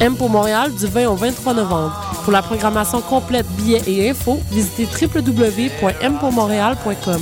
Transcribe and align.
M 0.00 0.16
pour 0.16 0.28
Montréal 0.30 0.74
du 0.74 0.86
20 0.86 1.08
au 1.08 1.14
23 1.14 1.54
novembre. 1.54 1.94
Pour 2.24 2.32
la 2.32 2.40
programmation 2.40 3.02
complète, 3.02 3.46
billets 3.50 3.82
et 3.86 4.08
infos, 4.10 4.40
visitez 4.50 4.86
www.mpourmontréal.com. 4.86 7.20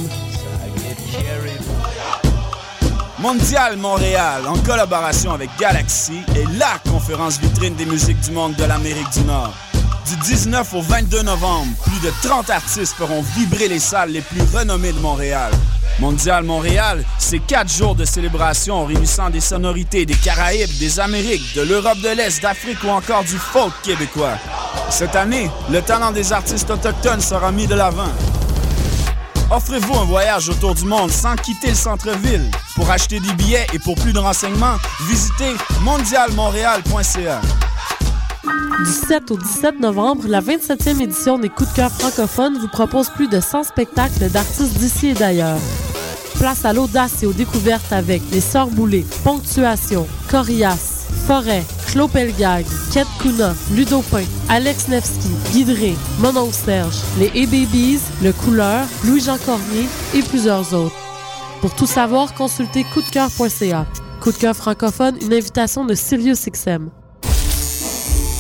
Mondial 3.19 3.77
Montréal, 3.79 4.43
en 4.47 4.57
collaboration 4.59 5.33
avec 5.33 5.51
Galaxy, 5.59 6.21
est 6.37 6.47
la 6.57 6.79
conférence 6.89 7.41
vitrine 7.41 7.75
des 7.75 7.85
musiques 7.85 8.21
du 8.21 8.31
monde 8.31 8.55
de 8.55 8.63
l'Amérique 8.63 9.11
du 9.13 9.25
Nord. 9.25 9.53
Du 10.09 10.17
19 10.17 10.73
au 10.73 10.81
22 10.81 11.21
novembre, 11.21 11.67
plus 11.85 12.01
de 12.01 12.11
30 12.23 12.49
artistes 12.49 12.95
feront 12.95 13.21
vibrer 13.37 13.69
les 13.69 13.79
salles 13.79 14.11
les 14.11 14.23
plus 14.23 14.41
renommées 14.55 14.93
de 14.93 15.01
Montréal. 15.01 15.53
Mondial 16.01 16.45
Montréal, 16.45 17.05
c'est 17.19 17.41
quatre 17.41 17.71
jours 17.71 17.95
de 17.95 18.07
célébration 18.07 18.87
réunissant 18.87 19.29
des 19.29 19.41
sonorités 19.41 20.07
des 20.07 20.15
Caraïbes, 20.15 20.71
des 20.79 20.99
Amériques, 20.99 21.55
de 21.55 21.61
l'Europe 21.61 21.99
de 21.99 22.09
l'Est, 22.09 22.41
d'Afrique 22.41 22.83
ou 22.85 22.89
encore 22.89 23.23
du 23.23 23.37
folk 23.37 23.75
québécois. 23.83 24.39
Cette 24.89 25.15
année, 25.15 25.51
le 25.71 25.83
talent 25.83 26.13
des 26.13 26.33
artistes 26.33 26.71
autochtones 26.71 27.21
sera 27.21 27.53
mis 27.53 27.67
de 27.67 27.75
l'avant. 27.75 28.13
Offrez-vous 29.51 29.95
un 29.95 30.05
voyage 30.05 30.49
autour 30.49 30.75
du 30.75 30.87
monde 30.87 31.11
sans 31.11 31.37
quitter 31.37 31.69
le 31.69 31.75
centre-ville. 31.75 32.51
Pour 32.77 32.91
acheter 32.91 33.21
des 33.21 33.33
billets 33.35 33.67
et 33.75 33.79
pour 33.79 33.97
plus 33.97 34.15
de 34.15 34.21
renseignements, 34.21 34.77
visitez 35.07 35.55
mondialmontréal.ca. 35.83 37.43
Du 38.85 38.93
7 38.93 39.31
au 39.33 39.37
17 39.37 39.81
novembre, 39.81 40.25
la 40.29 40.41
27e 40.41 41.03
édition 41.03 41.39
des 41.39 41.49
Coups 41.49 41.71
de 41.71 41.77
cœur 41.77 41.91
francophones 41.91 42.59
vous 42.59 42.69
propose 42.69 43.09
plus 43.11 43.29
de 43.29 43.41
100 43.41 43.65
spectacles 43.65 44.31
d'artistes 44.31 44.79
d'ici 44.79 45.09
et 45.09 45.15
d'ailleurs. 45.15 45.59
Place 46.39 46.65
à 46.65 46.73
l'audace 46.73 47.23
et 47.23 47.27
aux 47.27 47.33
découvertes 47.33 47.93
avec 47.93 48.23
Les 48.31 48.41
Sœurs 48.41 48.69
Boulées, 48.69 49.05
Ponctuation, 49.25 50.07
Corias, 50.31 51.07
Forêt, 51.27 51.65
Claude 51.89 52.11
Pelgag, 52.11 52.65
Kate 52.93 53.09
Kuna, 53.21 53.55
Ludo 53.75 54.03
Pain, 54.11 54.25
Alex 54.49 54.89
Nevsky, 54.89 55.31
Guidré, 55.53 55.97
Monon 56.21 56.53
Serge, 56.53 56.99
les 57.19 57.29
A-Babies, 57.29 58.01
Le 58.23 58.33
Couleur, 58.33 58.87
Louis-Jean 59.05 59.39
Cormier 59.45 59.87
et 60.15 60.23
plusieurs 60.23 60.73
autres. 60.73 60.95
Pour 61.61 61.75
tout 61.75 61.87
savoir, 61.87 62.33
consultez 62.35 62.85
coupdecoeur.ca. 62.85 63.87
Coup 64.21 64.33
de 64.33 64.37
cœur 64.37 64.55
francophone, 64.55 65.17
une 65.21 65.35
invitation 65.35 65.85
de 65.85 65.95
Sirius 65.95 66.47
XM. 66.47 66.91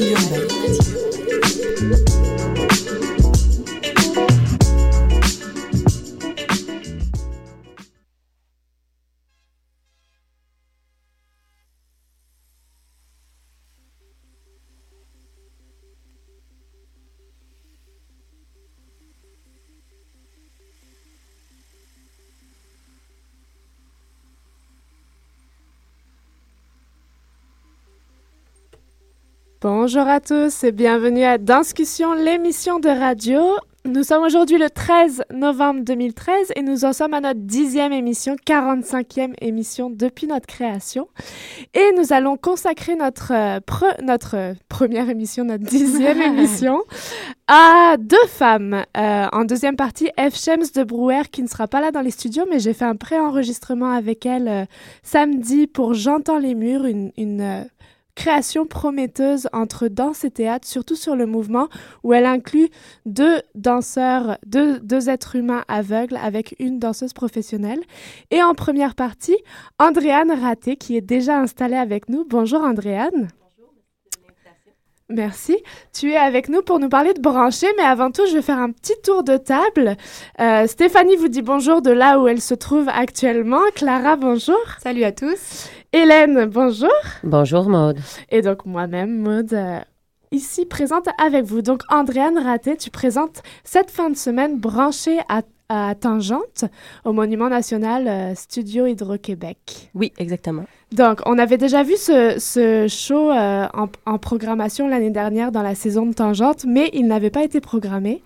L'alternative 0.00 0.32
urbaine. 0.32 0.83
Bonjour 29.64 30.06
à 30.06 30.20
tous 30.20 30.62
et 30.62 30.72
bienvenue 30.72 31.24
à 31.24 31.38
Danscussion, 31.38 32.12
l'émission 32.12 32.80
de 32.80 32.90
radio. 32.90 33.40
Nous 33.86 34.02
sommes 34.02 34.22
aujourd'hui 34.22 34.58
le 34.58 34.68
13 34.68 35.24
novembre 35.32 35.80
2013 35.84 36.52
et 36.54 36.60
nous 36.60 36.84
en 36.84 36.92
sommes 36.92 37.14
à 37.14 37.20
notre 37.22 37.40
dixième 37.40 37.92
émission, 37.94 38.36
45e 38.46 39.32
émission 39.40 39.88
depuis 39.88 40.26
notre 40.26 40.46
création. 40.46 41.08
Et 41.72 41.92
nous 41.96 42.12
allons 42.12 42.36
consacrer 42.36 42.94
notre, 42.94 43.32
euh, 43.32 43.60
pre- 43.60 44.02
notre 44.02 44.36
euh, 44.36 44.54
première 44.68 45.08
émission, 45.08 45.44
notre 45.44 45.64
dixième 45.64 46.20
émission, 46.22 46.82
à 47.46 47.96
deux 47.98 48.26
femmes. 48.28 48.84
Euh, 48.98 49.26
en 49.32 49.44
deuxième 49.44 49.76
partie, 49.76 50.10
F. 50.18 50.34
Shems 50.36 50.72
de 50.74 50.84
Brouwer 50.84 51.22
qui 51.32 51.42
ne 51.42 51.48
sera 51.48 51.68
pas 51.68 51.80
là 51.80 51.90
dans 51.90 52.02
les 52.02 52.10
studios, 52.10 52.44
mais 52.50 52.58
j'ai 52.58 52.74
fait 52.74 52.84
un 52.84 52.96
pré-enregistrement 52.96 53.92
avec 53.92 54.26
elle 54.26 54.66
samedi 55.02 55.66
pour 55.66 55.94
J'entends 55.94 56.38
les 56.38 56.54
murs, 56.54 56.84
une, 56.84 57.12
une 57.16 57.66
création 58.14 58.66
prometteuse 58.66 59.48
entre 59.52 59.88
danse 59.88 60.24
et 60.24 60.30
théâtre, 60.30 60.66
surtout 60.66 60.96
sur 60.96 61.16
le 61.16 61.26
mouvement, 61.26 61.68
où 62.02 62.12
elle 62.12 62.26
inclut 62.26 62.68
deux 63.06 63.40
danseurs, 63.54 64.38
deux, 64.46 64.78
deux 64.80 65.08
êtres 65.08 65.36
humains 65.36 65.64
aveugles 65.68 66.16
avec 66.16 66.54
une 66.58 66.78
danseuse 66.78 67.12
professionnelle. 67.12 67.80
Et 68.30 68.42
en 68.42 68.54
première 68.54 68.94
partie, 68.94 69.36
Andréane 69.78 70.30
Raté, 70.30 70.76
qui 70.76 70.96
est 70.96 71.00
déjà 71.00 71.38
installée 71.38 71.76
avec 71.76 72.08
nous. 72.08 72.24
Bonjour 72.24 72.62
Andréane. 72.62 73.28
Merci. 75.10 75.58
Tu 75.92 76.12
es 76.12 76.16
avec 76.16 76.48
nous 76.48 76.62
pour 76.62 76.78
nous 76.78 76.88
parler 76.88 77.12
de 77.12 77.20
brancher, 77.20 77.66
mais 77.76 77.82
avant 77.82 78.10
tout, 78.10 78.22
je 78.26 78.34
vais 78.34 78.42
faire 78.42 78.58
un 78.58 78.70
petit 78.70 78.94
tour 79.02 79.22
de 79.22 79.36
table. 79.36 79.96
Euh, 80.40 80.66
Stéphanie 80.66 81.16
vous 81.16 81.28
dit 81.28 81.42
bonjour 81.42 81.82
de 81.82 81.90
là 81.90 82.18
où 82.18 82.26
elle 82.26 82.40
se 82.40 82.54
trouve 82.54 82.88
actuellement. 82.88 83.60
Clara, 83.74 84.16
bonjour. 84.16 84.58
Salut 84.82 85.04
à 85.04 85.12
tous. 85.12 85.68
Hélène, 85.96 86.46
bonjour. 86.46 86.90
Bonjour 87.22 87.68
Maude. 87.68 88.00
Et 88.28 88.42
donc 88.42 88.66
moi-même, 88.66 89.16
Maud, 89.16 89.54
euh, 89.54 89.78
ici 90.32 90.66
présente 90.66 91.06
avec 91.24 91.44
vous. 91.44 91.62
Donc 91.62 91.82
Andréane 91.88 92.36
Raté, 92.36 92.76
tu 92.76 92.90
présentes 92.90 93.44
cette 93.62 93.92
fin 93.92 94.10
de 94.10 94.16
semaine 94.16 94.58
branchée 94.58 95.20
à, 95.28 95.42
à 95.68 95.94
Tangente 95.94 96.64
au 97.04 97.12
Monument 97.12 97.48
national 97.48 98.06
euh, 98.06 98.34
Studio 98.34 98.86
Hydro-Québec. 98.86 99.90
Oui, 99.94 100.12
exactement. 100.18 100.64
Donc, 100.92 101.20
on 101.26 101.38
avait 101.38 101.56
déjà 101.56 101.82
vu 101.82 101.96
ce, 101.96 102.36
ce 102.38 102.86
show 102.88 103.30
euh, 103.32 103.66
en, 103.74 103.88
en 104.06 104.18
programmation 104.18 104.86
l'année 104.86 105.10
dernière 105.10 105.50
dans 105.50 105.62
la 105.62 105.74
saison 105.74 106.06
de 106.06 106.12
Tangente, 106.12 106.64
mais 106.68 106.90
il 106.92 107.06
n'avait 107.08 107.30
pas 107.30 107.42
été 107.42 107.60
programmé. 107.60 108.22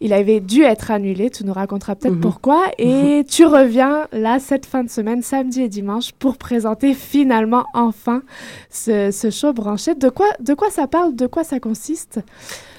Il 0.00 0.12
avait 0.12 0.38
dû 0.40 0.62
être 0.62 0.90
annulé. 0.92 1.30
Tu 1.30 1.44
nous 1.44 1.52
raconteras 1.52 1.96
peut-être 1.96 2.14
Mhm. 2.14 2.20
pourquoi. 2.20 2.66
Et 2.78 3.24
tu 3.28 3.44
reviens 3.46 4.06
là 4.12 4.38
cette 4.38 4.66
fin 4.66 4.84
de 4.84 4.90
semaine, 4.90 5.22
samedi 5.22 5.62
et 5.62 5.68
dimanche, 5.68 6.12
pour 6.12 6.36
présenter 6.36 6.94
finalement 6.94 7.64
enfin 7.74 8.22
ce, 8.70 9.10
ce 9.10 9.30
show 9.30 9.52
branché. 9.52 9.94
De 9.96 10.08
quoi, 10.10 10.28
de 10.38 10.54
quoi 10.54 10.70
ça 10.70 10.86
parle? 10.86 11.16
De 11.16 11.26
quoi 11.26 11.42
ça 11.42 11.58
consiste? 11.58 12.20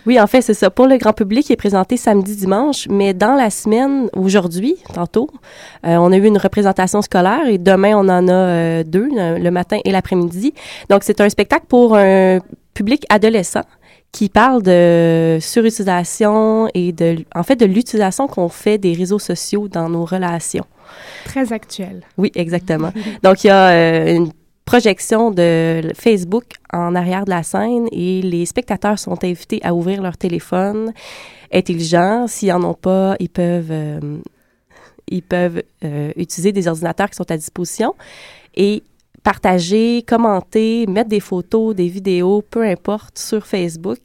Oui, 0.05 0.19
en 0.19 0.27
fait, 0.27 0.41
c'est 0.41 0.53
ça. 0.53 0.69
Pour 0.69 0.87
le 0.87 0.97
grand 0.97 1.13
public, 1.13 1.49
il 1.49 1.53
est 1.53 1.57
présenté 1.57 1.95
samedi, 1.97 2.35
dimanche, 2.35 2.87
mais 2.89 3.13
dans 3.13 3.35
la 3.35 3.49
semaine, 3.49 4.09
aujourd'hui, 4.15 4.75
tantôt, 4.93 5.29
euh, 5.85 5.95
on 5.95 6.11
a 6.11 6.17
eu 6.17 6.25
une 6.25 6.37
représentation 6.37 7.01
scolaire 7.01 7.47
et 7.47 7.57
demain, 7.57 7.93
on 7.95 8.09
en 8.09 8.27
a 8.27 8.33
euh, 8.33 8.83
deux, 8.83 9.07
le, 9.11 9.49
matin 9.49 9.79
et 9.85 9.91
l'après-midi. 9.91 10.53
Donc, 10.89 11.03
c'est 11.03 11.21
un 11.21 11.29
spectacle 11.29 11.65
pour 11.67 11.95
un 11.95 12.39
public 12.73 13.05
adolescent 13.09 13.63
qui 14.11 14.29
parle 14.29 14.61
de 14.61 15.39
surutilisation 15.41 16.69
et 16.73 16.91
de, 16.91 17.25
en 17.33 17.43
fait, 17.43 17.55
de 17.55 17.65
l'utilisation 17.65 18.27
qu'on 18.27 18.49
fait 18.49 18.77
des 18.77 18.93
réseaux 18.93 19.19
sociaux 19.19 19.67
dans 19.67 19.89
nos 19.89 20.05
relations. 20.05 20.65
Très 21.25 21.51
actuel. 21.51 22.03
Oui, 22.17 22.31
exactement. 22.35 22.91
Donc, 23.23 23.43
il 23.43 23.47
y 23.47 23.49
a 23.49 23.69
euh, 23.69 24.15
une 24.15 24.31
projection 24.65 25.31
de 25.31 25.91
Facebook 25.93 26.45
en 26.71 26.95
arrière 26.95 27.25
de 27.25 27.29
la 27.29 27.43
scène 27.43 27.87
et 27.91 28.21
les 28.21 28.45
spectateurs 28.45 28.99
sont 28.99 29.23
invités 29.23 29.59
à 29.63 29.73
ouvrir 29.73 30.01
leur 30.01 30.17
téléphone 30.17 30.93
intelligent. 31.51 32.27
S'ils 32.27 32.51
en 32.51 32.63
ont 32.63 32.73
pas, 32.73 33.15
ils 33.19 33.29
peuvent, 33.29 33.71
euh, 33.71 34.17
ils 35.07 35.23
peuvent 35.23 35.61
euh, 35.83 36.11
utiliser 36.15 36.51
des 36.51 36.67
ordinateurs 36.67 37.09
qui 37.09 37.15
sont 37.15 37.29
à 37.29 37.37
disposition 37.37 37.93
et 38.55 38.83
partager, 39.23 40.03
commenter, 40.05 40.85
mettre 40.87 41.09
des 41.09 41.19
photos, 41.19 41.75
des 41.75 41.87
vidéos, 41.87 42.41
peu 42.41 42.63
importe, 42.63 43.17
sur 43.17 43.45
Facebook. 43.45 43.99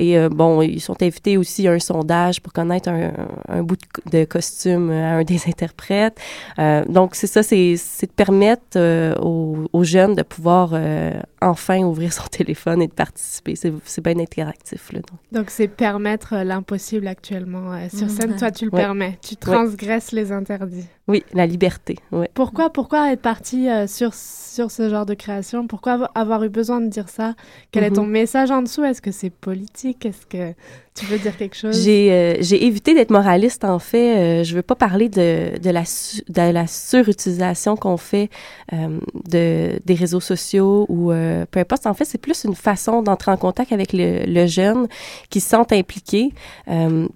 Et 0.00 0.16
euh, 0.18 0.30
bon, 0.30 0.62
ils 0.62 0.80
sont 0.80 1.00
invités 1.02 1.36
aussi 1.36 1.68
à 1.68 1.72
un 1.72 1.78
sondage 1.78 2.40
pour 2.40 2.52
connaître 2.54 2.88
un, 2.88 3.12
un 3.48 3.62
bout 3.62 3.76
de, 3.76 3.84
co- 3.92 4.10
de 4.10 4.24
costume 4.24 4.90
à 4.90 5.16
un 5.18 5.22
des 5.24 5.40
interprètes. 5.46 6.18
Euh, 6.58 6.84
donc, 6.86 7.14
c'est 7.14 7.26
ça, 7.26 7.42
c'est 7.42 7.74
de 7.74 8.12
permettre 8.16 8.62
euh, 8.76 9.14
aux, 9.20 9.66
aux 9.74 9.84
jeunes 9.84 10.14
de 10.14 10.22
pouvoir 10.22 10.70
euh, 10.72 11.12
enfin 11.42 11.78
ouvrir 11.80 12.12
son 12.18 12.26
téléphone 12.28 12.80
et 12.80 12.86
de 12.86 12.92
participer. 12.92 13.54
C'est 13.56 14.02
bien 14.02 14.18
interactif, 14.18 14.90
là. 14.92 15.00
donc. 15.32 15.50
C'est 15.50 15.68
permettre 15.68 16.32
euh, 16.34 16.44
l'impossible 16.44 17.06
actuellement. 17.06 17.72
euh, 17.74 17.88
sur 17.94 18.08
scène, 18.08 18.30
Mhm. 18.30 18.38
toi, 18.38 18.50
tu 18.50 18.64
le 18.64 18.70
Ouais. 18.72 18.80
permets. 18.80 19.18
Tu 19.22 19.36
transgresses 19.36 20.12
les 20.12 20.32
interdits. 20.32 20.86
Oui, 21.08 21.24
la 21.34 21.44
liberté. 21.44 21.96
Pourquoi, 22.34 22.70
pourquoi 22.70 23.12
être 23.12 23.20
parti 23.20 23.68
euh, 23.68 23.86
sur, 23.88 24.14
sur 24.14 24.70
ce 24.70 24.88
genre 24.88 25.04
de 25.06 25.14
création? 25.14 25.66
Pourquoi 25.66 25.96
avo- 25.98 26.08
avoir 26.14 26.44
eu 26.44 26.48
besoin 26.48 26.80
de 26.80 26.86
dire 26.86 27.08
ça? 27.08 27.34
Quel 27.72 27.82
est 27.84 27.90
Mhm. 27.90 27.96
ton 27.96 28.06
message 28.06 28.50
en 28.52 28.62
dessous? 28.62 28.84
Est-ce 28.84 29.02
que 29.02 29.10
c'est 29.10 29.30
politique? 29.30 29.89
Est-ce 30.04 30.26
que 30.26 30.52
tu 30.94 31.04
veux 31.06 31.18
dire 31.18 31.36
quelque 31.36 31.56
chose? 31.56 31.82
J'ai 31.82 32.12
euh, 32.12 32.36
j'ai 32.40 32.64
évité 32.66 32.94
d'être 32.94 33.10
moraliste, 33.10 33.64
en 33.64 33.78
fait. 33.78 34.40
Euh, 34.40 34.44
je 34.44 34.54
veux 34.54 34.62
pas 34.62 34.74
parler 34.74 35.08
de, 35.08 35.58
de, 35.58 35.70
la, 35.70 35.82
de 35.82 36.52
la 36.52 36.66
surutilisation 36.66 37.76
qu'on 37.76 37.96
fait 37.96 38.28
euh, 38.72 38.98
de, 39.28 39.80
des 39.84 39.94
réseaux 39.94 40.20
sociaux 40.20 40.86
ou 40.88 41.12
euh, 41.12 41.46
peu 41.50 41.60
importe. 41.60 41.86
En 41.86 41.94
fait, 41.94 42.04
c'est 42.04 42.18
plus 42.18 42.44
une 42.44 42.54
façon 42.54 43.02
d'entrer 43.02 43.30
en 43.30 43.36
contact 43.36 43.72
avec 43.72 43.90
le, 43.92 44.46
jeune 44.46 44.88
qui 45.30 45.40
se 45.40 45.48
sent 45.50 45.66
impliqué. 45.72 46.30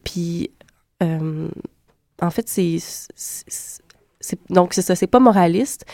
Puis, 0.05 0.51
en 1.01 2.31
fait, 2.31 2.49
c'est- 2.49 2.79
Donc, 4.49 4.73
c'est 4.75 4.83
ça, 4.83 4.95
c'est 4.97 5.07
pas 5.07 5.21
moraliste. 5.21 5.85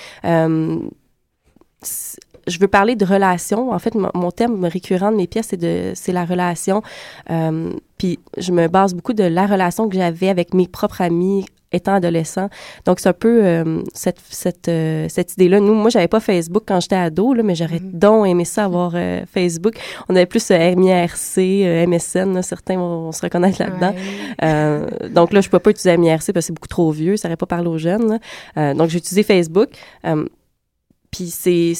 Je 2.50 2.58
veux 2.58 2.68
parler 2.68 2.96
de 2.96 3.04
relation. 3.04 3.72
En 3.72 3.78
fait, 3.78 3.94
mon, 3.94 4.30
thème 4.30 4.64
récurrent 4.64 5.10
de 5.12 5.16
mes 5.16 5.26
pièces, 5.26 5.48
c'est 5.50 5.56
de, 5.56 5.92
c'est 5.94 6.12
la 6.12 6.24
relation. 6.24 6.82
Euh, 7.30 7.72
puis 7.98 8.18
je 8.36 8.52
me 8.52 8.68
base 8.68 8.94
beaucoup 8.94 9.12
de 9.12 9.24
la 9.24 9.46
relation 9.46 9.88
que 9.88 9.96
j'avais 9.96 10.28
avec 10.28 10.54
mes 10.54 10.66
propres 10.68 11.00
amis 11.00 11.44
étant 11.72 11.94
adolescent. 11.94 12.48
Donc 12.84 12.98
c'est 12.98 13.08
un 13.08 13.12
peu 13.12 13.44
euh, 13.44 13.82
cette 13.94 14.18
cette 14.28 14.68
euh, 14.68 15.06
cette 15.08 15.34
idée-là. 15.34 15.60
Nous, 15.60 15.72
moi, 15.74 15.88
j'avais 15.88 16.08
pas 16.08 16.18
Facebook 16.18 16.64
quand 16.66 16.80
j'étais 16.80 16.96
ado, 16.96 17.32
là, 17.32 17.44
mais 17.44 17.54
j'aurais 17.54 17.78
Mhm. 17.78 17.92
donc 17.92 18.26
aimé 18.26 18.44
ça 18.44 18.64
avoir 18.64 18.94
Facebook. 19.32 19.74
On 20.08 20.16
avait 20.16 20.26
plus 20.26 20.50
MIRC, 20.50 21.38
MSN. 21.86 22.34
là, 22.34 22.42
certains 22.42 22.76
vont, 22.76 23.12
se 23.12 23.22
reconnaître 23.22 23.62
là-dedans. 23.62 23.94
Ouais. 24.42 25.10
Donc 25.10 25.32
là, 25.32 25.40
je 25.40 25.48
peux 25.48 25.60
pas 25.60 25.70
utiliser 25.70 25.96
MIRC 25.96 26.32
parce 26.32 26.34
que 26.34 26.40
c'est 26.40 26.52
beaucoup 26.52 26.68
trop 26.68 26.90
vieux, 26.90 27.16
ça 27.16 27.28
n'aurait 27.28 27.36
pas 27.36 27.46
parlé 27.46 27.68
aux 27.68 27.78
jeunes. 27.78 28.18
là. 28.56 28.74
Donc 28.74 28.90
j'ai 28.90 28.98
utilisé 28.98 29.22
Facebook. 29.22 29.70
Puis 31.10 31.26
c'est 31.30 31.72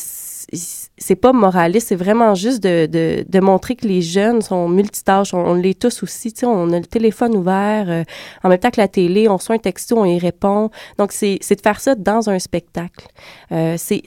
c'est 0.53 1.17
pas 1.17 1.33
moraliste, 1.33 1.89
c'est 1.89 1.97
vraiment 1.97 2.35
juste 2.35 2.63
de, 2.63 2.87
de, 2.87 3.25
de 3.29 3.41
montrer 3.41 3.77
que 3.77 3.87
les 3.87 4.03
jeunes 4.03 4.43
sont 4.43 4.69
multitâches, 4.69 5.33
on, 5.33 5.55
l'est 5.55 5.79
tous 5.79 6.03
aussi, 6.03 6.33
tu 6.33 6.41
sais, 6.41 6.47
on 6.47 6.73
a 6.73 6.79
le 6.79 6.87
téléphone 6.87 7.37
ouvert, 7.37 7.89
euh, 7.89 8.05
en 8.43 8.49
même 8.49 8.59
temps 8.59 8.71
que 8.71 8.81
la 8.81 8.89
télé, 8.89 9.29
on 9.29 9.37
reçoit 9.37 9.55
un 9.55 9.59
texto, 9.59 9.97
on 9.99 10.05
y 10.05 10.19
répond. 10.19 10.71
Donc 10.99 11.13
c'est 11.13 11.39
de 11.39 11.61
faire 11.61 11.81
ça 11.81 11.95
dans 11.95 12.29
un 12.31 12.39
spectacle. 12.39 13.07
Euh, 13.53 13.77
c'est 13.79 14.03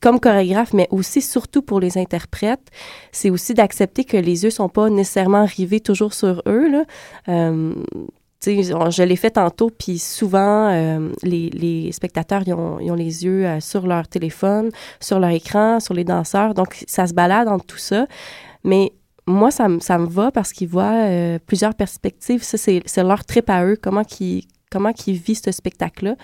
comme 0.00 0.20
chorégraphe, 0.20 0.72
mais 0.72 0.86
aussi 0.90 1.20
surtout 1.20 1.62
pour 1.62 1.80
les 1.80 1.98
interprètes, 1.98 2.70
c'est 3.12 3.30
aussi 3.30 3.54
d'accepter 3.54 4.04
que 4.04 4.16
les 4.16 4.44
yeux 4.44 4.50
sont 4.50 4.68
pas 4.68 4.88
nécessairement 4.90 5.44
rivés 5.44 5.80
toujours 5.80 6.14
sur 6.14 6.42
eux. 6.46 6.68
Là. 6.70 6.84
Euh, 7.28 7.74
je 8.46 9.02
l'ai 9.02 9.16
fait 9.16 9.32
tantôt, 9.32 9.70
puis 9.70 9.98
souvent, 9.98 10.68
euh, 10.70 11.10
les, 11.22 11.50
les 11.50 11.92
spectateurs, 11.92 12.42
ils 12.46 12.54
ont, 12.54 12.78
ils 12.78 12.90
ont 12.90 12.94
les 12.94 13.24
yeux 13.24 13.46
euh, 13.46 13.60
sur 13.60 13.86
leur 13.86 14.06
téléphone, 14.08 14.70
sur 15.00 15.18
leur 15.18 15.30
écran, 15.30 15.80
sur 15.80 15.94
les 15.94 16.04
danseurs. 16.04 16.54
Donc, 16.54 16.84
ça 16.86 17.06
se 17.06 17.14
balade 17.14 17.48
entre 17.48 17.66
tout 17.66 17.78
ça. 17.78 18.06
Mais 18.64 18.92
moi, 19.26 19.50
ça, 19.50 19.68
me- 19.68 19.80
ça 19.80 19.98
me 19.98 20.06
va 20.06 20.30
parce 20.30 20.52
qu'ils 20.52 20.68
voient 20.68 21.06
euh, 21.06 21.38
plusieurs 21.46 21.74
perspectives. 21.74 22.42
Ça, 22.42 22.56
c'est 22.58 22.82
leur 23.02 23.24
trip 23.24 23.50
à 23.50 23.64
eux, 23.64 23.76
comment 23.80 24.04
qu'ils 24.04 24.44
comment 24.70 24.92
vivent 25.06 25.40
ce 25.42 25.50
spectacle-là. 25.50 26.14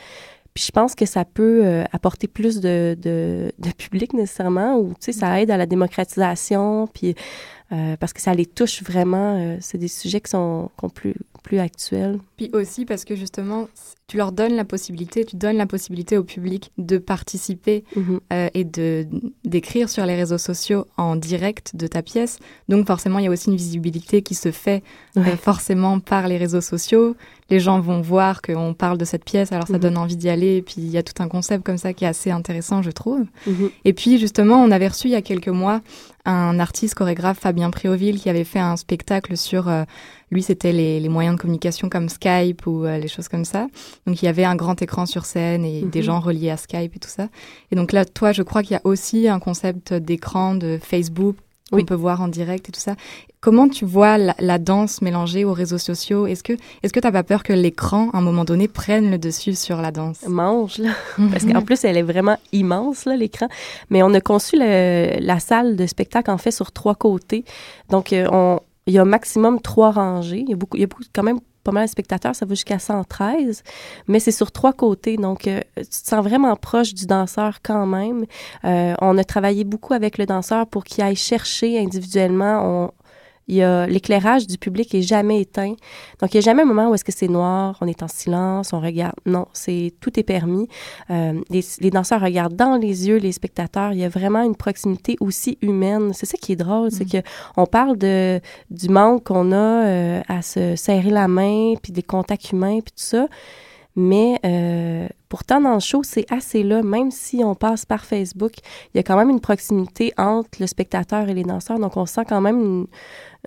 Puis 0.53 0.65
je 0.67 0.71
pense 0.71 0.95
que 0.95 1.07
ça 1.07 1.25
peut 1.25 1.83
apporter 1.93 2.29
plus 2.29 2.61
de, 2.61 2.97
de, 3.01 3.51
public 3.77 4.13
nécessairement, 4.13 4.79
ou 4.79 4.93
ça 5.01 5.41
aide 5.41 5.51
à 5.51 5.57
la 5.57 5.67
démocratisation, 5.67 6.87
puis 6.87 7.17
parce 7.99 8.13
que 8.13 8.21
ça 8.21 8.35
les 8.35 8.47
touche 8.47 8.83
vraiment. 8.85 9.57
c'est 9.61 9.79
des 9.79 9.89
sujets 9.89 10.21
qui 10.21 10.31
sont 10.31 10.71
plus, 10.95 11.15
plus 11.45 11.59
actuels. 11.61 12.19
Puis 12.37 12.51
aussi 12.55 12.85
parce 12.87 13.05
que 13.05 13.15
justement, 13.15 13.69
tu 14.09 14.17
leur 14.17 14.33
donnes 14.33 14.55
la 14.55 14.65
possibilité, 14.65 15.25
tu 15.25 15.37
donnes 15.37 15.57
la 15.59 15.67
possibilité 15.67 16.19
au 16.19 16.25
public 16.25 16.73
de 16.79 16.99
participer 16.99 17.85
Mhm. 17.95 18.21
euh, 18.33 18.49
et 18.55 18.65
de 18.65 19.07
d'écrire 19.45 19.89
sur 19.89 20.05
les 20.07 20.17
réseaux 20.17 20.39
sociaux 20.39 20.87
en 20.97 21.15
direct 21.17 21.77
de 21.77 21.87
ta 21.87 22.03
pièce. 22.03 22.39
Donc 22.69 22.87
forcément, 22.87 23.19
il 23.19 23.27
y 23.27 23.29
a 23.29 23.31
aussi 23.31 23.51
une 23.51 23.57
visibilité 23.57 24.23
qui 24.23 24.35
se 24.35 24.51
fait 24.51 24.83
euh, 25.17 25.23
forcément 25.37 26.01
par 26.01 26.27
les 26.29 26.39
réseaux 26.39 26.61
sociaux. 26.63 27.15
Les 27.51 27.61
gens 27.61 27.79
vont 27.79 28.01
voir 28.01 28.41
qu'on 28.43 28.73
parle 28.75 28.97
de 28.99 29.05
cette 29.05 29.25
pièce, 29.25 29.53
alors 29.53 29.67
ça 29.69 29.75
Mhm. 29.75 29.81
donne 29.81 29.97
envie 29.99 30.17
d'y 30.17 30.29
aller. 30.31 30.57
Et 30.57 30.63
puis 30.63 30.77
il 30.79 30.89
y 30.91 30.97
a 30.99 31.03
tout 31.03 31.23
un 31.23 31.29
concept 31.29 31.63
comme 31.65 31.79
ça 31.79 31.93
qui 31.93 32.05
est 32.05 32.09
assez 32.09 32.31
intéressant, 32.31 32.83
je 32.83 32.91
trouve. 32.91 33.25
Mhm. 33.47 33.71
Et 33.85 33.93
puis 33.93 34.19
justement, 34.19 34.57
on 34.63 34.71
avait 34.71 34.89
reçu 34.89 35.09
il 35.09 35.13
y 35.13 35.17
a 35.17 35.23
quelques 35.23 35.49
mois 35.49 35.83
un 36.27 36.59
artiste 36.59 36.95
chorégraphe, 36.95 37.39
Fabien 37.41 37.71
Prioville, 37.71 38.19
qui 38.19 38.31
avait 38.31 38.45
fait 38.45 38.59
un 38.59 38.77
spectacle 38.79 39.37
sur, 39.37 39.69
euh, 39.69 39.85
lui 40.35 40.43
c'était 40.43 40.73
les, 40.73 41.01
les 41.01 41.09
moyens 41.09 41.37
de 41.37 41.41
communication 41.41 41.89
comme 41.89 42.09
Skype 42.11 42.67
ou 42.67 42.85
euh, 42.85 42.99
les 42.99 43.09
choses 43.09 43.29
comme 43.29 43.45
ça. 43.47 43.69
Donc 44.07 44.21
il 44.21 44.27
y 44.27 44.29
avait 44.29 44.45
un 44.45 44.57
grand 44.57 44.81
écran 44.83 45.07
sur 45.07 45.25
scène 45.25 45.65
et 45.65 45.83
des 45.83 46.01
Mhm. 46.01 46.05
gens 46.05 46.21
reliés 46.21 46.51
à 46.51 46.57
Skype 46.59 46.95
et 46.97 46.99
tout 46.99 47.09
ça. 47.09 47.29
Et 47.71 47.77
donc 47.77 47.93
là, 47.93 48.05
toi, 48.05 48.33
je 48.33 48.43
crois 48.43 48.63
qu'il 48.63 48.73
y 48.73 48.77
a 48.77 48.83
aussi 48.85 49.29
un 49.29 49.39
concept 49.39 49.95
d'écran 49.95 50.55
de 50.55 50.79
Facebook 50.83 51.37
qu'on 51.71 51.79
Oui. 51.79 51.85
peut 51.85 51.95
voir 51.95 52.21
en 52.21 52.29
direct 52.29 52.69
et 52.69 52.73
tout 52.73 52.81
ça. 52.81 52.95
Comment 53.41 53.69
tu 53.69 53.85
vois 53.85 54.17
la, 54.19 54.35
la 54.39 54.59
danse 54.59 55.03
mélangée 55.03 55.45
aux 55.45 55.53
réseaux 55.53 55.79
sociaux? 55.79 56.27
Est-ce 56.27 56.43
que 56.43 56.55
est-ce 56.83 56.93
que 56.93 57.01
t'as 57.01 57.13
pas 57.13 57.23
peur 57.23 57.43
que 57.43 57.53
l'écran, 57.53 58.11
à 58.13 58.19
un 58.19 58.21
moment 58.23 58.45
donné, 58.45 58.69
prenne 58.69 59.11
le 59.11 59.19
dessus 59.19 59.55
sur 59.55 59.81
la 59.83 59.91
danse? 59.91 60.21
Mange, 60.29 60.79
là. 60.79 60.91
Parce 61.31 61.45
qu'en 61.45 61.63
plus, 61.63 61.85
elle 61.85 61.97
est 61.97 62.03
vraiment 62.03 62.39
immense, 62.53 63.05
là, 63.07 63.17
l'écran. 63.17 63.49
Mais 63.91 64.03
on 64.03 64.13
a 64.15 64.21
conçu 64.21 64.57
le- 64.59 65.19
la 65.21 65.41
salle 65.41 65.77
de 65.77 65.87
spectacle, 65.87 66.31
en 66.31 66.39
fait, 66.39 66.51
sur 66.53 66.71
trois 66.73 66.95
côtés. 66.95 67.45
Donc, 67.91 68.13
euh, 68.15 68.27
on, 68.33 68.61
il 68.87 68.95
y 68.95 68.99
a 68.99 69.05
maximum 69.05 69.61
trois 69.61 69.93
rangées. 69.93 70.41
Il 70.41 70.51
y 70.51 70.53
a 70.53 70.57
beaucoup, 70.57 70.77
il 70.77 70.81
y 70.81 70.85
a 70.85 70.87
beaucoup, 70.87 71.05
quand 71.13 71.23
même 71.23 71.41
pas 71.65 71.73
mal 71.73 71.87
de 71.87 71.91
spectateurs, 71.91 72.37
ça 72.37 72.45
va 72.45 72.51
jusqu'à 72.51 72.79
113, 72.79 73.63
mais 74.07 74.21
c'est 74.21 74.31
sur 74.31 74.53
trois 74.53 74.75
côtés, 74.75 75.17
donc 75.17 75.49
euh, 75.49 75.61
tu 75.77 75.85
te 75.87 76.09
sens 76.09 76.23
vraiment 76.23 76.55
proche 76.57 76.93
du 76.93 77.07
danseur 77.07 77.61
quand 77.63 77.87
même. 77.87 78.27
Euh, 78.65 78.95
on 79.01 79.17
a 79.17 79.25
travaillé 79.25 79.65
beaucoup 79.65 79.95
avec 79.95 80.19
le 80.19 80.27
danseur 80.27 80.67
pour 80.67 80.85
qu'il 80.85 81.03
aille 81.03 81.17
chercher 81.17 81.81
individuellement. 81.81 82.93
L'éclairage 83.49 84.47
du 84.47 84.59
public 84.59 84.95
est 84.95 85.03
jamais 85.03 85.41
éteint. 85.41 85.75
Donc, 86.21 86.33
il 86.33 86.37
n'y 86.37 86.39
a 86.39 86.43
jamais 86.43 86.63
un 86.63 86.67
moment 86.67 86.91
où 86.91 86.95
est-ce 86.95 87.05
que 87.05 87.13
c'est 87.13 87.29
noir, 87.29 87.77
on 87.81 87.87
est 87.87 88.03
en 88.03 88.09
silence, 88.09 88.73
on 88.73 88.81
regarde. 88.81 89.15
Non, 89.27 89.47
c'est 89.53 89.93
tout 90.01 90.19
est 90.19 90.23
permis. 90.23 90.69
Euh, 91.11 91.41
les, 91.51 91.65
les 91.81 91.91
danseurs 91.91 92.21
regardent 92.21 92.57
dans 92.57 92.77
les 92.77 93.09
yeux 93.09 93.17
les 93.17 93.33
spectateurs. 93.33 93.93
Il 93.93 93.99
y 93.99 94.05
a 94.05 94.09
vraiment 94.09 94.43
une 94.43 94.57
proximité 94.57 95.17
aussi 95.21 95.59
humaine. 95.63 96.13
C'est 96.15 96.27
ça 96.27 96.37
qui 96.41 96.53
est 96.53 96.57
drôle, 96.57 96.91
c'est 96.91 97.05
que 97.05 97.19
on 97.57 97.67
parle 97.67 97.97
de 97.99 98.41
du 98.71 98.89
manque 98.89 99.25
qu'on 99.25 99.53
a 99.53 99.87
euh, 99.87 100.23
à 100.29 100.43
se 100.43 100.77
serrer 100.77 101.11
la 101.11 101.29
main, 101.29 101.75
puis 101.83 101.93
des 101.93 102.03
contacts 102.03 102.53
humains, 102.53 102.81
puis 102.81 102.93
tout 102.93 103.05
ça. 103.05 103.29
Mais 103.97 104.41
euh, 104.45 105.09
pourtant, 105.29 105.61
dans 105.61 105.75
le 105.75 105.81
show, 105.81 106.03
c'est 106.03 106.31
assez 106.33 106.63
là. 106.63 106.83
Même 106.83 107.11
si 107.11 107.43
on 107.45 107.55
passe 107.55 107.87
par 107.87 108.05
Facebook, 108.05 108.53
il 108.93 108.97
y 108.97 109.01
a 109.01 109.03
quand 109.03 109.17
même 109.17 109.31
une 109.31 109.41
proximité 109.41 110.13
entre 110.17 110.61
le 110.61 110.67
spectateur 110.67 111.29
et 111.29 111.35
les 111.35 111.45
danseurs. 111.45 111.79
Donc, 111.79 111.97
on 111.97 112.07
sent 112.07 112.25
quand 112.29 112.41
même 112.41 112.61
une, 112.61 112.87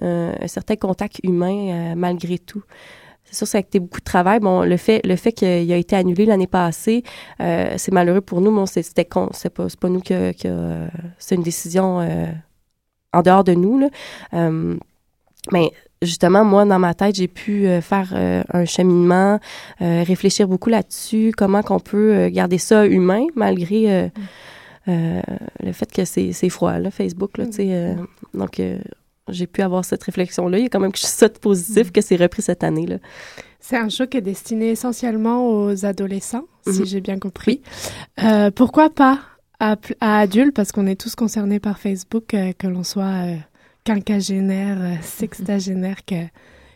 euh, 0.04 0.34
un 0.40 0.48
certain 0.48 0.76
contact 0.76 1.20
humain 1.24 1.92
euh, 1.92 1.96
malgré 1.96 2.40
tout. 2.40 2.64
C'est 3.26 3.36
sûr, 3.36 3.48
ça 3.48 3.58
a 3.58 3.62
été 3.62 3.80
beaucoup 3.82 4.00
de 4.00 4.06
travail. 4.06 4.40
Bon, 4.40 4.62
le 4.62 4.78
fait, 4.78 5.06
le 5.06 5.18
fait 5.18 5.34
qu'il 5.34 5.72
a 5.74 5.76
été 5.76 5.98
annulé 5.98 6.26
l'année 6.26 6.48
passée, 6.48 7.04
euh, 7.42 7.74
c'est 7.76 7.92
malheureux 7.92 8.22
pour 8.22 8.40
nous. 8.40 8.52
Bon, 8.52 8.66
c'était 8.66 9.04
con. 9.04 9.30
C'est 9.34 9.50
pas, 9.50 9.68
pas 9.80 9.90
nous 9.90 10.00
que, 10.00 10.32
que 10.32 10.88
c'est 11.20 11.36
une 11.36 11.44
décision 11.44 12.00
euh, 12.00 12.28
en 13.12 13.22
dehors 13.22 13.44
de 13.44 13.54
nous. 13.54 13.80
Là. 13.80 13.90
Mais 15.52 15.72
justement, 16.02 16.44
moi, 16.46 16.66
dans 16.66 16.80
ma 16.80 16.94
tête, 16.94 17.16
j'ai 17.16 17.28
pu 17.28 17.68
euh, 17.68 17.82
faire 17.82 18.12
euh, 18.16 18.44
un 18.54 18.66
cheminement, 18.66 19.40
euh, 19.82 20.04
réfléchir 20.04 20.48
beaucoup 20.48 20.70
là-dessus, 20.70 21.32
comment 21.36 21.62
qu'on 21.64 21.80
peut 21.80 22.30
garder 22.30 22.58
ça 22.58 22.86
humain 22.86 23.26
malgré 23.36 24.10
euh, 24.88 25.22
le 25.64 25.72
fait 25.74 25.92
que 25.92 26.06
c'est, 26.06 26.32
c'est 26.32 26.50
froid, 26.50 26.78
là, 26.80 26.92
Facebook, 26.92 27.38
là, 27.38 27.46
tu 27.46 27.54
sais. 27.54 27.68
euh, 27.72 27.94
donc, 28.34 28.62
j'ai 29.30 29.48
pu 29.48 29.62
avoir 29.62 29.84
cette 29.84 30.04
réflexion-là. 30.04 30.58
Il 30.60 30.64
y 30.64 30.66
a 30.68 30.70
quand 30.70 30.80
même 30.80 30.92
quelque 30.94 31.02
chose 31.06 31.20
de 31.34 31.40
positif 31.40 31.92
que 31.92 32.00
c'est 32.02 32.16
repris 32.16 32.42
cette 32.42 32.64
année, 32.64 32.86
là. 32.86 32.98
C'est 33.60 33.76
un 33.76 33.90
show 33.90 34.08
qui 34.08 34.18
est 34.18 34.22
destiné 34.22 34.70
essentiellement 34.70 35.50
aux 35.50 35.84
adolescents, 35.86 36.46
si 36.66 36.80
Mhm. 36.80 36.86
j'ai 36.86 37.02
bien 37.02 37.20
compris. 37.20 37.62
Euh, 38.24 38.50
pourquoi 38.52 38.90
pas 38.90 39.20
à, 39.60 39.76
à 40.00 40.20
adultes, 40.20 40.54
parce 40.54 40.72
qu'on 40.72 40.88
est 40.88 40.96
tous 40.96 41.16
concernés 41.16 41.60
par 41.60 41.80
Facebook, 41.80 42.28
que 42.28 42.68
l'on 42.68 42.84
soit 42.86 43.26
quinquagénaire, 43.88 44.78
euh, 44.80 44.94
sextagénaire, 45.02 46.04
que 46.06 46.16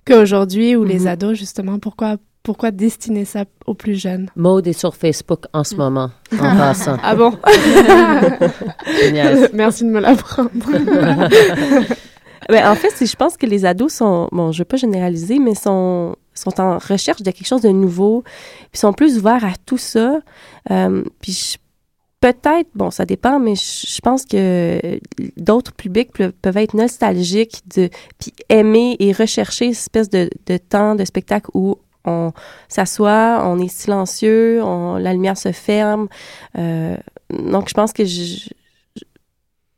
qu'aujourd'hui, 0.05 0.75
ou 0.77 0.83
les 0.85 0.99
Mhm. 1.01 1.07
ados, 1.07 1.37
justement, 1.37 1.77
pourquoi, 1.77 2.15
pourquoi 2.41 2.71
destiner 2.71 3.25
ça 3.25 3.43
aux 3.67 3.73
plus 3.73 3.95
jeunes? 3.99 4.29
Maude 4.35 4.65
est 4.67 4.73
sur 4.73 4.95
Facebook 4.95 5.41
en 5.53 5.63
ce 5.63 5.75
moment, 5.75 6.09
en 6.39 6.55
passant. 6.57 6.97
Ah 7.03 7.15
bon? 7.15 7.33
Génial. 9.03 9.49
Merci 9.53 9.83
de 9.83 9.89
me 9.89 9.99
l'apprendre. 9.99 10.49
Ben, 12.49 12.67
en 12.69 12.75
fait, 12.75 13.05
je 13.05 13.15
pense 13.15 13.37
que 13.37 13.45
les 13.45 13.65
ados 13.65 13.93
sont, 13.93 14.27
bon, 14.31 14.51
je 14.51 14.59
veux 14.59 14.65
pas 14.65 14.77
généraliser, 14.77 15.37
mais 15.39 15.53
sont, 15.55 16.15
sont 16.33 16.59
en 16.59 16.79
recherche 16.79 17.21
de 17.21 17.29
quelque 17.31 17.45
chose 17.47 17.61
de 17.61 17.69
nouveau, 17.69 18.23
puis 18.71 18.79
sont 18.79 18.93
plus 18.93 19.17
ouverts 19.17 19.45
à 19.45 19.51
tout 19.65 19.77
ça. 19.77 20.19
Euh, 20.71 21.03
puis 21.21 21.31
je- 21.33 21.57
peut-être, 22.21 22.69
bon, 22.75 22.91
ça 22.91 23.05
dépend, 23.05 23.39
mais 23.39 23.55
je, 23.55 23.99
pense 24.01 24.25
que 24.25 24.99
d'autres 25.37 25.73
publics 25.73 26.13
pe- 26.13 26.31
peuvent 26.31 26.57
être 26.57 26.75
nostalgiques 26.75 27.61
de, 27.75 27.89
puis 28.19 28.31
aimer 28.47 28.95
et 28.99 29.11
rechercher 29.11 29.65
une 29.65 29.71
espèce 29.71 30.09
de, 30.09 30.29
de 30.45 30.57
temps 30.57 30.95
de 30.95 31.03
spectacle 31.03 31.49
où 31.53 31.77
on 32.05 32.31
s'assoit, 32.69 33.41
on 33.45 33.59
est 33.59 33.67
silencieux, 33.67 34.63
on, 34.63 34.95
la 34.97 35.13
lumière 35.13 35.37
se 35.37 35.51
ferme. 35.51 36.07
Euh, 36.57 36.95
donc, 37.29 37.69
je 37.69 37.73
pense 37.73 37.91
que 37.91 38.05
je- 38.05 38.49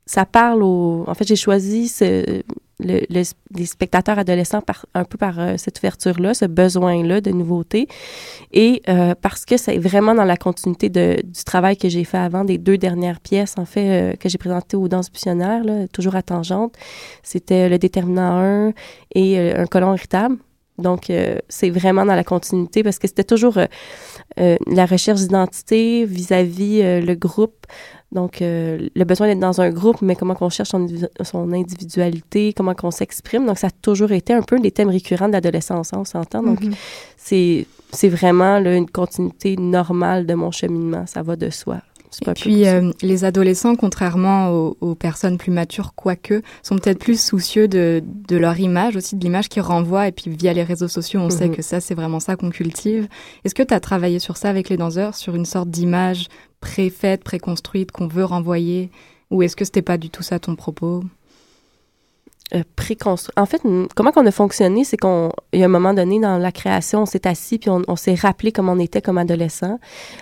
ça 0.05 0.25
parle 0.25 0.63
au... 0.63 1.05
En 1.07 1.13
fait, 1.13 1.25
j'ai 1.25 1.38
choisi 1.38 1.88
ce, 1.88 2.43
le, 2.80 3.01
le- 3.10 3.24
les 3.56 3.65
spectateurs 3.65 4.18
adolescents 4.20 4.62
un 4.94 5.03
peu 5.06 5.18
par 5.18 5.39
euh, 5.39 5.56
cette 5.58 5.80
ouverture-là, 5.80 6.34
ce 6.34 6.46
besoin-là 6.46 7.22
de 7.22 7.32
nouveauté. 7.32 7.88
Et 8.51 8.82
euh, 8.89 9.15
parce 9.22 9.46
que 9.46 9.58
c'est 9.58 9.77
vraiment 9.77 10.15
dans 10.15 10.24
la 10.24 10.38
continuité 10.38 10.89
de, 10.89 11.18
du 11.24 11.44
travail 11.46 11.77
que 11.77 11.89
j'ai 11.89 12.03
fait 12.03 12.18
avant, 12.18 12.44
des 12.44 12.58
deux 12.58 12.77
dernières 12.77 13.20
pièces, 13.20 13.56
en 13.58 13.65
fait, 13.65 14.13
euh, 14.13 14.15
que 14.15 14.30
j'ai 14.30 14.38
présentées 14.38 14.77
aux 14.77 14.88
danses 14.88 15.12
buissonnières, 15.12 15.63
là, 15.63 15.88
toujours 15.89 16.15
à 16.15 16.22
tangente. 16.24 16.75
C'était 17.22 17.70
le 17.70 17.77
déterminant 17.77 18.38
1 18.70 18.74
et 19.15 19.51
un 19.53 19.65
colon 19.65 19.94
irritable. 19.94 20.38
Donc, 20.77 21.10
euh, 21.10 21.38
c'est 21.50 21.70
vraiment 21.70 22.06
dans 22.06 22.15
la 22.15 22.24
continuité 22.24 22.82
parce 22.84 22.98
que 23.00 23.08
c'était 23.08 23.24
toujours 23.24 23.58
euh, 23.58 23.65
euh, 24.39 24.56
la 24.68 24.86
recherche 24.86 25.20
d'identité 25.22 26.06
vis-à-vis 26.06 26.82
le 27.01 27.13
groupe. 27.15 27.65
Donc, 28.12 28.38
le 28.42 29.03
besoin 29.06 29.25
d'être 29.27 29.39
dans 29.39 29.60
un 29.60 29.72
groupe, 29.72 30.01
mais 30.03 30.15
comment 30.15 30.36
qu'on 30.36 30.50
cherche 30.50 30.70
son, 30.70 30.82
individu- 30.86 31.08
son 31.24 31.51
individualité, 31.51 32.53
comment 32.56 32.75
qu'on 32.75 32.92
s'exprime. 32.92 33.46
Donc, 33.48 33.58
ça 33.58 33.68
a 33.68 33.72
toujours 33.72 34.12
été 34.12 34.34
un 34.34 34.44
peu 34.44 34.60
des 34.60 34.70
thèmes 34.72 34.89
récurrents 34.89 35.27
de 35.27 35.34
l'adolescence, 35.34 35.94
hein, 35.94 36.00
on 36.01 36.06
s'entend. 36.06 36.44
Donc, 36.44 36.62
Mhm. 36.62 36.74
c'est 37.18 37.65
c'est 37.92 38.10
vraiment 38.10 38.58
là, 38.60 38.75
une 38.75 38.89
continuité 38.89 39.56
normale 39.56 40.25
de 40.25 40.34
mon 40.34 40.50
cheminement. 40.51 41.06
Ça 41.08 41.22
va 41.22 41.36
de 41.36 41.50
soi. 41.51 41.80
Pas 42.22 42.32
Et 42.32 42.34
puis, 42.36 42.67
euh, 42.67 42.91
les 43.01 43.24
adolescents, 43.25 43.75
contrairement 43.75 44.50
aux, 44.51 44.77
aux 44.82 44.96
personnes 44.96 45.38
plus 45.38 45.51
matures, 45.51 45.93
quoique, 45.96 46.41
sont 46.62 46.77
peut-être 46.77 47.00
plus 47.00 47.20
soucieux 47.20 47.67
de, 47.67 48.03
de 48.27 48.38
leur 48.38 48.60
image, 48.60 48.96
aussi 48.96 49.15
de 49.15 49.24
l'image 49.24 49.50
qu'ils 49.50 49.62
renvoient. 49.62 50.08
Et 50.08 50.12
puis, 50.12 50.29
via 50.29 50.53
les 50.53 50.63
réseaux 50.63 50.88
sociaux, 50.88 51.20
on 51.22 51.29
sait 51.29 51.48
Mhm. 51.48 51.55
que 51.55 51.62
ça, 51.62 51.79
c'est 51.82 51.96
vraiment 51.96 52.20
ça 52.20 52.36
qu'on 52.36 52.50
cultive. 52.50 53.08
Est-ce 53.43 53.55
que 53.55 53.63
tu 53.63 53.74
as 53.74 53.79
travaillé 53.79 54.20
sur 54.20 54.38
ça 54.38 54.50
avec 54.50 54.70
les 54.70 54.77
danseurs, 54.77 55.15
sur 55.15 55.36
une 55.36 55.46
sorte 55.46 55.70
d'image 55.70 56.27
préfaite, 56.60 57.24
préconstruite, 57.24 57.91
qu'on 57.91 58.08
veut 58.08 58.25
renvoyer? 58.25 58.89
Ou 59.32 59.41
est-ce 59.41 59.55
que 59.55 59.65
c'était 59.65 59.82
pas 59.82 59.98
du 59.98 60.10
tout 60.10 60.24
ça 60.24 60.39
ton 60.39 60.55
propos? 60.55 61.03
Euh, 62.55 62.63
préconstruit. 62.75 63.33
En 63.38 63.45
fait, 63.45 63.62
comment 63.95 64.12
qu'on 64.12 64.25
a 64.25 64.31
fonctionné, 64.31 64.83
c'est 64.83 64.98
qu'on, 64.98 65.31
il 65.53 65.60
y 65.60 65.63
a 65.63 65.65
un 65.65 65.69
moment 65.69 65.93
donné 65.93 66.19
dans 66.19 66.38
la 66.38 66.51
création, 66.51 67.01
on 67.01 67.05
s'est 67.05 67.27
assis 67.27 67.57
puis 67.57 67.69
on, 67.69 67.81
on 67.88 67.95
s'est 67.95 68.15
rappelé 68.15 68.51
comment 68.51 68.74
on 68.74 68.79
était 68.79 69.01
comme 69.01 69.17
adolescent. 69.17 69.79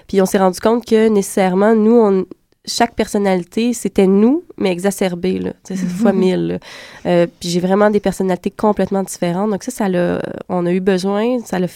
Puis 0.07 0.21
on 0.21 0.25
s'est 0.25 0.37
rendu 0.39 0.59
compte 0.59 0.85
que 0.85 1.07
nécessairement, 1.09 1.75
nous, 1.75 1.95
on, 1.95 2.25
chaque 2.65 2.95
personnalité, 2.95 3.73
c'était 3.73 4.07
nous, 4.07 4.43
mais 4.57 4.71
exacerbé, 4.71 5.39
là, 5.39 5.53
sais, 5.63 5.75
c'est 5.75 5.87
fois 5.87 6.13
mille. 6.13 6.47
là. 6.47 6.57
Euh, 7.05 7.27
puis 7.39 7.49
j'ai 7.49 7.59
vraiment 7.59 7.89
des 7.89 7.99
personnalités 7.99 8.51
complètement 8.51 9.03
différentes. 9.03 9.51
Donc 9.51 9.63
ça, 9.63 9.71
ça 9.71 9.89
l'a, 9.89 10.21
on 10.47 10.65
a 10.65 10.71
eu 10.71 10.79
besoin, 10.79 11.39
ça 11.43 11.59
l'a 11.59 11.67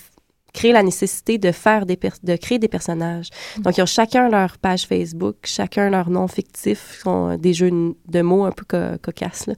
créé 0.59 0.71
la 0.79 0.83
nécessité 0.83 1.37
de 1.37 1.51
faire 1.51 1.85
des 1.85 1.99
de 2.31 2.35
créer 2.43 2.59
des 2.65 2.71
personnages. 2.77 3.29
Donc 3.63 3.71
ils 3.77 3.83
ont 3.85 3.91
chacun 3.99 4.25
leur 4.29 4.51
page 4.65 4.83
Facebook, 4.91 5.35
chacun 5.43 5.85
leur 5.95 6.07
nom 6.09 6.27
fictif, 6.27 6.79
sont 7.03 7.37
des 7.45 7.53
jeux 7.59 7.71
de 8.15 8.21
mots 8.29 8.45
un 8.45 8.53
peu 8.59 8.65
co- 8.73 8.97
cocasses. 9.05 9.47
Là. 9.49 9.55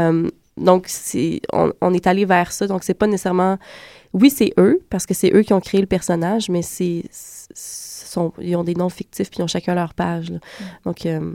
Euh, 0.00 0.30
donc 0.68 0.82
on, 1.52 1.72
on 1.86 1.92
est 1.94 2.06
allé 2.06 2.24
vers 2.24 2.50
ça. 2.56 2.66
Donc 2.66 2.80
c'est 2.84 2.98
pas 3.02 3.06
nécessairement, 3.06 3.58
oui 4.20 4.28
c'est 4.30 4.52
eux 4.56 4.76
parce 4.90 5.04
que 5.08 5.14
c'est 5.20 5.32
eux 5.36 5.42
qui 5.46 5.52
ont 5.52 5.60
créé 5.68 5.80
le 5.80 5.86
personnage, 5.96 6.48
mais 6.48 6.62
c'est, 6.62 7.02
ce 7.12 8.06
sont, 8.14 8.32
ils 8.40 8.56
ont 8.56 8.64
des 8.64 8.74
noms 8.74 8.92
fictifs 9.00 9.28
puis 9.30 9.38
ils 9.40 9.44
ont 9.44 9.52
chacun 9.56 9.74
leur 9.74 9.92
page. 9.94 10.30
là. 10.30 10.38
Donc 10.84 11.04
euh, 11.04 11.34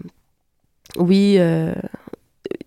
oui. 0.98 1.36
euh, 1.38 1.74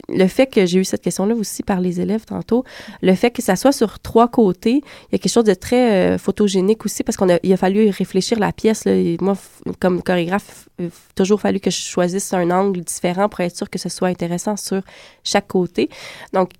le 0.08 0.26
fait 0.26 0.46
que 0.46 0.66
j'ai 0.66 0.78
eu 0.78 0.84
cette 0.84 1.02
question-là 1.02 1.34
aussi 1.34 1.62
par 1.62 1.80
les 1.80 2.00
élèves 2.00 2.24
tantôt, 2.24 2.64
le 3.02 3.14
fait 3.14 3.30
que 3.30 3.42
ça 3.42 3.56
soit 3.56 3.72
sur 3.72 3.98
trois 4.00 4.28
côtés, 4.28 4.82
il 4.82 5.12
y 5.12 5.14
a 5.14 5.18
quelque 5.18 5.32
chose 5.32 5.44
de 5.44 5.54
très 5.54 6.14
euh, 6.14 6.18
photogénique 6.18 6.84
aussi 6.84 7.02
parce 7.02 7.16
qu'on 7.16 7.30
a, 7.30 7.38
il 7.42 7.52
a 7.52 7.56
fallu 7.56 7.88
réfléchir 7.90 8.38
la 8.38 8.52
pièce. 8.52 8.84
Moi, 9.20 9.36
comme 9.80 10.02
chorégraphe, 10.02 10.68
il 10.78 10.86
a 10.86 10.90
toujours 11.14 11.40
fallu 11.40 11.60
que 11.60 11.70
je 11.70 11.80
choisisse 11.80 12.32
un 12.32 12.50
angle 12.50 12.80
différent 12.80 13.28
pour 13.28 13.40
être 13.40 13.56
sûr 13.56 13.70
que 13.70 13.78
ce 13.78 13.88
soit 13.88 14.08
intéressant 14.08 14.56
sur 14.56 14.82
chaque 15.22 15.48
côté. 15.48 15.88
Donc, 16.32 16.50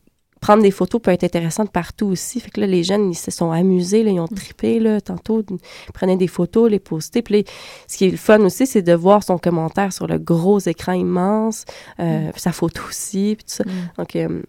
prendre 0.47 0.63
des 0.63 0.71
photos 0.71 1.01
peut 1.01 1.11
être 1.11 1.25
intéressant 1.25 1.65
de 1.65 1.71
partout 1.71 2.07
aussi. 2.07 2.39
Fait 2.39 2.51
que 2.51 2.61
là, 2.61 2.67
les 2.67 2.83
jeunes, 2.85 3.11
ils 3.11 3.15
se 3.17 3.31
sont 3.31 3.51
amusés, 3.51 4.03
là, 4.03 4.11
ils 4.11 4.21
ont 4.21 4.29
trippé, 4.29 4.79
là, 4.79 5.01
tantôt, 5.01 5.43
ils 5.51 5.93
prenaient 5.93 6.19
des 6.19 6.29
photos, 6.29 6.71
les 6.71 6.79
postaient. 6.79 7.23
Puis 7.23 7.45
ce 7.89 7.97
qui 7.97 8.05
est 8.05 8.11
le 8.11 8.17
fun 8.19 8.41
aussi, 8.41 8.67
c'est 8.67 8.83
de 8.83 8.93
voir 8.93 9.23
son 9.23 9.39
commentaire 9.39 9.93
sur 9.93 10.07
le 10.07 10.19
gros 10.19 10.59
écran 10.61 10.93
immense, 10.93 11.65
euh, 11.99 12.31
sa 12.37 12.53
photo 12.53 12.83
aussi, 12.89 13.37
puis 13.39 13.45
tout 13.45 13.55
ça. 13.55 13.65
Donc, 13.97 14.15
euh, 14.17 14.43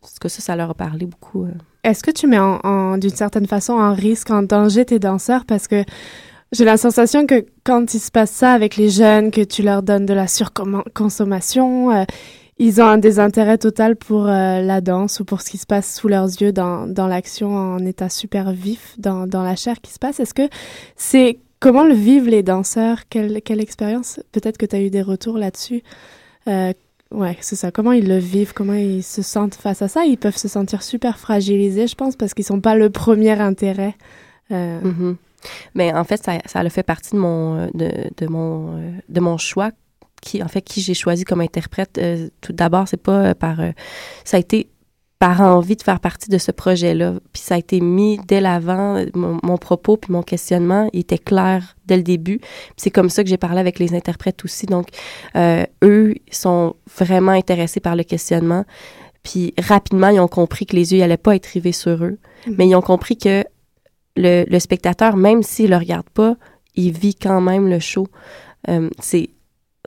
tout 0.00 0.08
cas, 0.20 0.28
ça, 0.30 0.40
ça 0.40 0.56
leur 0.56 0.70
a 0.70 0.74
parlé 0.74 1.04
beaucoup. 1.06 1.44
euh. 1.44 1.52
Est-ce 1.82 2.02
que 2.02 2.10
tu 2.10 2.26
mets 2.26 2.38
en, 2.38 2.60
en- 2.64 2.96
d'une 2.98 3.10
certaine 3.24 3.46
façon 3.46 3.74
en 3.74 3.92
risque, 3.94 4.30
en 4.30 4.42
danger 4.42 4.84
tes 4.86 4.98
danseurs? 4.98 5.44
Parce 5.46 5.66
que 5.68 5.84
j'ai 6.52 6.64
la 6.64 6.76
sensation 6.78 7.26
que 7.26 7.44
quand 7.64 7.92
il 7.92 8.00
se 8.00 8.10
passe 8.10 8.30
ça 8.30 8.52
avec 8.52 8.76
les 8.76 8.88
jeunes, 8.88 9.30
que 9.30 9.42
tu 9.42 9.62
leur 9.62 9.82
donnes 9.82 10.06
de 10.06 10.14
la 10.14 10.26
surconsommation, 10.26 11.90
euh, 11.90 12.04
ils 12.58 12.80
ont 12.80 12.86
un 12.86 12.98
désintérêt 12.98 13.58
total 13.58 13.96
pour 13.96 14.26
euh, 14.26 14.60
la 14.60 14.80
danse 14.80 15.20
ou 15.20 15.24
pour 15.24 15.40
ce 15.40 15.50
qui 15.50 15.58
se 15.58 15.66
passe 15.66 15.94
sous 15.94 16.08
leurs 16.08 16.26
yeux 16.26 16.52
dans, 16.52 16.86
dans 16.86 17.06
l'action 17.06 17.54
en 17.56 17.78
état 17.84 18.08
super 18.08 18.52
vif, 18.52 18.94
dans, 18.98 19.26
dans 19.26 19.42
la 19.42 19.56
chair 19.56 19.80
qui 19.80 19.92
se 19.92 19.98
passe. 19.98 20.20
Est-ce 20.20 20.34
que 20.34 20.48
c'est 20.96 21.38
comment 21.60 21.84
le 21.84 21.94
vivent 21.94 22.28
les 22.28 22.42
danseurs? 22.42 23.08
Quelle, 23.10 23.42
quelle 23.42 23.60
expérience? 23.60 24.20
Peut-être 24.32 24.58
que 24.58 24.66
tu 24.66 24.76
as 24.76 24.80
eu 24.80 24.90
des 24.90 25.02
retours 25.02 25.38
là-dessus. 25.38 25.82
Euh, 26.48 26.72
Ouais, 27.10 27.36
c'est 27.42 27.54
ça. 27.54 27.70
Comment 27.70 27.92
ils 27.92 28.08
le 28.08 28.18
vivent, 28.18 28.54
comment 28.54 28.72
ils 28.72 29.04
se 29.04 29.22
sentent 29.22 29.54
face 29.54 29.82
à 29.82 29.88
ça? 29.88 30.04
Ils 30.04 30.16
peuvent 30.18 30.36
se 30.38 30.48
sentir 30.48 30.82
super 30.82 31.16
fragilisés, 31.18 31.86
je 31.86 31.94
pense, 31.94 32.16
parce 32.16 32.34
qu'ils 32.34 32.44
sont 32.46 32.60
pas 32.60 32.74
le 32.74 32.90
premier 32.90 33.38
intérêt. 33.40 33.94
Euh, 34.50 34.80
Mhm. 34.80 35.16
Mais 35.74 35.92
en 35.92 36.02
fait, 36.02 36.24
ça, 36.24 36.38
ça 36.46 36.58
a 36.60 36.68
fait 36.70 36.82
partie 36.82 37.12
de 37.12 37.18
mon, 37.18 37.56
euh, 37.56 37.66
de, 37.74 37.90
de 38.16 38.26
mon, 38.26 38.80
de 39.08 39.20
mon 39.20 39.36
choix. 39.36 39.70
Qui, 40.24 40.42
en 40.42 40.48
fait, 40.48 40.62
qui 40.62 40.80
j'ai 40.80 40.94
choisi 40.94 41.24
comme 41.24 41.42
interprète. 41.42 41.98
Euh, 41.98 42.28
tout 42.40 42.54
d'abord, 42.54 42.88
c'est 42.88 43.02
pas 43.02 43.26
euh, 43.26 43.34
par. 43.34 43.60
euh, 43.60 43.72
ça 44.24 44.38
a 44.38 44.40
été 44.40 44.70
par 45.18 45.40
envie 45.42 45.76
de 45.76 45.82
faire 45.82 46.00
partie 46.00 46.30
de 46.30 46.38
ce 46.38 46.50
projet-là. 46.50 47.14
Puis 47.32 47.42
ça 47.42 47.56
a 47.56 47.58
été 47.58 47.80
mis 47.80 48.18
dès 48.26 48.40
l'avant. 48.40 49.04
Mon, 49.14 49.38
mon 49.42 49.58
propos 49.58 49.96
puis 49.98 50.12
mon 50.12 50.22
questionnement, 50.22 50.88
il 50.92 51.00
était 51.00 51.18
clair 51.18 51.76
dès 51.86 51.96
le 51.96 52.02
début. 52.02 52.38
Puis 52.38 52.74
c'est 52.78 52.90
comme 52.90 53.10
ça 53.10 53.22
que 53.22 53.28
j'ai 53.28 53.36
parlé 53.36 53.60
avec 53.60 53.78
les 53.78 53.94
interprètes 53.94 54.44
aussi. 54.44 54.66
Donc, 54.66 54.88
euh, 55.36 55.64
eux 55.82 56.14
ils 56.26 56.34
sont 56.34 56.74
vraiment 56.98 57.32
intéressés 57.32 57.80
par 57.80 57.96
le 57.96 58.02
questionnement. 58.02 58.64
Puis 59.22 59.54
rapidement, 59.58 60.08
ils 60.08 60.20
ont 60.20 60.28
compris 60.28 60.66
que 60.66 60.76
les 60.76 60.92
yeux 60.92 61.00
n'allaient 61.00 61.16
pas 61.16 61.36
être 61.36 61.46
rivés 61.46 61.72
sur 61.72 62.02
eux. 62.04 62.18
Mhm. 62.46 62.54
Mais 62.58 62.68
ils 62.68 62.74
ont 62.74 62.82
compris 62.82 63.16
que 63.16 63.44
le, 64.16 64.44
le 64.48 64.58
spectateur, 64.58 65.16
même 65.16 65.42
s'il 65.42 65.70
le 65.70 65.76
regarde 65.76 66.08
pas, 66.10 66.36
il 66.74 66.92
vit 66.92 67.14
quand 67.14 67.40
même 67.40 67.68
le 67.68 67.78
show. 67.78 68.08
Euh, 68.68 68.90
c'est 68.98 69.30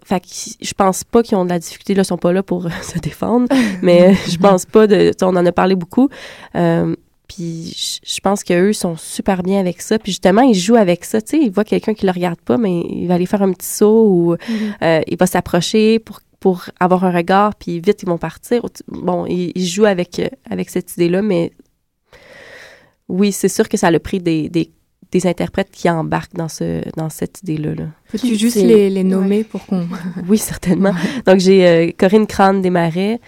fait 0.07 0.21
que 0.21 0.27
je 0.61 0.73
pense 0.73 1.03
pas 1.03 1.21
qu'ils 1.21 1.37
ont 1.37 1.43
de 1.43 1.49
la 1.49 1.59
difficulté. 1.59 1.93
Là, 1.93 2.03
ils 2.03 2.05
sont 2.05 2.17
pas 2.17 2.31
là 2.31 2.41
pour 2.41 2.65
euh, 2.65 2.69
se 2.81 2.97
défendre, 2.97 3.47
mais 3.81 4.11
euh, 4.11 4.13
je 4.29 4.37
pense 4.37 4.65
pas 4.65 4.87
de. 4.87 5.11
On 5.21 5.35
en 5.35 5.45
a 5.45 5.51
parlé 5.51 5.75
beaucoup. 5.75 6.09
Euh, 6.55 6.95
puis 7.27 7.99
je- 8.05 8.21
pense 8.21 8.45
qu'eux 8.45 8.71
sont 8.71 8.95
super 8.95 9.43
bien 9.43 9.59
avec 9.59 9.81
ça. 9.81 9.99
Puis 9.99 10.13
justement, 10.13 10.43
ils 10.43 10.55
jouent 10.55 10.77
avec 10.77 11.03
ça. 11.03 11.21
Tu 11.21 11.37
sais, 11.37 11.43
ils 11.43 11.51
voient 11.51 11.65
quelqu'un 11.65 11.93
qui 11.93 12.05
le 12.05 12.13
regarde 12.13 12.39
pas, 12.39 12.57
mais 12.57 12.79
il 12.89 13.05
va 13.07 13.15
aller 13.15 13.25
faire 13.25 13.41
un 13.41 13.51
petit 13.51 13.67
saut 13.67 14.07
ou 14.07 14.35
euh, 14.81 15.01
il 15.05 15.17
va 15.17 15.27
s'approcher 15.27 15.99
pour 15.99 16.21
pour 16.39 16.65
avoir 16.79 17.03
un 17.03 17.11
regard, 17.11 17.55
puis 17.55 17.79
vite, 17.81 18.03
ils 18.03 18.07
vont 18.07 18.19
partir. 18.19 18.61
Bon, 18.87 19.25
ils, 19.25 19.51
ils 19.55 19.65
jouent 19.65 19.85
avec, 19.85 20.21
avec 20.49 20.69
cette 20.69 20.93
idée-là, 20.95 21.21
mais 21.23 21.51
oui, 23.09 23.31
c'est 23.31 23.49
sûr 23.49 23.67
que 23.67 23.75
ça 23.75 23.87
a 23.87 23.99
pris 23.99 24.19
des, 24.19 24.47
des, 24.47 24.71
des 25.11 25.27
interprètes 25.27 25.69
qui 25.71 25.89
embarquent 25.89 26.35
dans, 26.35 26.49
ce, 26.49 26.81
dans 26.95 27.09
cette 27.09 27.41
idée-là. 27.43 27.75
Là. 27.75 27.85
Peux-tu 28.11 28.35
juste 28.35 28.57
les, 28.57 28.89
les 28.89 29.03
nommer 29.03 29.43
pour 29.43 29.65
qu'on... 29.65 29.87
Oui, 30.27 30.37
certainement. 30.37 30.93
Donc, 31.25 31.39
j'ai 31.39 31.67
euh, 31.67 31.91
Corinne 31.97 32.27
Crane 32.27 32.61
Desmarais 32.61 33.19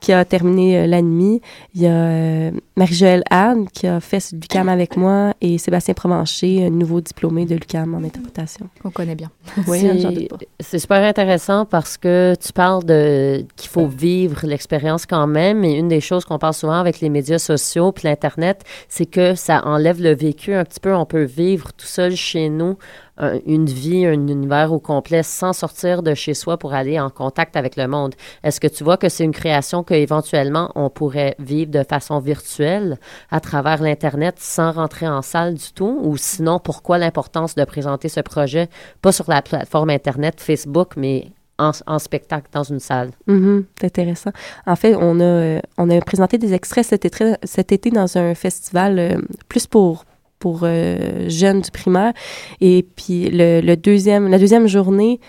qui 0.00 0.12
a 0.12 0.24
terminé 0.24 0.78
euh, 0.78 0.86
l'ANMI. 0.86 1.40
Il 1.74 1.82
y 1.82 1.86
a 1.86 1.90
euh, 1.90 2.50
Marie-Joëlle 2.76 3.22
Anne 3.30 3.66
qui 3.72 3.86
a 3.86 4.00
fait 4.00 4.30
l'UCAM 4.32 4.68
avec 4.68 4.96
moi 4.96 5.34
et 5.40 5.58
Sébastien 5.58 5.94
Provencher, 5.94 6.66
un 6.66 6.70
nouveau 6.70 7.00
diplômé 7.00 7.44
de 7.46 7.54
l'UCAM 7.54 7.94
en 7.94 8.04
interprétation. 8.04 8.68
Qu'on 8.82 8.90
connaît 8.90 9.14
bien. 9.14 9.30
Oui, 9.66 9.80
C'est- 9.80 9.98
j'en 9.98 10.12
doute 10.12 10.28
pas. 10.28 10.36
C'est 10.60 10.78
super 10.78 11.02
intéressant 11.02 11.64
parce 11.64 11.96
que 11.96 12.34
tu 12.44 12.52
parles 12.52 12.84
de 12.84 13.44
qu'il 13.56 13.70
faut 13.70 13.86
vivre 13.86 14.46
l'expérience 14.46 15.06
quand 15.06 15.26
même. 15.26 15.64
Et 15.64 15.74
une 15.78 15.88
des 15.88 16.00
choses 16.00 16.24
qu'on 16.24 16.38
parle 16.38 16.54
souvent 16.54 16.78
avec 16.78 17.00
les 17.00 17.08
médias 17.08 17.38
sociaux 17.38 17.92
puis 17.92 18.06
l'Internet, 18.08 18.62
c'est 18.88 19.06
que 19.06 19.34
ça 19.34 19.62
enlève 19.64 20.00
le 20.02 20.14
vécu 20.14 20.54
un 20.54 20.64
petit 20.64 20.80
peu. 20.80 20.94
On 20.94 21.06
peut 21.06 21.24
vivre 21.24 21.72
tout 21.72 21.86
seul 21.86 22.14
chez 22.14 22.48
nous 22.48 22.76
un- 23.18 23.38
une 23.46 23.66
vie, 23.66 24.06
un 24.06 24.12
univers 24.28 24.72
au 24.72 24.78
complet 24.78 25.22
sans 25.22 25.52
sortir 25.52 26.02
de 26.02 26.14
chez 26.14 26.34
soi 26.34 26.56
pour 26.58 26.74
aller 26.74 27.00
en 27.00 27.10
contact 27.10 27.56
avec 27.56 27.76
le 27.76 27.86
monde. 27.88 28.14
Est-ce 28.42 28.60
que 28.60 28.66
tu 28.66 28.84
vois 28.84 28.96
que 28.96 29.08
c'est 29.08 29.24
une 29.24 29.32
création 29.32 29.82
qu'éventuellement 29.82 30.70
on 30.74 30.90
pourrait 30.90 31.34
vivre 31.38 31.70
de 31.70 31.82
façon 31.82 32.18
virtuelle 32.18 32.98
à 33.30 33.40
travers 33.40 33.82
l'Internet 33.82 34.36
sans 34.38 34.72
rentrer 34.72 35.08
en 35.08 35.22
salle 35.22 35.54
du 35.54 35.72
tout? 35.74 35.98
Ou 36.02 36.16
sinon, 36.16 36.58
pourquoi 36.58 36.98
l'importance 36.98 37.54
de 37.54 37.64
présenter 37.64 38.08
ce 38.08 38.20
projet, 38.20 38.68
pas 39.02 39.12
sur 39.12 39.28
la 39.28 39.42
plateforme 39.42 39.90
Internet, 39.90 40.40
Facebook, 40.40 40.92
mais 40.96 41.30
en, 41.58 41.98
spectacle 41.98 42.48
dans 42.52 42.64
une 42.64 42.80
salle? 42.80 43.10
Mhm, 43.26 43.64
c'est 43.80 43.86
intéressant. 43.86 44.30
En 44.66 44.76
fait, 44.76 44.94
on 44.94 45.20
a, 45.20 45.24
euh, 45.24 45.60
on 45.78 45.88
a 45.90 46.00
présenté 46.00 46.38
des 46.38 46.52
extraits 46.52 46.84
cet 46.84 47.04
été, 47.04 47.34
cet 47.44 47.72
été 47.72 47.90
dans 47.90 48.18
un 48.18 48.34
festival 48.34 48.98
euh, 48.98 49.20
plus 49.48 49.66
pour 49.66 50.04
pour 50.38 50.60
euh, 50.62 51.28
jeunes 51.28 51.60
du 51.60 51.70
primaire. 51.70 52.12
Et 52.60 52.86
puis 52.96 53.28
le, 53.30 53.60
le 53.60 53.76
deuxième, 53.76 54.28
la 54.28 54.38
deuxième 54.38 54.66
journée, 54.66 55.20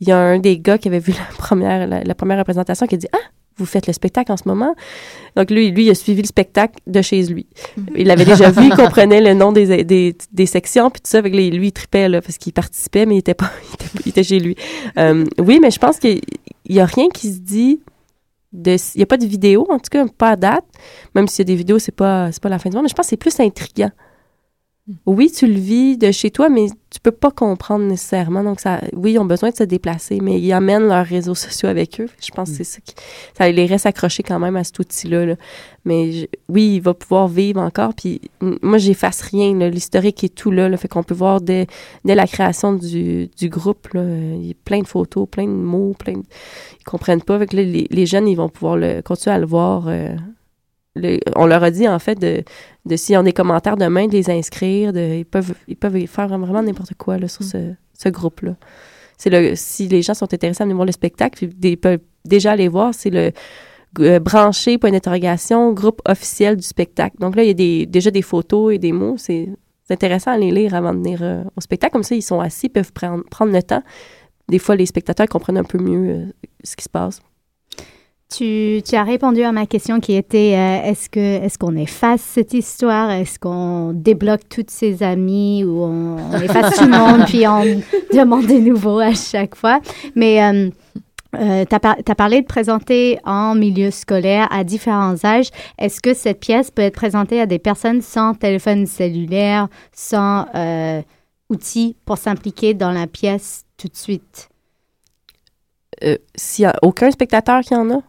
il 0.00 0.08
y 0.08 0.12
a 0.12 0.18
un 0.18 0.38
des 0.38 0.58
gars 0.58 0.78
qui 0.78 0.88
avait 0.88 0.98
vu 0.98 1.12
la 1.30 1.36
première, 1.36 1.86
la, 1.86 2.02
la 2.02 2.14
première 2.14 2.38
représentation 2.38 2.86
qui 2.86 2.94
a 2.94 2.98
dit 2.98 3.08
Ah, 3.12 3.18
vous 3.56 3.66
faites 3.66 3.86
le 3.86 3.92
spectacle 3.92 4.32
en 4.32 4.36
ce 4.36 4.44
moment. 4.46 4.74
Donc 5.36 5.50
lui, 5.50 5.70
lui, 5.70 5.86
il 5.86 5.90
a 5.90 5.94
suivi 5.94 6.22
le 6.22 6.26
spectacle 6.26 6.80
de 6.86 7.02
chez 7.02 7.22
lui. 7.22 7.46
Il 7.96 8.06
l'avait 8.06 8.24
déjà 8.24 8.50
vu, 8.50 8.64
il 8.64 8.70
comprenait 8.76 9.20
le 9.20 9.34
nom 9.34 9.52
des, 9.52 9.84
des, 9.84 10.16
des 10.32 10.46
sections, 10.46 10.90
puis 10.90 11.00
tout 11.00 11.10
ça. 11.10 11.18
Avec 11.18 11.34
lui, 11.34 11.50
lui, 11.50 11.68
il 11.68 11.72
tripait 11.72 12.08
là, 12.08 12.20
parce 12.20 12.38
qu'il 12.38 12.52
participait, 12.52 13.06
mais 13.06 13.16
il 13.16 13.18
était 13.18 13.34
pas, 13.34 13.50
il 13.68 13.74
était, 13.74 14.02
il 14.06 14.08
était 14.08 14.24
chez 14.24 14.38
lui. 14.38 14.56
Euh, 14.98 15.24
oui, 15.38 15.58
mais 15.60 15.70
je 15.70 15.78
pense 15.78 15.98
qu'il 15.98 16.20
y 16.68 16.80
a 16.80 16.86
rien 16.86 17.08
qui 17.08 17.32
se 17.32 17.38
dit 17.38 17.80
de, 18.52 18.76
il 18.94 18.98
n'y 18.98 19.02
a 19.02 19.06
pas 19.06 19.16
de 19.16 19.26
vidéo, 19.26 19.66
en 19.70 19.78
tout 19.78 19.90
cas, 19.90 20.04
pas 20.06 20.30
à 20.30 20.36
date. 20.36 20.64
Même 21.14 21.28
s'il 21.28 21.40
y 21.40 21.42
a 21.42 21.52
des 21.52 21.56
vidéos, 21.56 21.78
c'est 21.78 21.94
pas, 21.94 22.32
c'est 22.32 22.42
pas 22.42 22.48
la 22.48 22.58
fin 22.58 22.70
du 22.70 22.76
monde, 22.76 22.84
mais 22.84 22.90
je 22.90 22.94
pense 22.94 23.06
que 23.06 23.10
c'est 23.10 23.16
plus 23.16 23.38
intriguant. 23.40 23.90
Oui, 25.06 25.30
tu 25.30 25.46
le 25.46 25.58
vis 25.58 25.96
de 25.96 26.10
chez 26.10 26.30
toi, 26.30 26.48
mais 26.48 26.66
tu 26.90 27.00
peux 27.00 27.10
pas 27.10 27.30
comprendre 27.30 27.84
nécessairement. 27.84 28.42
Donc, 28.44 28.60
ça, 28.60 28.80
oui, 28.92 29.12
ils 29.12 29.18
ont 29.18 29.24
besoin 29.24 29.50
de 29.50 29.56
se 29.56 29.64
déplacer, 29.64 30.20
mais 30.20 30.40
ils 30.40 30.52
amènent 30.52 30.86
leurs 30.88 31.06
réseaux 31.06 31.34
sociaux 31.34 31.68
avec 31.68 32.00
eux. 32.00 32.08
Je 32.20 32.30
pense 32.30 32.50
que 32.50 32.56
c'est 32.58 32.64
ça 32.64 32.78
qui, 32.84 32.94
ça 33.36 33.50
les 33.50 33.66
reste 33.66 33.86
accrochés 33.86 34.22
quand 34.22 34.38
même 34.38 34.56
à 34.56 34.64
cet 34.64 34.78
outil-là. 34.78 35.26
là. 35.26 35.34
Mais 35.84 36.12
je- 36.12 36.26
oui, 36.48 36.74
il 36.76 36.80
va 36.80 36.94
pouvoir 36.94 37.28
vivre 37.28 37.60
encore. 37.60 37.94
Puis 37.94 38.20
moi, 38.40 38.78
j'efface 38.78 39.20
rien. 39.22 39.52
L'historique 39.70 40.22
est 40.24 40.34
tout 40.34 40.50
là. 40.50 40.68
là 40.68 40.76
fait 40.76 40.88
qu'on 40.88 41.02
peut 41.02 41.14
voir 41.14 41.40
dès, 41.40 41.66
dès 42.04 42.14
la 42.14 42.26
création 42.26 42.72
du, 42.74 43.28
du 43.38 43.48
groupe, 43.48 43.88
là, 43.94 44.02
il 44.04 44.46
y 44.46 44.50
a 44.50 44.54
plein 44.64 44.80
de 44.80 44.86
photos, 44.86 45.26
plein 45.30 45.46
de 45.46 45.50
mots, 45.50 45.94
plein 45.98 46.14
de... 46.14 46.22
Ils 46.80 46.84
comprennent 46.84 47.22
pas. 47.22 47.38
Fait 47.38 47.46
que 47.46 47.56
les, 47.56 47.86
les 47.90 48.06
jeunes, 48.06 48.28
ils 48.28 48.36
vont 48.36 48.48
pouvoir 48.48 48.76
le, 48.76 49.00
continuer 49.02 49.34
à 49.36 49.38
le 49.38 49.46
voir. 49.46 49.88
euh, 49.88 50.14
le- 50.94 51.18
on 51.36 51.46
leur 51.46 51.62
a 51.62 51.70
dit, 51.70 51.88
en 51.88 51.98
fait, 51.98 52.18
de, 52.18 52.42
de 52.84 52.96
s'ils 52.96 53.16
ont 53.16 53.22
des 53.22 53.32
commentaires 53.32 53.76
demain, 53.76 54.06
de 54.06 54.12
les 54.12 54.30
inscrire. 54.30 54.92
De, 54.92 55.16
ils, 55.16 55.24
peuvent, 55.24 55.54
ils 55.68 55.76
peuvent 55.76 56.06
faire 56.06 56.28
vraiment 56.28 56.62
n'importe 56.62 56.94
quoi 56.94 57.18
là, 57.18 57.28
sur 57.28 57.44
ce, 57.44 57.72
ce 57.98 58.08
groupe-là. 58.08 58.56
C'est 59.18 59.30
le, 59.30 59.54
si 59.54 59.88
les 59.88 60.02
gens 60.02 60.14
sont 60.14 60.32
intéressés 60.32 60.62
à 60.62 60.64
venir 60.64 60.76
voir 60.76 60.86
le 60.86 60.92
spectacle, 60.92 61.48
ils 61.62 61.76
peuvent 61.76 62.00
déjà 62.24 62.52
aller 62.52 62.68
voir, 62.68 62.92
c'est 62.94 63.10
le 63.10 63.30
euh, 64.00 64.18
branché, 64.18 64.78
point 64.78 64.90
d'interrogation, 64.90 65.72
groupe 65.72 66.00
officiel 66.08 66.56
du 66.56 66.62
spectacle. 66.62 67.16
Donc 67.20 67.36
là, 67.36 67.42
il 67.44 67.48
y 67.48 67.50
a 67.50 67.54
des, 67.54 67.86
déjà 67.86 68.10
des 68.10 68.22
photos 68.22 68.74
et 68.74 68.78
des 68.78 68.92
mots. 68.92 69.16
C'est 69.18 69.48
intéressant 69.90 70.32
à 70.32 70.38
les 70.38 70.50
lire 70.50 70.74
avant 70.74 70.92
de 70.92 70.98
venir 70.98 71.20
euh, 71.22 71.44
au 71.56 71.60
spectacle. 71.60 71.92
Comme 71.92 72.02
ça, 72.02 72.14
ils 72.14 72.22
sont 72.22 72.40
assis, 72.40 72.66
ils 72.66 72.70
peuvent 72.70 72.92
prendre, 72.92 73.22
prendre 73.30 73.52
le 73.52 73.62
temps. 73.62 73.82
Des 74.48 74.58
fois, 74.58 74.74
les 74.76 74.86
spectateurs 74.86 75.28
comprennent 75.28 75.58
un 75.58 75.64
peu 75.64 75.78
mieux 75.78 76.10
euh, 76.10 76.26
ce 76.64 76.74
qui 76.74 76.84
se 76.84 76.88
passe. 76.88 77.20
Tu, 78.32 78.80
tu 78.88 78.96
as 78.96 79.02
répondu 79.02 79.42
à 79.42 79.52
ma 79.52 79.66
question 79.66 80.00
qui 80.00 80.14
était 80.14 80.54
euh, 80.56 80.90
est-ce 80.90 81.10
que 81.10 81.20
est-ce 81.20 81.58
qu'on 81.58 81.76
efface 81.76 82.22
cette 82.22 82.54
histoire? 82.54 83.10
Est-ce 83.10 83.38
qu'on 83.38 83.92
débloque 83.92 84.48
toutes 84.48 84.70
ses 84.70 85.02
amies 85.02 85.64
ou 85.64 85.82
on, 85.82 86.16
on 86.16 86.40
efface 86.40 86.76
tout 86.76 86.84
le 86.84 86.90
monde 86.90 87.24
puis 87.26 87.46
on 87.46 87.62
demande 88.16 88.46
des 88.46 88.60
nouveaux 88.60 89.00
à 89.00 89.14
chaque 89.14 89.54
fois? 89.54 89.80
Mais 90.14 90.42
euh, 90.42 90.70
euh, 91.34 91.64
tu 91.64 91.74
as, 91.74 92.14
parlé 92.14 92.42
de 92.42 92.46
présenter 92.46 93.18
en 93.24 93.54
milieu 93.54 93.90
scolaire 93.90 94.48
à 94.50 94.64
différents 94.64 95.24
âges. 95.24 95.48
Est-ce 95.78 96.00
que 96.00 96.12
cette 96.12 96.40
pièce 96.40 96.70
peut 96.70 96.82
être 96.82 96.94
présentée 96.94 97.40
à 97.40 97.46
des 97.46 97.58
personnes 97.58 98.02
sans 98.02 98.34
téléphone 98.34 98.86
cellulaire, 98.86 99.68
sans 99.92 100.46
euh, 100.54 101.00
outils 101.48 101.96
pour 102.04 102.18
s'impliquer 102.18 102.74
dans 102.74 102.90
la 102.90 103.06
pièce 103.06 103.64
tout 103.78 103.88
de 103.88 103.96
suite? 103.96 104.50
Euh, 106.04 106.18
S'il 106.34 106.64
n'y 106.64 106.70
a 106.70 106.76
aucun 106.82 107.10
spectateur 107.10 107.62
qui 107.62 107.74
en 107.74 107.90
a? 107.90 108.02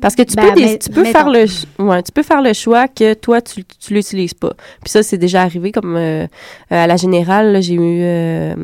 Parce 0.00 0.14
que 0.16 0.22
tu 0.22 0.34
Ben, 0.34 0.48
peux, 0.48 0.54
des- 0.54 0.64
mais- 0.64 0.78
tu, 0.78 0.90
peux 0.90 1.02
mettons. 1.02 1.12
faire 1.12 1.30
le, 1.30 1.84
ouais, 1.84 2.02
tu 2.02 2.12
peux 2.12 2.22
faire 2.22 2.42
le 2.42 2.52
choix 2.52 2.88
que 2.88 3.14
toi, 3.14 3.40
tu 3.40 3.60
ne 3.60 3.94
l'utilises 3.96 4.34
pas. 4.34 4.52
Puis 4.82 4.90
ça, 4.90 5.02
c'est 5.02 5.16
déjà 5.18 5.42
arrivé. 5.42 5.70
Comme 5.72 5.96
euh, 5.96 6.24
euh, 6.24 6.26
à 6.70 6.86
la 6.86 6.96
Générale, 6.96 7.62
j'ai 7.62 7.74
eu 7.74 8.02
euh, 8.02 8.54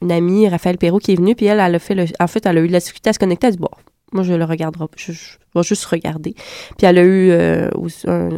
une 0.00 0.12
amie, 0.12 0.48
Raphaël 0.48 0.78
Perrault, 0.78 0.98
qui 0.98 1.12
est 1.12 1.16
venue. 1.16 1.34
Puis 1.34 1.46
elle, 1.46 1.58
elle 1.60 1.74
a 1.74 1.78
fait 1.78 1.94
le, 1.94 2.04
en 2.20 2.26
fait, 2.28 2.46
elle 2.46 2.58
a 2.58 2.60
eu 2.60 2.68
de 2.68 2.72
la 2.72 2.78
difficulté 2.78 3.10
à 3.10 3.12
se 3.12 3.18
connecter. 3.18 3.48
Elle 3.48 3.54
a 3.54 3.56
dit, 3.56 3.62
bon, 3.62 3.68
moi, 4.12 4.22
je 4.22 4.32
le 4.32 4.44
regarderai. 4.44 4.84
Je, 4.96 5.12
je 5.12 5.36
vais 5.56 5.62
juste 5.64 5.84
regarder. 5.86 6.34
Puis 6.78 6.86
elle 6.86 6.98
a 6.98 7.02
eu, 7.02 7.30
euh, 7.32 7.68
un, 8.06 8.28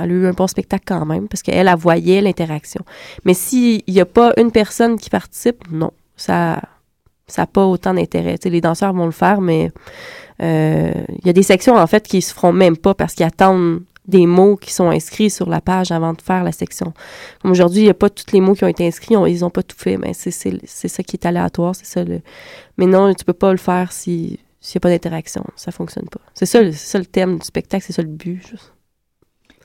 elle 0.00 0.10
a 0.10 0.12
eu 0.12 0.26
un 0.26 0.32
bon 0.32 0.48
spectacle 0.48 0.84
quand 0.86 1.06
même, 1.06 1.28
parce 1.28 1.42
qu'elle, 1.42 1.68
elle 1.68 1.76
voyait 1.76 2.20
l'interaction. 2.20 2.84
Mais 3.24 3.34
s'il 3.34 3.82
n'y 3.86 4.00
a 4.00 4.06
pas 4.06 4.32
une 4.38 4.50
personne 4.50 4.98
qui 4.98 5.08
participe, 5.08 5.70
non. 5.70 5.92
Ça 6.16 6.60
ça 7.26 7.42
n'a 7.42 7.46
pas 7.46 7.64
autant 7.64 7.94
d'intérêt. 7.94 8.36
Tu 8.36 8.50
les 8.50 8.60
danseurs 8.60 8.92
vont 8.92 9.06
le 9.06 9.10
faire, 9.10 9.40
mais 9.40 9.70
il 10.40 11.26
y 11.26 11.28
a 11.28 11.32
des 11.32 11.42
sections, 11.42 11.76
en 11.76 11.86
fait, 11.86 12.06
qui 12.06 12.20
se 12.22 12.34
feront 12.34 12.52
même 12.52 12.76
pas 12.76 12.94
parce 12.94 13.14
qu'ils 13.14 13.26
attendent 13.26 13.82
des 14.06 14.26
mots 14.26 14.56
qui 14.56 14.70
sont 14.72 14.90
inscrits 14.90 15.30
sur 15.30 15.48
la 15.48 15.62
page 15.62 15.90
avant 15.90 16.12
de 16.12 16.20
faire 16.20 16.44
la 16.44 16.52
section. 16.52 16.92
Comme 17.40 17.52
aujourd'hui, 17.52 17.80
il 17.80 17.84
n'y 17.84 17.90
a 17.90 17.94
pas 17.94 18.10
tous 18.10 18.26
les 18.34 18.40
mots 18.42 18.52
qui 18.54 18.62
ont 18.62 18.68
été 18.68 18.86
inscrits, 18.86 19.16
on- 19.16 19.24
ils 19.24 19.40
n'ont 19.40 19.48
pas 19.50 19.62
tout 19.62 19.78
fait, 19.78 19.96
mais 19.96 20.12
c'est 20.12 20.30
c'est- 20.30 20.60
c'est 20.66 20.88
ça 20.88 21.02
qui 21.02 21.16
est 21.16 21.24
aléatoire, 21.24 21.74
c'est 21.74 21.86
ça 21.86 22.04
le... 22.04 22.20
Mais 22.76 22.84
non, 22.84 23.14
tu 23.14 23.24
peux 23.24 23.32
pas 23.32 23.50
le 23.52 23.56
faire 23.58 23.92
si 23.92 24.38
s'il 24.60 24.78
n'y 24.78 24.80
a 24.80 24.80
pas 24.80 24.90
d'interaction, 24.90 25.44
ça 25.56 25.72
fonctionne 25.72 26.06
pas. 26.08 26.20
C'est 26.34 26.46
ça, 26.46 26.70
ça 26.72 26.98
le 26.98 27.04
thème 27.06 27.38
du 27.38 27.44
spectacle, 27.44 27.84
c'est 27.86 27.92
ça 27.94 28.02
le 28.02 28.08
but. 28.08 28.46
juste. 28.46 28.72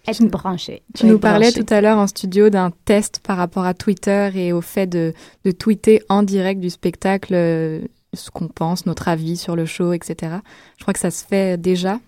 Être 0.08 0.24
branché. 0.26 0.82
Tu 0.96 1.06
nous 1.06 1.20
parlais 1.20 1.52
tout 1.52 1.66
à 1.70 1.82
l'heure 1.82 1.98
en 2.00 2.08
studio 2.08 2.50
d'un 2.50 2.72
test 2.86 3.20
par 3.22 3.38
rapport 3.38 3.66
à 3.66 3.74
Twitter 3.74 4.30
et 4.36 4.54
au 4.54 4.62
fait 4.62 4.88
de, 4.88 5.14
de 5.46 5.52
tweeter 5.52 6.02
en 6.10 6.24
direct 6.24 6.60
du 6.62 6.70
spectacle 6.70 7.34
euh, 7.36 7.82
ce 8.14 8.32
qu'on 8.32 8.48
pense, 8.48 8.86
notre 8.86 9.08
avis 9.08 9.38
sur 9.38 9.56
le 9.56 9.66
show, 9.66 9.94
etc. 9.94 10.38
Je 10.78 10.84
crois 10.84 10.94
que 10.94 11.00
ça 11.00 11.12
se 11.12 11.26
fait 11.26 11.60
déjà. 11.60 12.00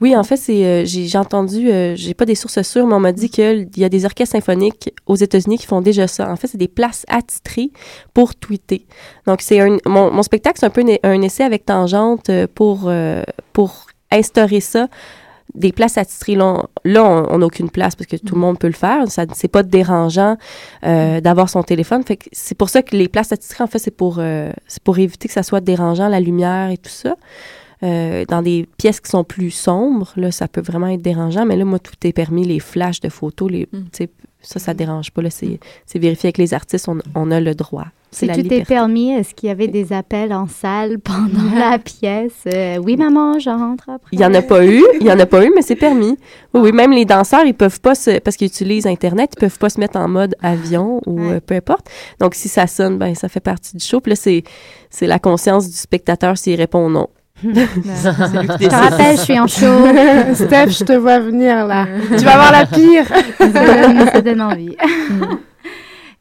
Oui, 0.00 0.16
en 0.16 0.22
fait, 0.22 0.36
c'est 0.36 0.64
euh, 0.64 0.84
j'ai 0.84 1.18
entendu, 1.18 1.70
euh, 1.70 1.94
j'ai 1.96 2.14
pas 2.14 2.24
des 2.24 2.34
sources 2.34 2.60
sûres, 2.62 2.86
mais 2.86 2.94
on 2.94 3.00
m'a 3.00 3.12
dit 3.12 3.30
qu'il 3.30 3.68
y 3.76 3.84
a 3.84 3.88
des 3.88 4.04
orchestres 4.04 4.32
symphoniques 4.32 4.92
aux 5.06 5.16
États-Unis 5.16 5.58
qui 5.58 5.66
font 5.66 5.80
déjà 5.80 6.06
ça. 6.06 6.30
En 6.30 6.36
fait, 6.36 6.46
c'est 6.46 6.58
des 6.58 6.68
places 6.68 7.04
attitrées 7.08 7.70
pour 8.14 8.34
tweeter. 8.34 8.86
Donc, 9.26 9.40
c'est 9.40 9.60
un 9.60 9.78
mon, 9.86 10.10
mon 10.10 10.22
spectacle, 10.22 10.58
c'est 10.58 10.66
un 10.66 10.70
peu 10.70 10.84
un 11.02 11.22
essai 11.22 11.44
avec 11.44 11.66
tangente 11.66 12.30
euh, 12.30 12.46
pour 12.54 12.84
euh, 12.86 13.22
pour 13.52 13.86
instaurer 14.10 14.60
ça. 14.60 14.88
Des 15.54 15.72
places 15.72 15.96
là, 15.96 16.44
on- 16.46 16.64
là, 16.84 17.04
on 17.04 17.38
n'a 17.38 17.46
aucune 17.46 17.70
place 17.70 17.96
parce 17.96 18.06
que 18.08 18.16
tout 18.16 18.34
le 18.34 18.40
monde 18.40 18.58
peut 18.58 18.66
le 18.68 18.72
faire. 18.72 19.10
Ça, 19.10 19.24
c'est 19.34 19.48
pas 19.48 19.62
dérangeant 19.62 20.36
euh, 20.84 21.20
d'avoir 21.20 21.48
son 21.48 21.62
téléphone. 21.62 22.02
Fait 22.04 22.16
que 22.16 22.28
c'est 22.32 22.56
pour 22.56 22.68
ça 22.68 22.82
que 22.82 22.94
les 22.96 23.08
places 23.08 23.32
attitrées, 23.32 23.64
en 23.64 23.66
fait, 23.66 23.78
c'est 23.78 23.90
pour 23.90 24.16
euh, 24.18 24.50
c'est 24.66 24.82
pour 24.82 24.98
éviter 24.98 25.28
que 25.28 25.34
ça 25.34 25.42
soit 25.42 25.60
dérangeant, 25.60 26.08
la 26.08 26.20
lumière 26.20 26.70
et 26.70 26.78
tout 26.78 26.90
ça. 26.90 27.16
Euh, 27.82 28.26
dans 28.28 28.42
des 28.42 28.68
pièces 28.76 29.00
qui 29.00 29.10
sont 29.10 29.24
plus 29.24 29.50
sombres, 29.50 30.12
là, 30.16 30.30
ça 30.30 30.48
peut 30.48 30.60
vraiment 30.60 30.88
être 30.88 31.00
dérangeant, 31.00 31.46
mais 31.46 31.56
là, 31.56 31.64
moi, 31.64 31.78
tout 31.78 31.94
est 32.04 32.12
permis, 32.12 32.44
les 32.44 32.58
flashs 32.60 33.00
de 33.00 33.08
photos, 33.08 33.50
les, 33.50 33.66
sais, 33.92 34.10
Ça, 34.42 34.58
ça 34.58 34.74
dérange 34.74 35.10
pas. 35.10 35.22
là. 35.22 35.28
C'est 35.30 35.58
vérifié 35.98 36.28
avec 36.28 36.38
les 36.38 36.54
artistes. 36.54 36.88
On, 36.88 36.98
on 37.14 37.30
a 37.30 37.40
le 37.40 37.54
droit. 37.54 37.86
C'est 38.12 38.20
Si 38.20 38.26
la 38.26 38.34
tout 38.34 38.40
est 38.40 38.42
liberté. 38.44 38.64
permis, 38.64 39.12
est-ce 39.12 39.34
qu'il 39.34 39.48
y 39.48 39.52
avait 39.52 39.68
des 39.68 39.92
appels 39.92 40.32
en 40.32 40.48
salle 40.48 40.98
pendant 40.98 41.54
la 41.56 41.78
pièce? 41.78 42.32
Euh, 42.52 42.78
oui, 42.78 42.96
maman, 42.96 43.38
je 43.38 43.50
rentre 43.50 43.88
après. 43.88 44.08
Il 44.12 44.18
y 44.20 44.24
en 44.24 44.34
a 44.34 44.42
pas 44.42 44.66
eu, 44.66 44.82
il 45.00 45.06
y 45.06 45.12
en 45.12 45.18
a 45.20 45.26
pas 45.26 45.44
eu, 45.46 45.52
mais 45.54 45.62
c'est 45.62 45.76
permis. 45.76 46.16
Oui, 46.52 46.60
oui, 46.60 46.72
même 46.72 46.90
les 46.90 47.04
danseurs, 47.04 47.44
ils 47.44 47.54
peuvent 47.54 47.80
pas 47.80 47.94
se, 47.94 48.18
parce 48.18 48.36
qu'ils 48.36 48.48
utilisent 48.48 48.86
Internet, 48.88 49.34
ils 49.36 49.40
peuvent 49.40 49.58
pas 49.58 49.70
se 49.70 49.78
mettre 49.78 49.96
en 49.96 50.08
mode 50.08 50.34
avion 50.42 51.00
ou 51.06 51.20
euh, 51.20 51.38
peu 51.40 51.54
importe. 51.54 51.88
Donc, 52.18 52.34
si 52.34 52.48
ça 52.48 52.66
sonne, 52.66 52.98
ben, 52.98 53.14
ça 53.14 53.28
fait 53.28 53.38
partie 53.38 53.76
du 53.76 53.84
show. 53.84 54.00
Puis 54.00 54.10
là, 54.10 54.16
c'est, 54.16 54.42
c'est 54.90 55.06
la 55.06 55.20
conscience 55.20 55.68
du 55.70 55.76
spectateur 55.76 56.36
s'il 56.36 56.56
répond 56.56 56.90
non. 56.90 57.06
Je 57.42 58.68
te 58.68 58.74
rappelle, 58.74 59.16
je 59.16 59.22
suis 59.22 59.40
en 59.40 59.46
show. 59.46 59.86
Steph, 60.34 60.70
je 60.70 60.84
te 60.84 60.92
vois 60.92 61.18
venir 61.20 61.66
là. 61.66 61.86
tu 62.08 62.24
vas 62.24 62.34
voir 62.34 62.52
la 62.52 62.66
pire. 62.66 63.06
ça, 63.38 63.46
donne, 63.86 64.10
ça 64.12 64.20
donne 64.20 64.40
envie. 64.42 64.76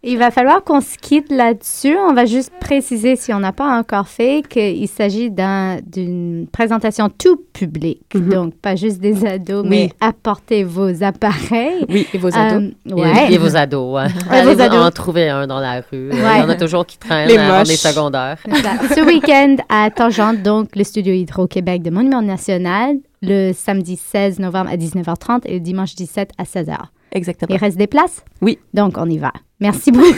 Il 0.02 0.18
va 0.18 0.32
falloir 0.32 0.64
qu'on 0.64 0.80
se 0.80 0.98
quitte 0.98 1.30
là-dessus. 1.30 1.94
On 2.10 2.14
va 2.14 2.26
juste 2.26 2.52
préciser, 2.62 3.18
si 3.18 3.34
on 3.34 3.40
n'a 3.40 3.52
pas 3.52 3.78
encore 3.78 4.08
fait, 4.08 4.44
qu'il 4.48 4.88
s'agit 4.88 5.30
d'un- 5.30 5.80
d'une 5.86 6.48
présentation 6.50 7.10
tout 7.10 7.36
public. 7.52 8.02
Donc, 8.16 8.56
pas 8.56 8.78
juste 8.78 9.00
des 9.02 9.26
ados, 9.26 9.64
Oui. 9.64 9.70
mais 9.70 9.90
apportez 10.00 10.64
vos 10.64 11.04
appareils. 11.04 11.86
Oui, 11.90 12.08
et 12.14 12.18
vos 12.18 12.30
ados. 12.34 12.72
Et- 12.86 12.94
ouais. 12.94 13.34
Et, 13.34 13.38
vos 13.38 13.58
ados. 13.58 13.94
Ouais. 13.96 14.08
Et 14.32 14.36
Allez 14.36 14.56
vos 14.56 14.62
ados. 14.62 14.80
en 14.88 14.92
trouver 14.92 15.28
un 15.28 15.48
dans 15.48 15.60
la 15.60 15.82
rue. 15.82 16.10
Il 16.14 16.18
y 16.18 16.22
Ouais. 16.22 16.42
en 16.44 16.48
a 16.50 16.56
toujours 16.56 16.86
qui 16.86 16.98
traînent 16.98 17.28
Les 17.28 17.36
les 17.38 17.76
secondaires. 17.76 18.38
Voilà. 18.48 18.78
Ce 18.96 19.02
week-end 19.06 19.58
à 19.68 19.90
Tangente, 19.92 20.42
donc 20.44 20.78
le 20.78 20.86
studio 20.86 21.12
Hydro-Québec 21.14 21.82
de 21.82 21.90
Monument 21.90 22.22
National, 22.22 22.96
le 23.22 23.52
samedi 23.52 23.98
16 23.98 24.40
novembre 24.40 24.70
à 24.72 24.78
19h30 24.78 25.42
et 25.46 25.56
le 25.56 25.60
dimanche 25.60 25.94
17 25.96 26.32
à 26.38 26.46
16h. 26.46 26.78
Exactement. 27.12 27.54
Il 27.54 27.60
reste 27.60 27.78
des 27.78 27.88
places? 27.88 28.24
Oui. 28.42 28.60
Donc, 28.74 28.94
on 28.98 29.10
y 29.10 29.18
va. 29.18 29.34
Merci 29.60 29.92
beaucoup, 29.92 30.10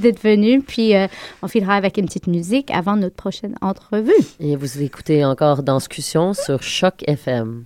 d'être 0.00 0.22
venu. 0.22 0.62
Puis, 0.62 0.94
euh, 0.94 1.08
on 1.42 1.48
filera 1.48 1.74
avec 1.74 1.98
une 1.98 2.06
petite 2.06 2.28
musique 2.28 2.70
avant 2.70 2.96
notre 2.96 3.16
prochaine 3.16 3.56
entrevue. 3.60 4.12
Et 4.38 4.54
vous 4.56 4.82
écoutez 4.82 5.24
encore 5.24 5.62
Danscussion 5.62 6.32
sur 6.32 6.62
Choc 6.62 7.02
FM. 7.06 7.64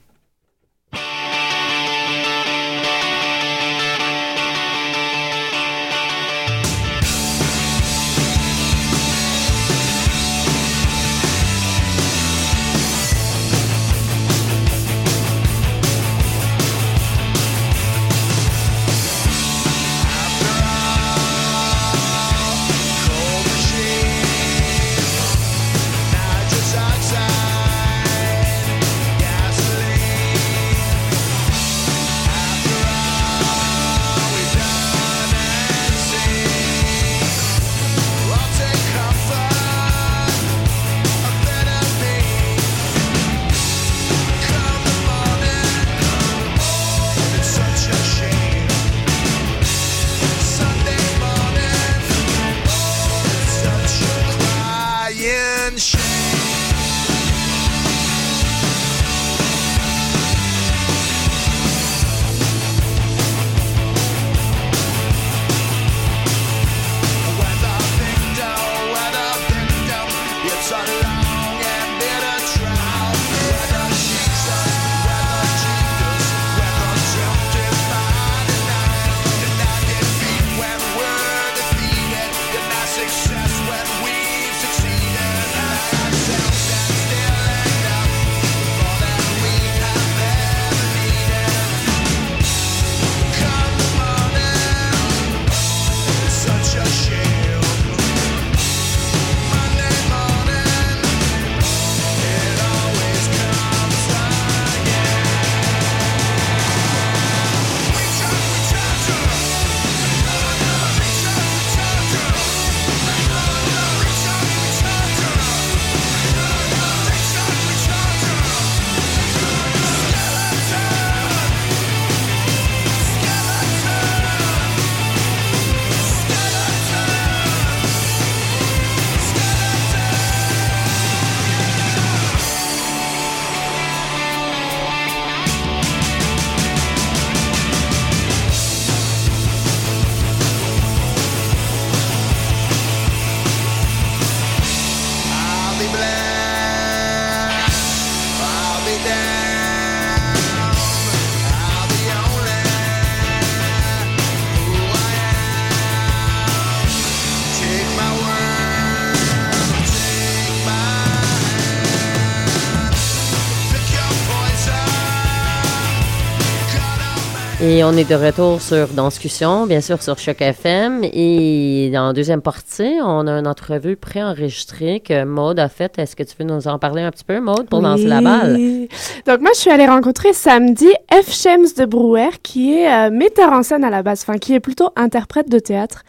Et 167.72 167.84
on 167.84 167.92
est 167.92 168.10
de 168.10 168.16
retour 168.16 168.60
sur 168.60 168.88
Danscussion, 168.88 169.64
bien 169.64 169.80
sûr 169.80 170.02
sur 170.02 170.18
Choc 170.18 170.40
FM. 170.40 171.04
Et 171.04 171.92
en 171.94 172.12
deuxième 172.12 172.42
partie, 172.42 172.98
on 173.00 173.28
a 173.28 173.38
une 173.38 173.46
entrevue 173.46 173.94
préenregistrée 173.94 174.98
que 174.98 175.22
Maude 175.22 175.60
a 175.60 175.68
faite. 175.68 175.96
Est-ce 176.00 176.16
que 176.16 176.24
tu 176.24 176.34
veux 176.36 176.44
nous 176.44 176.66
en 176.66 176.80
parler 176.80 177.02
un 177.02 177.12
petit 177.12 177.22
peu, 177.22 177.38
Maude, 177.38 177.68
pour 177.68 177.80
lancer 177.80 178.08
la 178.08 178.20
balle? 178.22 178.56
Oui. 178.56 178.88
Donc 179.24 179.40
moi, 179.40 179.50
je 179.54 179.60
suis 179.60 179.70
allée 179.70 179.86
rencontrer 179.86 180.32
samedi 180.32 180.88
F. 181.12 181.30
Shems 181.32 181.68
de 181.78 181.84
Brouwer, 181.84 182.30
qui 182.42 182.74
est 182.74 182.92
euh, 182.92 183.10
metteur 183.12 183.52
en 183.52 183.62
scène 183.62 183.84
à 183.84 183.90
la 183.90 184.02
base, 184.02 184.24
enfin 184.26 184.38
qui 184.38 184.52
est 184.52 184.60
plutôt 184.60 184.90
interprète 184.96 185.48
de 185.48 185.60
théâtre 185.60 186.02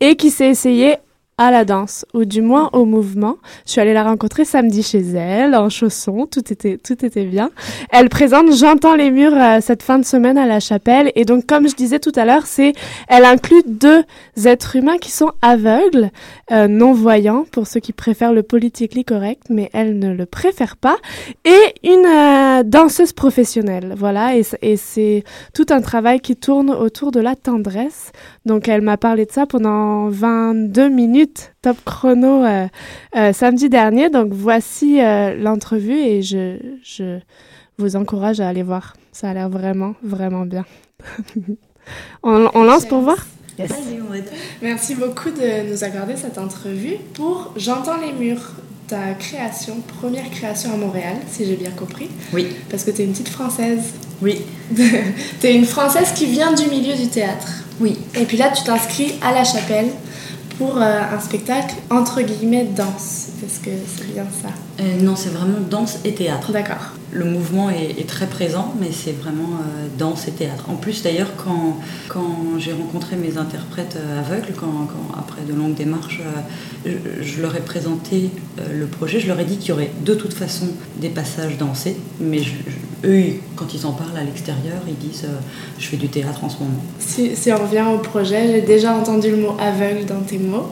et 0.00 0.16
qui 0.16 0.30
s'est 0.30 0.48
essayé 0.48 0.96
à 1.36 1.50
la 1.50 1.64
danse, 1.64 2.06
ou 2.14 2.24
du 2.24 2.42
moins 2.42 2.70
au 2.72 2.84
mouvement. 2.84 3.36
Je 3.66 3.72
suis 3.72 3.80
allée 3.80 3.92
la 3.92 4.04
rencontrer 4.04 4.44
samedi 4.44 4.82
chez 4.82 5.02
elle, 5.16 5.54
en 5.54 5.68
chaussons, 5.68 6.26
tout 6.30 6.52
était, 6.52 6.78
tout 6.78 7.04
était 7.04 7.24
bien. 7.24 7.50
Elle 7.90 8.08
présente 8.08 8.52
J'entends 8.54 8.94
les 8.94 9.10
murs 9.10 9.34
euh, 9.34 9.58
cette 9.60 9.82
fin 9.82 9.98
de 9.98 10.04
semaine 10.04 10.38
à 10.38 10.46
la 10.46 10.60
chapelle, 10.60 11.10
et 11.16 11.24
donc 11.24 11.46
comme 11.46 11.68
je 11.68 11.74
disais 11.74 11.98
tout 11.98 12.12
à 12.14 12.24
l'heure, 12.24 12.46
c'est, 12.46 12.72
elle 13.08 13.24
inclut 13.24 13.62
deux 13.66 14.04
êtres 14.44 14.76
humains 14.76 14.98
qui 14.98 15.10
sont 15.10 15.32
aveugles, 15.42 16.10
euh, 16.52 16.68
non-voyants, 16.68 17.46
pour 17.50 17.66
ceux 17.66 17.80
qui 17.80 17.92
préfèrent 17.92 18.32
le 18.32 18.42
politically 18.42 19.04
correct, 19.04 19.44
mais 19.50 19.70
elle 19.72 19.98
ne 19.98 20.14
le 20.14 20.26
préfère 20.26 20.76
pas, 20.76 20.96
et 21.44 21.74
une 21.82 22.06
euh, 22.06 22.62
danseuse 22.62 23.12
professionnelle, 23.12 23.94
voilà, 23.96 24.36
et, 24.36 24.44
et 24.62 24.76
c'est 24.76 25.24
tout 25.52 25.66
un 25.70 25.80
travail 25.80 26.20
qui 26.20 26.36
tourne 26.36 26.70
autour 26.70 27.10
de 27.10 27.20
la 27.20 27.34
tendresse. 27.34 28.12
Donc 28.46 28.68
elle 28.68 28.82
m'a 28.82 28.96
parlé 28.96 29.24
de 29.24 29.32
ça 29.32 29.46
pendant 29.46 30.08
22 30.08 30.90
minutes, 30.90 31.54
top 31.62 31.78
chrono, 31.84 32.44
euh, 32.44 32.66
euh, 33.16 33.32
samedi 33.32 33.68
dernier. 33.68 34.10
Donc 34.10 34.32
voici 34.32 35.00
euh, 35.00 35.34
l'entrevue 35.34 35.98
et 35.98 36.22
je, 36.22 36.58
je 36.82 37.18
vous 37.78 37.96
encourage 37.96 38.40
à 38.40 38.48
aller 38.48 38.62
voir. 38.62 38.94
Ça 39.12 39.30
a 39.30 39.34
l'air 39.34 39.48
vraiment, 39.48 39.94
vraiment 40.02 40.44
bien. 40.44 40.64
On, 42.22 42.48
on 42.54 42.62
lance 42.62 42.86
pour 42.86 43.02
voir? 43.02 43.26
Merci 44.62 44.94
beaucoup 44.94 45.30
de 45.30 45.70
nous 45.70 45.84
accorder 45.84 46.16
cette 46.16 46.38
entrevue 46.38 46.96
pour 47.12 47.52
J'entends 47.56 47.98
les 47.98 48.12
murs, 48.12 48.52
ta 48.88 49.12
création, 49.12 49.76
première 50.00 50.28
création 50.30 50.72
à 50.72 50.76
Montréal, 50.76 51.16
si 51.28 51.44
j'ai 51.44 51.56
bien 51.56 51.70
compris. 51.70 52.08
Oui. 52.32 52.46
Parce 52.70 52.84
que 52.84 52.90
tu 52.90 53.02
es 53.02 53.04
une 53.04 53.12
petite 53.12 53.28
Française. 53.28 53.92
Oui. 54.22 54.40
tu 54.74 55.46
es 55.46 55.54
une 55.54 55.66
Française 55.66 56.12
qui 56.14 56.26
vient 56.26 56.52
du 56.52 56.66
milieu 56.68 56.94
du 56.94 57.08
théâtre. 57.08 57.63
Oui. 57.80 57.98
Et 58.14 58.24
puis 58.24 58.36
là, 58.36 58.50
tu 58.50 58.62
t'inscris 58.62 59.14
à 59.22 59.32
la 59.32 59.44
chapelle 59.44 59.90
pour 60.58 60.76
euh, 60.76 61.00
un 61.16 61.20
spectacle 61.20 61.74
entre 61.90 62.22
guillemets 62.22 62.64
danse. 62.64 63.28
Est-ce 63.44 63.60
que 63.60 63.70
c'est 63.96 64.12
bien 64.12 64.26
ça? 64.42 64.50
Euh, 64.80 65.00
non, 65.02 65.16
c'est 65.16 65.30
vraiment 65.30 65.58
danse 65.68 65.98
et 66.04 66.14
théâtre. 66.14 66.52
D'accord. 66.52 66.92
Le 67.14 67.24
mouvement 67.24 67.70
est, 67.70 68.00
est 68.00 68.08
très 68.08 68.26
présent, 68.26 68.74
mais 68.80 68.88
c'est 68.92 69.12
vraiment 69.12 69.54
euh, 69.60 69.86
danse 69.98 70.26
et 70.26 70.32
théâtre. 70.32 70.64
En 70.68 70.74
plus, 70.74 71.02
d'ailleurs, 71.04 71.30
quand, 71.36 71.78
quand 72.08 72.58
j'ai 72.58 72.72
rencontré 72.72 73.14
mes 73.16 73.38
interprètes 73.38 73.96
euh, 73.96 74.18
aveugles, 74.20 74.52
quand, 74.56 74.66
quand, 74.66 75.16
après 75.18 75.42
de 75.48 75.54
longues 75.54 75.74
démarches, 75.76 76.20
euh, 76.86 76.90
je, 77.20 77.24
je 77.24 77.40
leur 77.40 77.54
ai 77.54 77.60
présenté 77.60 78.30
euh, 78.58 78.62
le 78.80 78.86
projet, 78.86 79.20
je 79.20 79.28
leur 79.28 79.38
ai 79.38 79.44
dit 79.44 79.58
qu'il 79.58 79.68
y 79.68 79.72
aurait 79.72 79.92
de 80.04 80.14
toute 80.14 80.34
façon 80.34 80.66
des 81.00 81.08
passages 81.08 81.56
dansés, 81.56 81.96
mais 82.20 82.38
je- 82.40 82.50
je- 82.66 83.08
eux, 83.08 83.24
quand 83.54 83.74
ils 83.74 83.84
en 83.86 83.92
parlent 83.92 84.16
à 84.16 84.24
l'extérieur, 84.24 84.78
ils 84.88 84.96
disent 84.96 85.26
Je 85.78 85.86
fais 85.88 85.98
du 85.98 86.08
théâtre 86.08 86.42
en 86.42 86.48
ce 86.48 86.58
moment. 86.60 86.82
Si, 86.98 87.36
si 87.36 87.52
on 87.52 87.58
revient 87.58 87.84
au 87.94 87.98
projet, 87.98 88.50
j'ai 88.50 88.62
déjà 88.62 88.94
entendu 88.94 89.30
le 89.30 89.36
mot 89.36 89.54
aveugle 89.60 90.06
dans 90.06 90.20
tes 90.22 90.38
mots. 90.38 90.68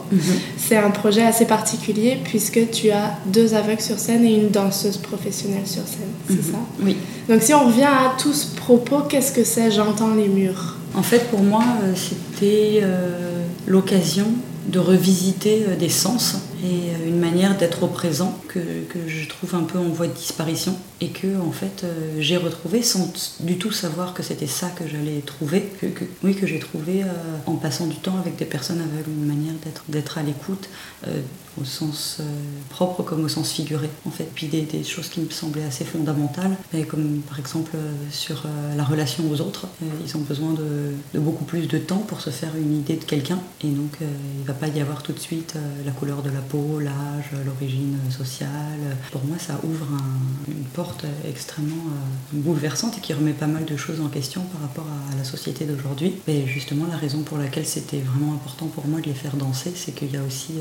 C'est 0.57 0.77
un 0.77 0.89
projet 0.89 1.21
assez 1.21 1.45
particulier 1.45 2.17
puisque 2.23 2.71
tu 2.71 2.89
as 2.89 3.17
deux 3.27 3.53
aveugles 3.53 3.81
sur 3.81 3.99
scène 3.99 4.25
et 4.25 4.33
une 4.33 4.49
danseuse 4.49 4.97
professionnelle 4.97 5.67
sur 5.67 5.83
scène, 5.87 6.32
c'est 6.35 6.51
ça 6.51 6.57
Oui. 6.81 6.97
Donc 7.29 7.41
si 7.41 7.53
on 7.53 7.67
revient 7.67 7.83
à 7.83 8.15
tout 8.19 8.33
ce 8.33 8.47
propos, 8.55 9.01
qu'est-ce 9.09 9.31
que 9.31 9.43
c'est 9.43 9.71
J'entends 9.71 10.13
les 10.15 10.27
murs? 10.27 10.75
En 10.95 11.03
fait, 11.03 11.29
pour 11.29 11.41
moi, 11.41 11.63
euh, 11.83 11.93
c'était 11.95 12.81
euh, 12.83 13.43
l'occasion 13.67 14.27
de 14.67 14.79
revisiter 14.79 15.65
euh, 15.67 15.75
des 15.75 15.89
sens 15.89 16.35
et 16.63 17.07
une 17.09 17.19
manière 17.19 17.57
d'être 17.57 17.83
au 17.83 17.87
présent 17.87 18.37
que, 18.47 18.59
que 18.59 18.99
je 19.07 19.27
trouve 19.27 19.53
un 19.55 19.63
peu 19.63 19.77
en 19.79 19.89
voie 19.89 20.07
de 20.07 20.13
disparition 20.13 20.73
et 21.01 21.09
que 21.09 21.27
en 21.45 21.51
fait 21.51 21.83
j'ai 22.19 22.37
retrouvé 22.37 22.81
sans 22.81 23.11
du 23.41 23.57
tout 23.57 23.73
savoir 23.73 24.13
que 24.13 24.23
c'était 24.23 24.47
ça 24.47 24.67
que 24.69 24.85
j'allais 24.87 25.19
trouver, 25.25 25.69
que, 25.81 25.87
que- 25.87 26.05
oui 26.23 26.33
que 26.35 26.47
j'ai 26.47 26.59
trouvé 26.59 27.03
euh, 27.03 27.07
en 27.47 27.55
passant 27.55 27.87
du 27.87 27.97
temps 27.97 28.15
avec 28.17 28.37
des 28.37 28.45
personnes 28.45 28.79
aveugles, 28.79 29.09
une 29.11 29.25
manière 29.25 29.55
d'être 29.65 29.83
d'être 29.89 30.17
à 30.17 30.23
l'écoute 30.23 30.69
euh, 31.09 31.19
au 31.61 31.65
sens 31.65 32.17
euh, 32.19 32.23
propre 32.69 33.03
comme 33.03 33.23
au 33.23 33.27
sens 33.27 33.51
figuré 33.51 33.89
en 34.05 34.11
fait, 34.11 34.29
puis 34.33 34.47
des, 34.47 34.83
choses 34.83 35.09
qui 35.09 35.19
me 35.21 35.29
semblaient 35.29 35.63
assez 35.63 35.85
fondamentales, 35.85 36.55
mais 36.73 36.83
comme 36.83 37.21
par 37.27 37.39
exemple 37.39 37.71
euh, 37.75 37.91
sur 38.11 38.43
euh, 38.45 38.75
la 38.75 38.83
relation 38.83 39.23
aux 39.29 39.39
autres, 39.41 39.67
ils 40.05 40.17
ont 40.17 40.21
besoin 40.21 40.53
de, 40.53 41.19
beaucoup 41.19 41.45
plus 41.45 41.67
de 41.67 41.77
temps 41.77 41.99
pour 42.07 42.21
se 42.21 42.29
faire 42.29 42.55
une 42.55 42.77
idée 42.79 42.95
de 42.95 43.03
quelqu'un 43.03 43.39
et 43.63 43.67
donc 43.67 43.97
il 44.01 44.45
va 44.45 44.53
pas 44.53 44.67
y 44.67 44.79
avoir 44.81 45.03
tout 45.03 45.13
de 45.13 45.19
suite 45.19 45.55
la 45.85 45.91
couleur 45.91 46.21
de 46.21 46.29
la 46.29 46.39
peau, 46.41 46.79
l'âge, 46.79 47.31
l'origine 47.45 47.97
sociale. 48.09 48.97
Pour 49.11 49.23
moi, 49.25 49.37
ça 49.39 49.59
ouvre 49.63 49.85
un- 49.93 50.51
une 50.51 50.63
porte 50.65 51.05
extrêmement 51.27 51.85
bouleversante 52.31 52.97
et 52.97 53.01
qui 53.01 53.13
remet 53.13 53.33
pas 53.33 53.47
mal 53.47 53.65
de 53.65 53.77
choses 53.77 54.01
en 54.01 54.07
question 54.07 54.41
par 54.51 54.61
rapport 54.61 54.85
à, 54.87 55.13
à 55.13 55.17
la 55.17 55.23
société 55.23 55.65
d'aujourd'hui. 55.65 56.15
Et 56.27 56.45
justement, 56.47 56.85
la 56.89 56.97
raison 56.97 57.21
pour 57.21 57.37
laquelle 57.37 57.65
c'était 57.65 57.99
vraiment 57.99 58.33
important 58.33 58.67
pour 58.67 58.87
moi 58.87 58.99
de 59.01 59.05
les 59.07 59.13
faire 59.13 59.35
danser, 59.35 59.73
c'est 59.75 59.93
qu'il 59.93 60.11
y 60.11 60.17
a 60.17 60.23
aussi 60.23 60.53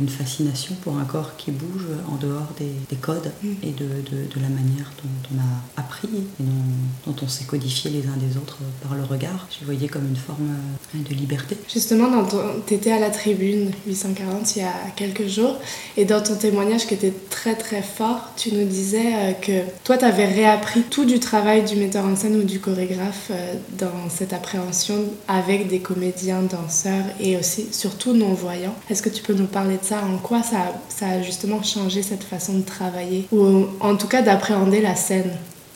une 0.00 0.08
fascination 0.08 0.74
pour 0.82 0.98
un 0.98 1.04
corps 1.04 1.36
qui 1.36 1.50
bouge 1.50 1.84
en 2.10 2.16
dehors 2.16 2.48
des, 2.58 2.70
des 2.90 2.96
codes 2.96 3.30
et 3.62 3.70
de, 3.70 3.84
de- 3.84 4.26
de 4.34 4.40
la 4.40 4.48
manière 4.48 4.90
dont 5.02 5.34
on 5.34 5.38
a 5.38 5.80
appris 5.82 6.08
et 6.40 6.42
dont, 6.42 7.12
dont 7.12 7.16
on 7.22 7.28
s'est 7.28 7.44
codifié 7.44 7.90
les 7.90 8.06
uns 8.08 8.16
des 8.16 8.36
autres 8.36 8.58
par 8.82 8.94
le 8.94 9.04
regard. 9.04 9.46
Je 9.50 9.60
le 9.60 9.66
voyais 9.72 9.88
comme 9.88 10.06
une 10.08 10.16
forme 10.16 10.48
euh, 10.94 10.98
de 11.08 11.14
liberté. 11.14 11.56
Justement, 11.72 12.06
tu 12.66 12.74
étais 12.74 12.92
à 12.92 12.98
la 13.00 13.10
tribune 13.10 13.70
840 13.86 14.56
il 14.56 14.58
y 14.60 14.62
a 14.64 14.72
quelques 14.96 15.26
jours, 15.26 15.56
et 15.96 16.04
dans 16.04 16.22
ton 16.22 16.36
témoignage 16.36 16.86
qui 16.86 16.94
était 16.94 17.12
très 17.30 17.54
très 17.54 17.82
fort, 17.82 18.30
tu 18.36 18.52
nous 18.54 18.66
disais 18.66 19.14
euh, 19.14 19.32
que 19.32 19.62
toi, 19.84 19.96
tu 19.98 20.04
avais 20.04 20.26
réappris 20.26 20.82
tout 20.82 21.04
du 21.04 21.18
travail 21.20 21.64
du 21.64 21.76
metteur 21.76 22.04
en 22.04 22.16
scène 22.16 22.36
ou 22.36 22.42
du 22.44 22.60
chorégraphe 22.60 23.28
euh, 23.30 23.54
dans 23.78 24.08
cette 24.10 24.32
appréhension 24.32 25.04
avec 25.28 25.68
des 25.68 25.80
comédiens, 25.80 26.42
danseurs 26.42 27.04
et 27.20 27.36
aussi 27.36 27.66
surtout 27.72 28.12
non-voyants. 28.14 28.74
Est-ce 28.90 29.02
que 29.02 29.08
tu 29.08 29.22
peux 29.22 29.34
nous 29.34 29.46
parler 29.46 29.76
de 29.78 29.84
ça 29.88 29.96
En 30.12 30.16
quoi 30.18 30.42
ça, 30.42 30.56
a- 30.56 30.80
ça 30.88 31.06
a 31.08 31.22
justement 31.22 31.62
changé 31.62 32.02
cette 32.02 32.24
façon 32.24 32.54
de 32.54 32.62
travailler, 32.62 33.26
ou 33.32 33.66
en 33.80 33.96
tout 33.96 34.08
cas 34.08 34.22
d'appréhender 34.22 34.80
la 34.80 34.96
scène 34.96 35.30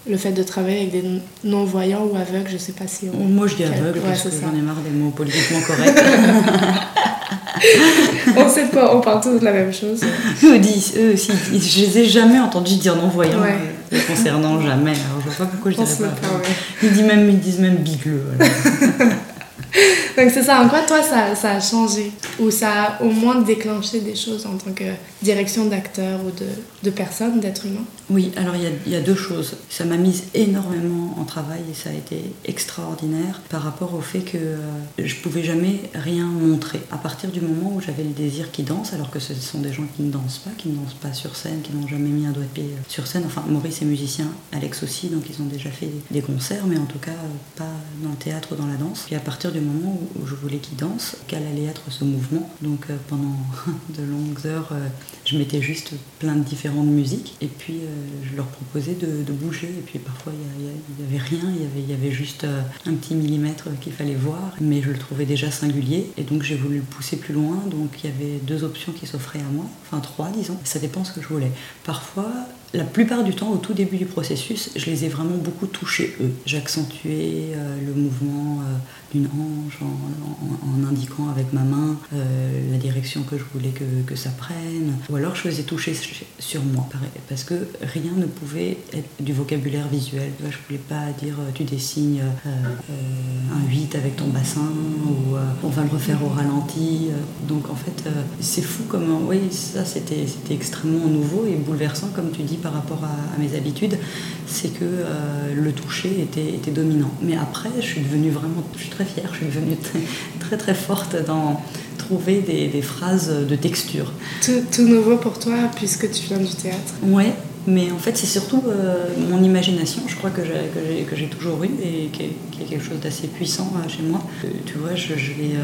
le 0.08 0.16
fait 0.16 0.32
de 0.32 0.42
travailler 0.42 0.80
avec 0.88 0.92
des 0.92 1.04
non-voyants 1.44 2.04
ou 2.10 2.16
aveugles, 2.16 2.48
je 2.50 2.56
sais 2.56 2.72
pas 2.72 2.86
si 2.86 3.08
on... 3.12 3.18
Moi, 3.24 3.46
je 3.46 3.56
dis 3.56 3.64
aveugle 3.64 3.98
Ouais, 3.98 4.04
parce 4.08 4.22
que 4.22 4.30
j'en 4.30 4.58
ai 4.58 4.62
marre 4.62 4.76
des 4.76 4.90
mots 4.90 5.10
politiquement 5.10 5.60
corrects. 5.60 5.94
on 8.36 8.48
sait 8.48 8.66
pas, 8.68 8.94
on 8.96 9.00
parle 9.00 9.20
tous 9.22 9.38
de 9.38 9.44
la 9.44 9.52
même 9.52 9.72
chose. 9.72 10.00
eux, 10.44 10.58
disent, 10.58 10.94
eux 10.98 11.12
aussi, 11.12 11.30
je 11.52 11.80
les 11.80 11.98
ai 11.98 12.04
jamais 12.06 12.40
entendus 12.40 12.76
dire 12.76 12.96
non-voyants 12.96 13.40
Ouais. 13.42 13.52
euh, 13.52 13.96
les 13.96 14.00
concernant, 14.00 14.60
jamais. 14.60 14.92
Alors, 14.92 15.20
je 15.22 15.28
vois 15.28 15.36
pas 15.46 15.52
pourquoi 15.52 15.70
je 15.70 15.76
On 15.78 15.84
dirais 15.84 15.96
pas. 15.98 16.28
ouais. 16.28 16.42
Ils, 16.82 16.92
disent 16.92 17.02
même, 17.04 17.28
ils 17.28 17.38
disent 17.38 17.58
même 17.58 17.76
bigleux. 17.76 18.24
Donc 20.16 20.30
c'est 20.30 20.42
ça, 20.42 20.60
en 20.62 20.68
quoi 20.68 20.80
toi 20.82 21.02
ça, 21.02 21.34
ça 21.34 21.52
a 21.52 21.60
changé? 21.60 22.12
Ou 22.38 22.50
ça 22.50 22.68
a 22.70 23.02
au 23.02 23.10
moins 23.10 23.40
déclenché 23.40 24.00
des 24.00 24.16
choses 24.16 24.46
en 24.46 24.56
tant 24.56 24.72
que 24.72 24.84
direction 25.22 25.66
d'acteur 25.66 26.20
ou 26.20 26.30
de, 26.30 26.46
de 26.82 26.90
personne, 26.90 27.40
d'être 27.40 27.66
humain? 27.66 27.84
Oui, 28.10 28.32
alors 28.36 28.56
il 28.56 28.62
y 28.62 28.90
y 28.90 28.96
a 28.96 29.00
deux 29.00 29.14
choses. 29.14 29.56
Ça 29.68 29.84
m'a 29.84 29.96
mise 29.96 30.24
énormément 30.34 31.14
en 31.18 31.24
travail 31.24 31.60
et 31.70 31.74
ça 31.74 31.90
a 31.90 31.92
été 31.92 32.24
extraordinaire 32.44 33.40
par 33.48 33.62
rapport 33.62 33.94
au 33.94 34.00
fait 34.00 34.20
que 34.20 34.36
euh, 34.36 34.56
je 34.98 35.14
pouvais 35.16 35.44
jamais 35.44 35.80
rien 35.94 36.26
montrer. 36.26 36.80
À 36.90 36.98
partir 36.98 37.30
du 37.30 37.40
moment 37.40 37.72
où 37.76 37.80
j'avais 37.80 38.02
le 38.02 38.10
désir 38.10 38.50
qui 38.50 38.64
danse, 38.64 38.92
alors 38.92 39.10
que 39.10 39.20
ce 39.20 39.34
sont 39.34 39.58
des 39.58 39.72
gens 39.72 39.86
qui 39.96 40.02
ne 40.02 40.10
dansent 40.10 40.38
pas, 40.38 40.50
qui 40.58 40.68
ne 40.68 40.76
dansent 40.76 40.94
pas 40.94 41.12
sur 41.12 41.36
scène, 41.36 41.60
qui 41.62 41.72
n'ont 41.72 41.86
jamais 41.86 42.08
mis 42.08 42.26
un 42.26 42.32
doigt 42.32 42.42
de 42.42 42.48
pied 42.48 42.64
euh, 42.64 42.82
sur 42.88 43.06
scène. 43.06 43.22
Enfin, 43.26 43.44
Maurice 43.48 43.82
est 43.82 43.84
musicien, 43.84 44.26
Alex 44.52 44.82
aussi, 44.82 45.08
donc 45.08 45.22
ils 45.30 45.40
ont 45.40 45.46
déjà 45.46 45.70
fait 45.70 45.90
des 46.10 46.22
concerts, 46.22 46.66
mais 46.66 46.78
en 46.78 46.86
tout 46.86 46.98
cas 46.98 47.12
euh, 47.12 47.56
pas 47.56 47.72
dans 48.02 48.10
le 48.10 48.16
théâtre 48.16 48.48
ou 48.52 48.56
dans 48.56 48.66
la 48.66 48.76
danse. 48.76 49.06
Et 49.12 49.16
à 49.16 49.20
partir 49.20 49.52
moment 49.60 49.98
où, 50.00 50.22
où 50.22 50.26
je 50.26 50.34
voulais 50.34 50.58
qu'ils 50.58 50.76
dansent, 50.76 51.16
quel 51.26 51.46
allait 51.46 51.64
être 51.64 51.90
ce 51.90 52.04
mouvement. 52.04 52.50
Donc 52.62 52.86
euh, 52.90 52.96
pendant 53.08 53.36
de 53.96 54.02
longues 54.02 54.46
heures, 54.46 54.70
euh, 54.72 54.88
je 55.24 55.36
mettais 55.38 55.60
juste 55.60 55.92
plein 56.18 56.36
de 56.36 56.42
différentes 56.42 56.86
musiques 56.86 57.36
et 57.40 57.46
puis 57.46 57.78
euh, 57.82 57.86
je 58.30 58.36
leur 58.36 58.46
proposais 58.46 58.94
de, 58.94 59.32
bouger. 59.32 59.68
Et 59.68 59.82
puis 59.82 59.98
parfois 59.98 60.32
il 60.32 60.64
n'y 60.64 61.08
avait 61.08 61.24
rien, 61.24 61.52
il 61.54 61.62
y 61.62 61.64
avait, 61.64 61.82
y 61.82 61.92
avait 61.92 62.10
juste 62.10 62.44
un 62.84 62.94
petit 62.94 63.14
millimètre 63.14 63.68
qu'il 63.80 63.92
fallait 63.92 64.14
voir, 64.14 64.54
mais 64.60 64.82
je 64.82 64.90
le 64.90 64.98
trouvais 64.98 65.24
déjà 65.24 65.50
singulier 65.50 66.10
et 66.16 66.24
donc 66.24 66.42
j'ai 66.42 66.56
voulu 66.56 66.76
le 66.76 66.82
pousser 66.82 67.16
plus 67.16 67.32
loin. 67.32 67.62
Donc 67.70 68.02
il 68.02 68.10
y 68.10 68.12
avait 68.12 68.38
deux 68.42 68.64
options 68.64 68.92
qui 68.92 69.06
s'offraient 69.06 69.40
à 69.40 69.52
moi, 69.52 69.66
enfin 69.86 70.00
trois 70.00 70.30
disons. 70.30 70.58
Ça 70.64 70.78
dépend 70.78 71.04
ce 71.04 71.12
que 71.12 71.22
je 71.22 71.28
voulais. 71.28 71.52
Parfois, 71.84 72.30
la 72.72 72.84
plupart 72.84 73.24
du 73.24 73.34
temps, 73.34 73.50
au 73.50 73.56
tout 73.56 73.72
début 73.74 73.96
du 73.96 74.04
processus, 74.06 74.70
je 74.76 74.86
les 74.86 75.04
ai 75.04 75.08
vraiment 75.08 75.36
beaucoup 75.36 75.66
touchés 75.66 76.14
eux. 76.20 76.30
J'accentuais 76.46 77.48
euh, 77.54 77.76
le 77.84 77.92
mouvement 78.00 78.60
euh, 78.60 78.76
d'une 79.12 79.26
hanche 79.26 79.80
en, 79.82 80.88
indiquant 80.88 81.28
avec 81.30 81.52
ma 81.52 81.62
main 81.62 81.96
euh, 82.14 82.70
la 82.70 82.78
direction 82.78 83.22
que 83.24 83.36
je 83.36 83.42
voulais 83.52 83.70
que, 84.06 84.14
ça 84.14 84.30
prenne. 84.30 84.94
Ou 85.10 85.16
alors 85.16 85.34
je 85.34 85.40
faisais 85.42 85.64
toucher 85.64 85.94
ch- 85.94 86.24
sur 86.38 86.62
moi, 86.62 86.88
parce 87.28 87.42
que 87.42 87.54
rien 87.82 88.12
ne 88.16 88.26
pouvait 88.26 88.76
être 88.92 89.08
du 89.18 89.32
vocabulaire 89.32 89.88
visuel. 89.88 90.30
Je 90.40 90.44
ne 90.46 90.52
voulais 90.68 90.80
pas 90.88 91.10
dire 91.20 91.34
tu 91.54 91.64
dessines 91.64 92.20
un 92.46 93.68
8 93.68 93.94
avec 93.96 94.14
ton 94.16 94.28
bassin 94.28 94.60
ou 95.06 95.34
on 95.64 95.68
va 95.68 95.82
le 95.82 95.88
refaire 95.90 96.22
au 96.24 96.28
ralenti. 96.28 97.08
Donc 97.48 97.68
en 97.70 97.74
fait, 97.74 98.08
c'est 98.40 98.62
fou 98.62 98.84
comment, 98.88 99.20
oui, 99.26 99.40
ça 99.50 99.84
c'était 99.84 100.24
extrêmement 100.50 101.06
nouveau 101.06 101.46
et 101.46 101.56
bouleversant, 101.56 102.08
comme 102.14 102.30
tu 102.30 102.42
dis, 102.42 102.58
par 102.60 102.72
rapport 102.72 103.02
à, 103.04 103.34
à 103.34 103.38
mes 103.38 103.56
habitudes. 103.56 103.98
C'est 104.46 104.68
que 104.68 104.84
euh, 104.84 105.54
le 105.54 105.72
toucher 105.72 106.20
était, 106.20 106.54
était 106.54 106.70
dominant. 106.70 107.10
Mais 107.22 107.36
après, 107.36 107.70
je 107.76 107.86
suis 107.86 108.00
devenue 108.00 108.30
vraiment, 108.30 108.62
je 108.76 108.80
suis 108.82 108.90
très 108.90 109.04
fière, 109.04 109.30
je 109.32 109.38
suis 109.38 109.46
devenue 109.46 109.76
très 109.82 110.00
très, 110.38 110.56
très 110.56 110.74
forte 110.74 111.16
dans 111.26 111.62
trouver 111.98 112.40
des, 112.40 112.66
des 112.68 112.82
phrases 112.82 113.30
de 113.46 113.56
texture. 113.56 114.12
tout, 114.44 114.62
tout 114.72 114.88
nouveau 114.88 115.16
pour 115.16 115.38
toi 115.38 115.54
puisque 115.76 116.10
tu 116.10 116.26
viens 116.26 116.38
du 116.38 116.54
théâtre. 116.54 116.94
Ouais, 117.04 117.32
mais 117.66 117.90
en 117.90 117.98
fait, 117.98 118.16
c'est 118.16 118.26
surtout 118.26 118.62
euh, 118.66 119.06
mon 119.30 119.42
imagination, 119.42 120.02
je 120.06 120.16
crois 120.16 120.30
que 120.30 120.42
j'ai, 120.44 121.26
toujours 121.26 121.62
eu 121.62 121.70
et 121.82 122.08
qui 122.12 122.22
est, 122.22 122.32
quelque 122.68 122.82
chose 122.82 123.00
d'assez 123.00 123.28
puissant 123.28 123.72
euh, 123.76 123.88
chez 123.88 124.02
moi. 124.02 124.20
Euh, 124.44 124.48
tu 124.66 124.78
vois, 124.78 124.94
je, 124.94 125.14
je 125.14 125.32
vais, 125.32 125.54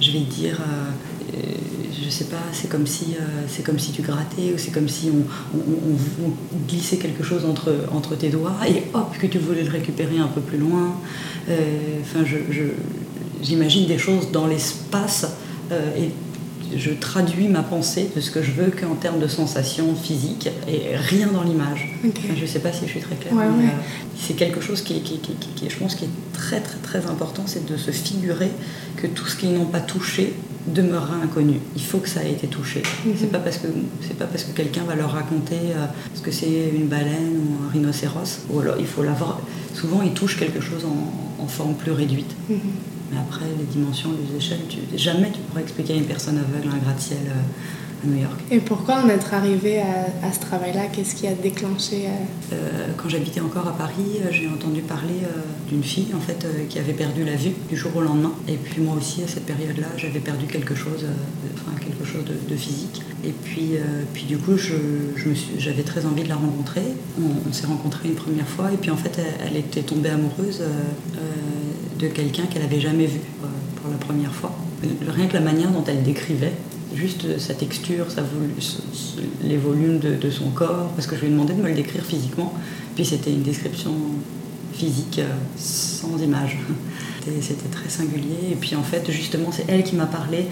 je 0.00 0.12
vais 0.12 0.20
dire, 0.20 0.60
je 2.02 2.08
sais 2.08 2.24
pas, 2.24 2.42
c'est 2.52 2.68
comme 2.68 2.86
si, 2.86 3.16
c'est 3.48 3.64
comme 3.64 3.78
si 3.78 3.92
tu 3.92 4.02
grattais 4.02 4.52
ou 4.54 4.58
c'est 4.58 4.72
comme 4.72 4.88
si 4.88 5.10
on, 5.10 5.58
glissait 6.68 6.96
quelque 6.96 7.22
chose 7.22 7.44
entre, 7.44 7.74
entre 7.92 8.16
tes 8.16 8.28
doigts 8.28 8.56
et 8.68 8.82
hop, 8.94 9.16
que 9.18 9.26
tu 9.26 9.38
voulais 9.38 9.62
le 9.62 9.70
récupérer 9.70 10.18
un 10.18 10.28
peu 10.28 10.40
plus 10.40 10.58
loin. 10.58 10.94
Enfin, 11.48 12.24
je, 12.24 12.36
je- 12.50 13.42
j'imagine 13.42 13.86
des 13.86 13.98
choses 13.98 14.30
dans 14.32 14.46
l'espace 14.46 15.26
je 16.76 16.90
traduis 16.90 17.48
ma 17.48 17.62
pensée 17.62 18.10
de 18.14 18.20
ce 18.20 18.30
que 18.30 18.42
je 18.42 18.52
veux 18.52 18.70
qu'en 18.70 18.94
termes 18.94 19.18
de 19.20 19.26
sensations 19.28 19.94
physiques 19.94 20.48
et 20.68 20.96
rien 20.96 21.28
dans 21.28 21.42
l'image. 21.42 21.88
Je 22.36 22.40
ne 22.42 22.46
sais 22.46 22.60
pas 22.60 22.72
si 22.72 22.82
je 22.86 22.90
suis 22.90 23.00
très 23.00 23.16
claire. 23.16 23.32
Ouais, 23.34 23.44
mais, 23.56 23.64
ouais. 23.64 23.70
euh, 23.70 23.82
c'est 24.18 24.34
quelque 24.34 24.60
chose 24.60 24.82
qui, 24.82 25.00
qui, 25.02 25.18
qui, 25.18 25.32
qui- 25.34 25.48
qui- 25.54 25.70
je 25.70 25.76
pense, 25.76 25.94
qui 25.94 26.04
est 26.04 26.08
très 26.32 26.60
très 26.60 26.78
très 26.78 27.06
important, 27.10 27.42
c'est 27.46 27.66
de 27.66 27.76
se 27.76 27.90
figurer 27.90 28.50
que 28.96 29.06
tout 29.06 29.26
ce 29.26 29.36
qu'ils 29.36 29.52
n'ont 29.52 29.64
pas 29.66 29.80
touché 29.80 30.34
demeurera 30.66 31.14
inconnu. 31.24 31.54
Il 31.74 31.82
faut 31.82 31.98
que 31.98 32.08
ça 32.08 32.22
ait 32.22 32.32
été 32.32 32.46
touché. 32.46 32.82
Mhm. 33.06 33.12
C'est 33.18 33.30
pas 33.32 33.38
parce 33.38 33.56
que 33.56 33.66
c'est 34.06 34.16
pas 34.18 34.26
parce 34.26 34.44
que 34.44 34.52
quelqu'un 34.52 34.84
va 34.84 34.94
leur 34.94 35.12
raconter 35.12 35.56
euh, 35.74 35.86
ce 36.14 36.20
que 36.20 36.30
c'est 36.30 36.70
une 36.74 36.86
baleine 36.86 37.32
ou 37.38 37.64
un 37.66 37.70
rhinocéros. 37.72 38.40
Ou 38.50 38.60
alors 38.60 38.76
il 38.78 38.86
faut 38.86 39.02
l'avoir. 39.02 39.40
Souvent 39.74 40.02
ils 40.02 40.12
touchent 40.12 40.36
quelque 40.38 40.60
chose 40.60 40.84
en, 40.84 41.42
en 41.42 41.46
forme 41.46 41.74
plus 41.74 41.92
réduite. 41.92 42.30
Mhm. 42.50 42.58
Mais 43.10 43.18
après 43.18 43.46
les 43.58 43.64
dimensions, 43.64 44.10
les 44.12 44.36
échelles, 44.36 44.66
tu, 44.68 44.78
jamais 44.96 45.30
tu 45.32 45.40
pourrais 45.40 45.62
expliquer 45.62 45.94
à 45.94 45.96
une 45.96 46.04
personne 46.04 46.38
aveugle 46.38 46.68
un 46.74 46.78
gratte-ciel 46.78 47.18
euh, 47.26 48.04
à 48.04 48.06
New 48.06 48.22
York. 48.22 48.40
Et 48.50 48.60
pourquoi 48.60 49.02
en 49.02 49.08
être 49.08 49.34
arrivé 49.34 49.80
à, 49.80 50.26
à 50.26 50.32
ce 50.32 50.40
travail-là? 50.40 50.86
Qu'est-ce 50.92 51.14
qui 51.14 51.26
a 51.26 51.34
déclenché 51.34 52.06
euh, 52.06 52.10
Euh, 52.52 52.86
quand 52.96 53.08
j'habitais 53.08 53.40
encore 53.40 53.68
à 53.68 53.76
Paris, 53.76 54.20
j'ai 54.30 54.48
entendu 54.48 54.80
parler 54.80 55.20
euh, 55.24 55.68
d'une 55.68 55.84
fille 55.84 56.12
en 56.16 56.20
fait 56.20 56.46
qui 56.68 56.78
avait 56.78 56.94
perdu 56.94 57.24
la 57.24 57.36
vue 57.36 57.52
du 57.68 57.76
jour 57.76 57.92
au 57.96 58.00
lendemain. 58.00 58.32
Et 58.48 58.56
puis 58.56 58.80
moi 58.82 58.96
aussi 58.96 59.22
à 59.22 59.28
cette 59.28 59.46
période-là, 59.46 59.86
j'avais 59.96 60.18
perdu 60.20 60.46
quelque 60.46 60.74
chose, 60.74 61.04
enfin 61.54 61.72
quelque 61.78 62.04
chose 62.04 62.24
de, 62.24 62.36
de 62.52 62.56
physique. 62.56 63.02
Et 63.24 63.32
puis, 63.32 63.72
puis 64.14 64.24
du 64.24 64.38
coup, 64.38 64.56
je, 64.56 64.74
j'avais 65.58 65.82
très 65.82 66.06
envie 66.06 66.24
de 66.24 66.28
la 66.28 66.36
rencontrer. 66.36 66.82
On, 67.20 67.48
on 67.48 67.52
s'est 67.52 67.66
rencontrés 67.66 68.08
une 68.08 68.14
première 68.14 68.48
fois 68.48 68.72
et 68.72 68.76
puis 68.76 68.90
en 68.90 68.96
fait, 68.96 69.12
elle, 69.18 69.48
elle 69.48 69.56
était 69.56 69.82
tombée 69.82 70.08
amoureuse 70.10 70.62
de 72.00 72.08
quelqu'un 72.08 72.44
qu'elle 72.46 72.62
avait 72.62 72.80
jamais 72.80 73.06
vu 73.06 73.20
euh, 73.42 73.46
pour 73.76 73.90
la 73.90 73.96
première 73.98 74.34
fois. 74.34 74.52
Rien 75.08 75.26
que 75.26 75.34
la 75.34 75.40
manière 75.40 75.70
dont 75.70 75.84
elle 75.86 76.02
décrivait, 76.02 76.52
juste 76.94 77.38
sa 77.38 77.54
texture, 77.54 78.06
sa 78.10 78.22
ce- 78.58 78.78
les 79.46 79.56
volumes 79.58 79.98
de, 79.98 80.30
son 80.30 80.50
corps, 80.50 80.88
parce 80.96 81.06
que 81.06 81.14
je 81.16 81.20
lui 81.22 81.28
ai 81.28 81.30
demandé 81.30 81.52
de 81.54 81.62
me 81.62 81.68
le 81.68 81.74
décrire 81.74 82.04
physiquement. 82.04 82.52
Puis 82.94 83.04
c'était 83.04 83.30
une 83.30 83.42
description 83.42 83.92
physique 84.72 85.18
euh, 85.18 85.28
sans 85.56 86.16
image. 86.18 86.58
C'était- 87.42 87.68
très 87.70 87.90
singulier. 87.90 88.52
Et 88.52 88.54
puis 88.56 88.74
en 88.76 88.82
fait, 88.82 89.10
justement, 89.10 89.52
c'est 89.52 89.64
elle 89.68 89.84
qui 89.84 89.94
m'a 89.94 90.06
parlé 90.06 90.46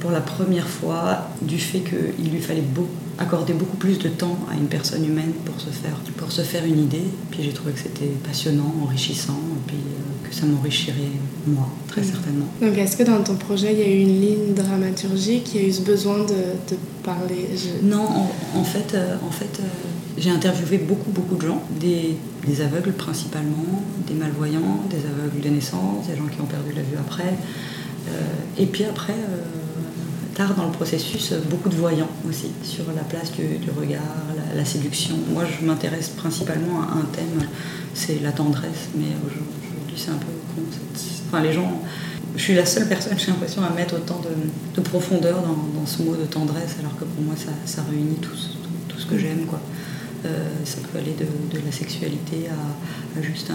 pour 0.00 0.10
la 0.10 0.20
première 0.20 0.66
fois 0.68 1.28
du 1.42 1.58
fait 1.58 1.80
qu'il 1.80 2.30
lui 2.32 2.40
fallait 2.40 2.62
beau- 2.62 2.88
accorder 3.18 3.52
beaucoup 3.52 3.76
plus 3.76 3.98
de 3.98 4.08
temps 4.08 4.36
à 4.50 4.54
une 4.54 4.66
personne 4.66 5.04
humaine 5.04 5.32
pour 5.44 5.60
se 5.60 5.70
faire, 5.70 5.96
pour 6.16 6.32
se 6.32 6.42
faire 6.42 6.64
une 6.64 6.80
idée. 6.80 7.04
Puis 7.30 7.42
j'ai 7.44 7.52
trouvé 7.52 7.72
que 7.72 7.78
c'était 7.80 8.10
passionnant, 8.26 8.74
enrichissant, 8.82 9.38
et 9.56 9.66
puis 9.68 9.76
euh, 9.76 10.28
que 10.28 10.34
ça 10.34 10.46
m'enrichirait 10.46 10.94
moi, 11.46 11.68
très 11.88 12.00
Mhm. 12.02 12.06
certainement. 12.08 12.46
Donc 12.60 12.76
est-ce 12.78 12.96
que 12.96 13.02
dans 13.04 13.22
ton 13.22 13.36
projet, 13.36 13.72
il 13.72 13.78
y 13.78 13.82
a 13.82 13.88
eu 13.88 14.00
une 14.00 14.20
ligne 14.20 14.54
dramaturgique? 14.54 15.54
Il 15.54 15.60
y 15.60 15.64
a 15.64 15.68
eu 15.68 15.72
ce 15.72 15.82
besoin 15.82 16.18
de, 16.18 16.24
de 16.70 16.76
parler? 17.02 17.48
Je- 17.54 17.86
Non, 17.86 18.02
en, 18.02 18.58
en 18.58 18.64
fait, 18.64 18.94
euh, 18.94 19.16
en 19.26 19.30
fait 19.30 19.60
euh, 19.60 19.64
j'ai 20.18 20.30
interviewé 20.30 20.78
beaucoup, 20.78 21.10
beaucoup 21.10 21.34
de 21.36 21.46
gens, 21.46 21.62
des, 21.80 22.16
des 22.46 22.60
aveugles 22.60 22.92
principalement, 22.92 23.82
des 24.08 24.14
malvoyants, 24.14 24.80
des 24.90 24.98
aveugles 25.08 25.40
de 25.40 25.48
naissance, 25.48 26.06
des 26.08 26.16
gens 26.16 26.26
qui 26.26 26.40
ont 26.40 26.46
perdu 26.46 26.70
la 26.74 26.82
vue 26.82 26.96
après. 26.98 27.34
Euh, 28.08 28.20
et 28.58 28.66
puis 28.66 28.84
après, 28.84 29.12
euh, 29.14 29.73
tard 30.34 30.54
dans 30.54 30.66
le 30.66 30.72
processus, 30.72 31.32
beaucoup 31.50 31.68
de 31.68 31.76
voyants 31.76 32.08
aussi, 32.28 32.48
sur 32.62 32.84
la 32.94 33.02
place 33.02 33.32
du, 33.32 33.58
du 33.58 33.70
regard, 33.70 34.02
la, 34.36 34.56
la 34.56 34.64
séduction. 34.64 35.16
Moi, 35.32 35.44
je 35.46 35.64
m'intéresse 35.64 36.08
principalement 36.08 36.82
à 36.82 36.86
un 36.98 37.04
thème, 37.12 37.46
c'est 37.94 38.20
la 38.20 38.32
tendresse, 38.32 38.88
mais 38.96 39.06
aujourd'hui, 39.26 39.96
c'est 39.96 40.10
un 40.10 40.14
peu 40.18 40.26
con. 40.54 40.62
Enfin, 41.28 41.42
les 41.42 41.52
gens... 41.52 41.80
Je 42.36 42.42
suis 42.42 42.54
la 42.54 42.66
seule 42.66 42.88
personne, 42.88 43.12
j'ai 43.18 43.28
l'impression, 43.28 43.62
à 43.62 43.70
mettre 43.70 43.94
autant 43.94 44.20
de, 44.20 44.74
de 44.74 44.80
profondeur 44.80 45.40
dans, 45.42 45.80
dans 45.80 45.86
ce 45.86 46.02
mot 46.02 46.16
de 46.16 46.24
tendresse, 46.24 46.74
alors 46.80 46.96
que 46.98 47.04
pour 47.04 47.22
moi, 47.22 47.34
ça, 47.36 47.52
ça 47.64 47.82
réunit 47.88 48.16
tout, 48.16 48.34
ce- 48.34 48.48
tout, 48.48 48.70
tout 48.88 48.98
ce 48.98 49.06
que 49.06 49.16
j'aime. 49.18 49.46
quoi. 49.46 49.60
Euh, 50.26 50.48
ça 50.64 50.78
peut 50.92 50.98
aller 50.98 51.14
de, 51.18 51.26
de 51.56 51.64
la 51.64 51.70
sexualité 51.70 52.48
à, 52.48 53.18
à 53.18 53.22
juste 53.22 53.50
un, 53.50 53.54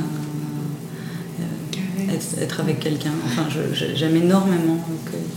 euh, 1.41 2.13
être, 2.41 2.59
avec 2.61 2.79
quelqu'un. 2.79 3.11
Enfin, 3.25 3.47
j'aime 3.73 4.15
énormément 4.15 4.77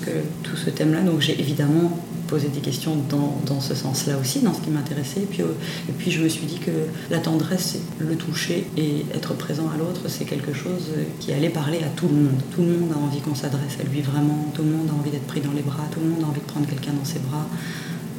que, 0.04 0.10
tout 0.42 0.56
ce 0.56 0.70
thème-là. 0.70 1.00
Donc, 1.02 1.20
j'ai 1.20 1.38
évidemment 1.38 1.98
posé 2.28 2.48
des 2.48 2.60
questions 2.60 2.96
dans, 3.08 3.40
dans 3.46 3.60
ce 3.60 3.74
sens-là 3.74 4.16
aussi, 4.18 4.40
dans 4.40 4.54
ce 4.54 4.60
qui 4.60 4.70
m'intéressait. 4.70 5.20
Et 5.20 5.26
puis, 5.26 5.42
euh, 5.42 5.52
et 5.88 5.92
puis, 5.92 6.10
je 6.10 6.22
me 6.22 6.28
suis 6.28 6.46
dit 6.46 6.58
que 6.58 6.70
la 7.10 7.18
tendresse, 7.18 7.78
le 7.98 8.16
toucher 8.16 8.66
et 8.76 9.04
être 9.14 9.34
présent 9.34 9.68
à 9.74 9.76
l'autre, 9.76 10.02
c'est 10.08 10.24
quelque 10.24 10.52
chose 10.52 10.90
qui 11.20 11.32
allait 11.32 11.50
parler 11.50 11.78
à 11.78 11.88
tout 11.88 12.08
le 12.08 12.14
monde. 12.14 12.42
Tout 12.54 12.62
le 12.62 12.78
monde 12.78 12.92
a 12.92 12.98
envie 12.98 13.20
qu'on 13.20 13.34
s'adresse 13.34 13.78
à 13.80 13.84
lui 13.84 14.00
vraiment. 14.00 14.50
Tout 14.54 14.62
le 14.62 14.70
monde 14.70 14.88
a 14.90 14.94
envie 14.94 15.10
d'être 15.10 15.26
pris 15.26 15.40
dans 15.40 15.52
les 15.52 15.62
bras. 15.62 15.84
Tout 15.90 16.00
le 16.00 16.06
monde 16.06 16.24
a 16.24 16.26
envie 16.26 16.40
de 16.40 16.46
prendre 16.46 16.66
quelqu'un 16.66 16.92
dans 16.92 17.04
ses 17.04 17.18
bras. 17.18 17.46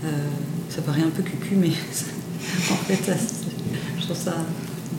Euh, 0.06 0.10
ça 0.70 0.82
paraît 0.82 1.02
un 1.02 1.10
peu 1.10 1.24
cucu, 1.24 1.56
mais 1.56 1.70
en 2.72 2.76
fait, 2.76 3.12
je 3.98 4.04
trouve 4.04 4.18
ça 4.18 4.36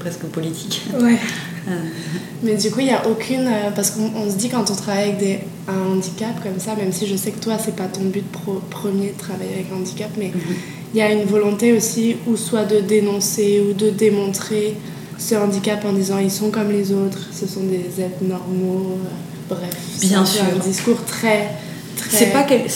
presque 0.05 0.25
politique. 0.27 0.83
Ouais. 1.01 1.19
Euh, 1.67 1.71
Mais 2.43 2.57
du 2.57 2.71
coup, 2.71 2.81
il 2.81 2.85
n'y 2.89 2.93
a 2.93 3.09
aucune. 3.09 3.47
euh, 3.47 3.71
parce 3.75 3.93
qu'on 3.93 4.11
on 4.15 4.31
se 4.31 4.37
dit 4.37 4.51
quand 4.51 4.71
on 4.71 4.75
travaille 4.75 5.05
avec 5.05 5.19
des, 5.19 5.39
un 5.67 5.93
handicap 5.95 6.43
comme 6.43 6.59
ça, 6.61 6.75
même 6.75 6.93
si 6.93 7.07
je 7.07 7.17
sais 7.17 7.31
que 7.31 7.39
toi, 7.43 7.57
c'est 7.59 7.75
pas 7.75 7.87
ton 7.87 8.03
but 8.03 8.23
pro- 8.31 8.61
premier 8.69 9.13
de 9.13 9.17
travailler 9.17 9.55
avec 9.55 9.67
un 9.73 9.77
handicap, 9.77 10.11
mais 10.19 10.31
il 10.93 10.99
y 10.99 11.01
a 11.01 11.11
une 11.11 11.25
volonté 11.25 11.73
aussi, 11.73 12.17
ou 12.27 12.37
soit 12.37 12.67
de 12.67 12.81
dénoncer 12.81 13.63
ou 13.67 13.73
de 13.73 13.89
démontrer 13.89 14.75
ce 15.19 15.37
handicap 15.37 15.83
en 15.87 15.95
disant 15.95 16.19
ils 16.19 16.31
sont 16.31 16.51
comme 16.51 16.71
les 16.71 16.93
autres, 16.93 17.21
ce 17.33 17.47
sont 17.47 17.63
des 17.63 17.99
êtres 17.99 18.23
normaux, 18.23 18.99
euh, 19.01 19.55
bref. 19.55 19.71
c'est 19.97 20.09
Bien 20.09 20.27
sûr. 20.27 20.43
Un 20.55 20.59
discours 20.69 21.03
très. 21.07 21.49
très 21.97 22.15
C'est 22.19 22.27
pas, 22.27 22.43
quel- 22.43 22.67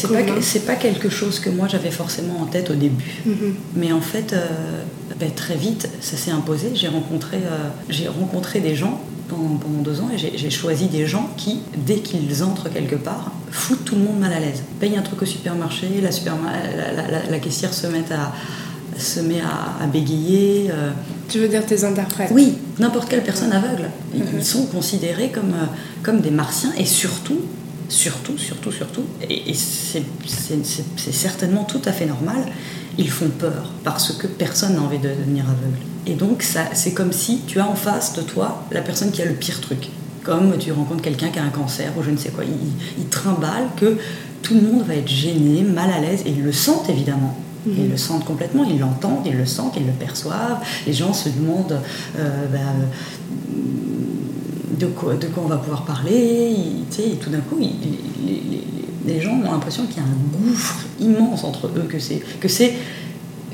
quelque 0.79 1.11
chose 1.11 1.41
que 1.41 1.51
moi 1.51 1.69
j'avais 1.69 1.91
forcément 1.91 2.41
en 2.41 2.47
tête 2.47 2.71
au 2.71 2.75
début. 2.75 3.05
Mhm. 3.27 3.55
Mais 3.77 3.93
en 3.93 4.01
fait, 4.01 4.33
euh, 4.33 4.47
ben, 5.19 5.31
très 5.33 5.55
vite, 5.57 5.89
ça 6.01 6.17
s'est 6.17 6.31
imposé. 6.31 6.71
J'ai 6.75 6.89
rencontré, 6.89 7.39
euh, 7.39 7.69
j'ai 7.89 8.09
rencontré 8.09 8.61
des 8.61 8.75
gens 8.75 9.01
pendant, 9.29 9.83
deux 9.83 10.01
ans 10.01 10.09
et 10.15 10.19
j'ai- 10.19 10.51
choisi 10.51 10.87
des 10.87 11.07
gens 11.07 11.29
qui, 11.37 11.61
dès 11.77 11.97
qu'ils 12.01 12.43
entrent 12.43 12.69
quelque 12.71 12.97
part, 12.97 13.33
foutent 13.51 13.85
tout 13.85 13.95
le 13.97 14.03
monde 14.03 14.19
mal 14.19 14.33
à 14.33 14.41
l'aise. 14.41 14.63
Paye 14.81 14.97
un 14.97 15.03
truc 15.03 15.21
au 15.23 15.27
supermarché, 15.27 15.87
la, 16.03 16.11
superma- 16.11 16.53
la, 16.77 16.93
la- 16.93 17.09
la- 17.11 17.27
la 17.31 17.39
caissière 17.39 17.75
se 17.75 17.87
met 17.89 18.05
à, 18.11 18.33
se 18.99 19.21
met 19.21 19.41
à, 19.41 19.83
à 19.83 19.87
bégayer. 19.87 20.69
euh. 20.71 20.91
Tu 21.29 21.39
veux 21.41 21.49
dire 21.49 21.65
tes 21.67 21.85
interprètes? 21.85 22.31
Oui, 22.33 22.55
n'importe 22.79 23.09
quelle 23.11 23.23
personne 23.23 23.53
aveugle. 23.53 23.91
Ils, 24.15 24.21
Mhm. 24.23 24.29
ils 24.39 24.45
sont 24.45 24.65
considérés 24.67 25.31
comme, 25.31 25.51
euh, 25.53 25.67
comme 26.03 26.21
des 26.23 26.31
martiens 26.31 26.73
et 26.79 26.87
surtout, 26.87 27.41
surtout, 27.91 28.39
surtout, 28.39 28.73
surtout, 28.73 29.05
et, 29.29 29.53
c'est 29.55 30.03
certainement 31.13 31.65
tout 31.65 31.81
à 31.85 31.93
fait 31.93 32.07
normal, 32.07 32.47
ils 32.99 33.11
font 33.11 33.29
peur 33.31 33.71
parce 33.85 34.13
que 34.13 34.27
personne 34.27 34.75
n'a 34.75 34.83
envie 34.83 34.99
de 34.99 35.09
devenir 35.09 35.45
aveugle. 35.45 35.79
Et 36.07 36.15
donc, 36.15 36.45
c'est 36.73 36.93
comme 36.93 37.13
si 37.13 37.41
tu 37.47 37.61
as 37.61 37.67
en 37.69 37.75
face 37.75 38.15
de 38.15 38.23
toi 38.23 38.65
la 38.73 38.81
personne 38.81 39.11
qui 39.11 39.23
a 39.23 39.25
le 39.27 39.35
pire 39.35 39.61
truc. 39.61 39.89
Comme 40.25 40.59
tu 40.59 40.73
rencontres 40.73 41.03
quelqu'un 41.03 41.29
qui 41.29 41.39
a 41.39 41.45
un 41.45 41.49
cancer 41.51 41.91
ou 41.99 42.03
je 42.03 42.11
ne 42.11 42.17
sais 42.17 42.31
quoi. 42.31 42.45
Ils 42.99 43.07
trimballent 43.07 43.71
que 43.77 43.97
tout 44.43 44.55
le 44.55 44.61
monde 44.63 44.83
va 44.87 44.95
être 44.95 45.09
gêné, 45.09 45.63
mal 45.63 45.91
à 45.91 46.01
l'aise, 46.01 46.23
et 46.27 46.31
ils 46.31 46.43
le 46.43 46.53
sentent 46.53 46.91
évidemment. 46.91 47.37
Mhm. 47.67 47.75
Ils 47.79 47.91
le 47.91 47.97
sentent 47.97 48.25
complètement, 48.25 48.65
ils 48.65 48.79
l'entendent, 48.79 49.27
ils 49.27 49.37
le 49.37 49.47
sentent, 49.47 49.75
ils 49.77 49.87
le 49.87 49.93
perçoivent. 49.93 50.59
Les 50.87 50.93
gens 50.93 51.13
se 51.13 51.29
demandent 51.29 51.81
euh, 52.19 52.47
ben, 52.53 52.89
de, 54.79 54.87
quoi, 54.87 55.15
de 55.15 55.27
quoi 55.27 55.43
on 55.45 55.49
va 55.49 55.57
pouvoir 55.57 55.85
parler. 55.85 56.55
Sais, 56.91 57.03
et 57.11 57.15
tout 57.17 57.31
d'un 57.31 57.41
coup, 57.41 57.59
ils- 57.61 57.75
les 59.09 59.21
gens 59.21 59.33
ont 59.45 59.51
l'impression 59.51 59.85
qu'il 59.87 59.97
y 59.97 60.01
a 60.01 60.03
un 60.05 60.39
gouffre 60.39 60.77
immense 61.01 61.43
entre 61.45 61.67
eux, 61.69 61.87
que 61.89 61.99
c'est 61.99 62.21
que 62.41 62.49
c'est 62.49 62.73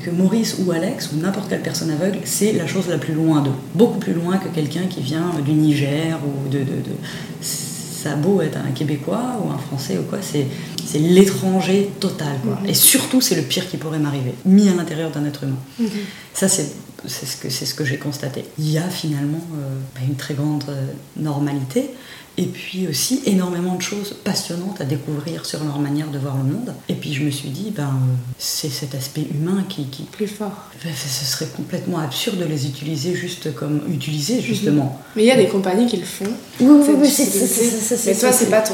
que 0.03 0.11
Maurice 0.11 0.57
ou 0.59 0.71
Alex 0.71 1.09
ou 1.13 1.17
n'importe 1.19 1.49
quelle 1.49 1.63
personne 1.63 1.89
aveugle, 1.89 2.19
c'est 2.25 2.51
la 2.53 2.67
chose 2.67 2.87
la 2.89 2.99
plus 2.99 3.15
loin 3.15 3.41
d'eux. 3.41 3.57
Beaucoup 3.73 3.97
plus 3.97 4.13
loin 4.13 4.37
que 4.37 4.49
quelqu'un 4.49 4.83
qui 4.87 5.01
vient 5.01 5.31
du 5.43 5.51
Niger 5.53 6.19
ou 6.23 6.47
de, 6.49 6.59
de, 6.59 6.63
de- 6.65 6.97
Ça 7.41 8.11
a 8.11 8.15
beau 8.15 8.39
être 8.41 8.57
un 8.57 8.71
Québécois 8.71 9.25
ou 9.43 9.49
un 9.49 9.57
Français 9.57 9.97
ou 9.97 10.03
quoi, 10.03 10.19
c'est 10.21 10.45
c'est 10.85 10.99
l'étranger 10.99 11.89
total. 11.99 12.35
Quoi. 12.43 12.59
Mhm. 12.61 12.69
Et 12.69 12.75
surtout, 12.75 13.19
c'est 13.19 13.35
le 13.35 13.41
pire 13.41 13.67
qui 13.67 13.77
pourrait 13.77 13.97
m'arriver, 13.97 14.35
mis 14.45 14.69
à 14.69 14.75
l'intérieur 14.75 15.09
d'un 15.09 15.25
être 15.25 15.43
humain. 15.45 15.57
Mhm. 15.79 15.87
Ça, 16.33 16.47
c'est 16.47 16.67
c'est 17.07 17.25
ce 17.25 17.37
que, 17.37 17.49
c'est 17.49 17.65
ce 17.65 17.73
que 17.73 17.83
j'ai 17.85 17.97
constaté. 17.97 18.45
Il 18.59 18.69
y 18.71 18.77
a 18.77 18.87
finalement 19.01 19.41
euh, 19.55 19.75
bah, 19.95 20.01
une 20.07 20.15
très 20.15 20.33
grande 20.35 20.63
euh, 20.69 20.85
normalité 21.17 21.89
et 22.37 22.45
puis 22.45 22.87
aussi 22.87 23.21
énormément 23.25 23.75
de 23.75 23.81
choses 23.81 24.13
passionnantes 24.23 24.81
à 24.81 24.85
découvrir 24.85 25.45
sur 25.45 25.63
leur 25.63 25.79
manière 25.79 26.09
de 26.09 26.17
voir 26.19 26.35
le 26.37 26.43
monde. 26.43 26.73
Et 26.89 26.93
puis 26.95 27.13
je 27.13 27.23
me 27.23 27.31
suis 27.31 27.49
dit, 27.49 27.71
ben, 27.75 27.93
c'est 28.37 28.69
cet 28.69 28.93
aspect 28.95 29.25
humain 29.33 29.63
qui, 29.69 29.85
qui... 29.85 30.03
Plus 30.03 30.27
fort. 30.27 30.51
Ben, 30.83 30.91
ce 30.93 31.25
serait 31.25 31.47
complètement 31.55 31.99
absurde 31.99 32.37
de 32.39 32.45
les 32.45 32.65
utiliser 32.67 33.15
juste 33.15 33.53
comme 33.55 33.81
utiliser 33.91 34.41
justement. 34.41 35.01
Mais 35.15 35.23
il 35.23 35.27
y 35.27 35.31
a 35.31 35.37
des 35.37 35.47
compagnies 35.47 35.87
qui 35.87 35.97
le 35.97 36.05
font. 36.05 36.25
Oui, 36.59 36.67
oui, 36.87 36.95
oui, 37.01 37.09
c'est- 37.09 37.25
c'est- 37.25 38.05
Mais 38.11 38.15
toi, 38.17 38.31
c'est- 38.31 38.45
pas 38.49 38.61
ton. 38.61 38.73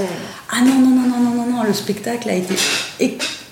Ah 0.52 0.62
non, 0.62 0.80
non, 0.80 0.90
non, 0.90 1.08
non, 1.10 1.20
non, 1.20 1.36
non, 1.46 1.58
non, 1.58 1.64
le 1.64 1.74
spectacle 1.74 2.30
a 2.30 2.36
été 2.36 2.54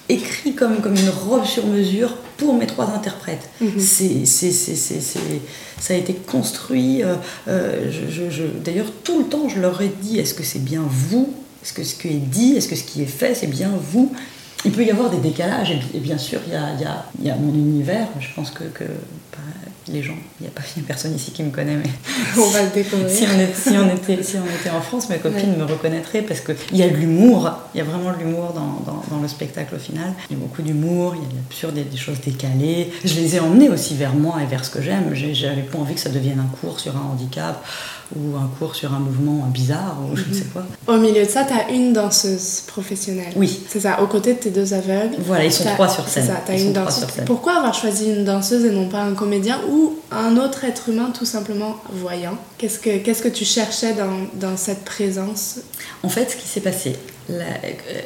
écrit 0.10 0.54
comme, 0.56 0.82
comme 0.82 0.96
une 0.96 1.10
robe 1.10 1.46
sur 1.46 1.66
mesure 1.68 2.18
pour 2.38 2.54
mes 2.56 2.66
trois 2.68 2.90
interprètes. 2.94 3.50
Mhm. 3.62 3.80
C'est, 3.80 4.26
c'est, 4.26 4.52
c'est, 4.52 4.76
c'est- 4.76 5.02
c'est- 5.02 5.20
ça 5.80 5.94
a 5.94 5.98
été 5.98 6.14
construit. 6.14 7.04
euh, 7.04 7.16
euh, 7.48 7.90
je, 7.92 8.12
je- 8.12 8.30
je- 8.30 8.44
d'ailleurs, 8.64 8.92
tout 9.04 9.20
le 9.20 9.26
temps, 9.26 9.48
je 9.48 9.60
leur 9.60 9.82
ai 9.82 9.92
dit 10.02 10.20
est-ce 10.20 10.34
que 10.34 10.44
c'est 10.44 10.64
bien 10.64 10.84
vous? 10.88 11.34
Est-ce 11.64 11.74
que 11.74 11.84
ce 11.84 11.96
qui 11.96 12.08
est 12.08 12.14
dit, 12.14 12.54
est-ce 12.56 12.68
que 12.68 12.76
ce 12.76 12.84
qui 12.84 13.02
est 13.02 13.06
fait, 13.06 13.36
c'est 13.36 13.48
bien 13.48 13.72
vous? 13.92 14.12
Il 14.66 14.72
peut 14.72 14.84
y 14.84 14.92
avoir 14.92 15.10
des 15.10 15.18
décalages, 15.18 15.72
et, 15.94 16.00
bien 16.00 16.18
sûr, 16.18 16.40
il 16.48 16.54
y 16.54 16.56
a, 16.56 16.74
il 16.76 16.82
y 16.82 16.86
a, 16.86 17.06
il 17.22 17.28
y 17.28 17.30
a 17.30 17.36
mon 17.36 17.54
univers. 17.54 18.08
Je 18.20 18.28
pense 18.36 18.52
que, 18.52 18.64
que 18.66 18.84
les 19.92 20.04
gens, 20.04 20.16
il 20.40 20.44
n'y 20.44 20.48
a 20.48 20.52
pas 20.52 20.62
une 20.78 20.84
personne 20.84 21.16
ici 21.16 21.32
qui 21.32 21.44
me 21.44 21.52
connaît, 21.52 21.76
mais 21.76 21.90
on 22.38 22.50
va 22.50 22.64
le 22.64 22.70
découvrir. 22.70 23.10
si, 23.10 23.24
on, 23.24 23.70
si, 23.72 23.78
on 23.78 23.96
était, 23.96 24.24
si 24.24 24.38
on 24.38 24.46
était 24.46 24.70
en 24.70 24.82
France, 24.82 25.10
mes 25.10 25.18
copines 25.18 25.58
me 25.58 25.66
reconnaîtraient 25.66 26.22
parce 26.22 26.42
qu'il 26.42 26.78
y 26.78 26.84
a 26.84 26.90
de 26.90 26.96
l'humour, 26.96 27.52
il 27.74 27.80
y 27.80 27.82
a 27.82 27.84
vraiment 27.84 28.12
de 28.12 28.18
l'humour 28.18 28.54
dans, 28.54 28.84
dans, 28.86 29.04
dans, 29.10 29.22
le 29.22 29.28
spectacle 29.28 29.76
au 29.76 29.80
final. 29.80 30.14
Il 30.30 30.38
y 30.38 30.40
a 30.40 30.44
beaucoup 30.44 30.62
d'humour, 30.62 31.16
il 31.16 31.24
y 31.24 31.26
a 31.26 31.30
de 31.30 31.36
l'absurde, 31.36 31.74
il 31.76 31.84
y 31.84 31.88
a 31.88 31.90
des 31.90 31.98
choses 31.98 32.22
décalées. 32.22 32.92
Je 33.04 33.16
les 33.16 33.36
ai 33.36 33.40
emmenés 33.40 33.70
aussi 33.70 33.96
vers 33.96 34.14
moi 34.14 34.38
et 34.42 34.46
vers 34.46 34.64
ce 34.64 34.70
que 34.70 34.82
j'aime. 34.82 35.14
J'avais 35.14 35.62
pas 35.62 35.78
envie 35.78 35.96
que 35.96 36.02
ça 36.02 36.10
devienne 36.10 36.40
un 36.40 36.58
cours 36.58 36.80
sur 36.80 36.96
un 36.96 37.02
handicap 37.02 37.64
ou 38.16 38.36
un 38.36 38.50
cours 38.58 38.76
sur 38.76 38.94
un 38.94 39.00
mouvement 39.00 39.46
bizarre 39.48 39.98
ou 40.04 40.16
je 40.16 40.26
ne 40.28 40.34
sais 40.34 40.46
quoi. 40.52 40.66
Au 40.88 40.98
milieu 40.98 41.24
de 41.24 41.30
ça, 41.30 41.46
tu 41.46 41.54
as 41.54 41.70
une 41.70 41.94
danseuse 41.94 42.64
professionnelle. 42.68 43.34
Oui. 43.36 43.60
C'est 43.68 43.82
ça, 43.82 44.02
aux 44.02 44.08
côtés 44.08 44.34
de 44.34 44.40
tes 44.40 44.50
deux 44.50 44.74
aveugles. 44.74 45.16
Voilà, 45.20 45.46
ils 45.46 45.52
sont 45.52 45.66
trois 45.66 45.90
sur 45.90 46.08
scène. 46.08 46.24
C'est 46.24 46.32
ça, 46.32 46.42
tu 46.46 46.52
as 46.52 46.56
une 46.56 46.74
danseuse. 46.74 47.08
Pourquoi 47.26 47.58
avoir 47.58 47.74
choisi 47.74 48.10
une 48.12 48.26
danseuse 48.26 48.66
et 48.66 48.72
non 48.72 48.88
pas 48.88 49.02
un 49.02 49.14
comédien 49.14 49.60
ou 49.70 49.96
un 50.12 50.38
autre 50.38 50.64
être 50.64 50.90
humain 50.90 51.12
tout 51.18 51.26
simplement 51.26 51.78
voyant? 51.92 52.38
Qu'est-ce 52.58 52.80
que, 52.80 52.98
qu'est-ce 52.98 53.22
que 53.22 53.30
tu 53.30 53.46
cherchais 53.46 53.94
dans, 53.94 54.28
dans 54.40 54.58
cette 54.58 54.84
présence? 54.84 55.60
En 56.04 56.10
fait, 56.10 56.32
ce 56.32 56.36
qui 56.36 56.48
s'est 56.48 56.62
passé, 56.62 56.96
la, 57.30 57.46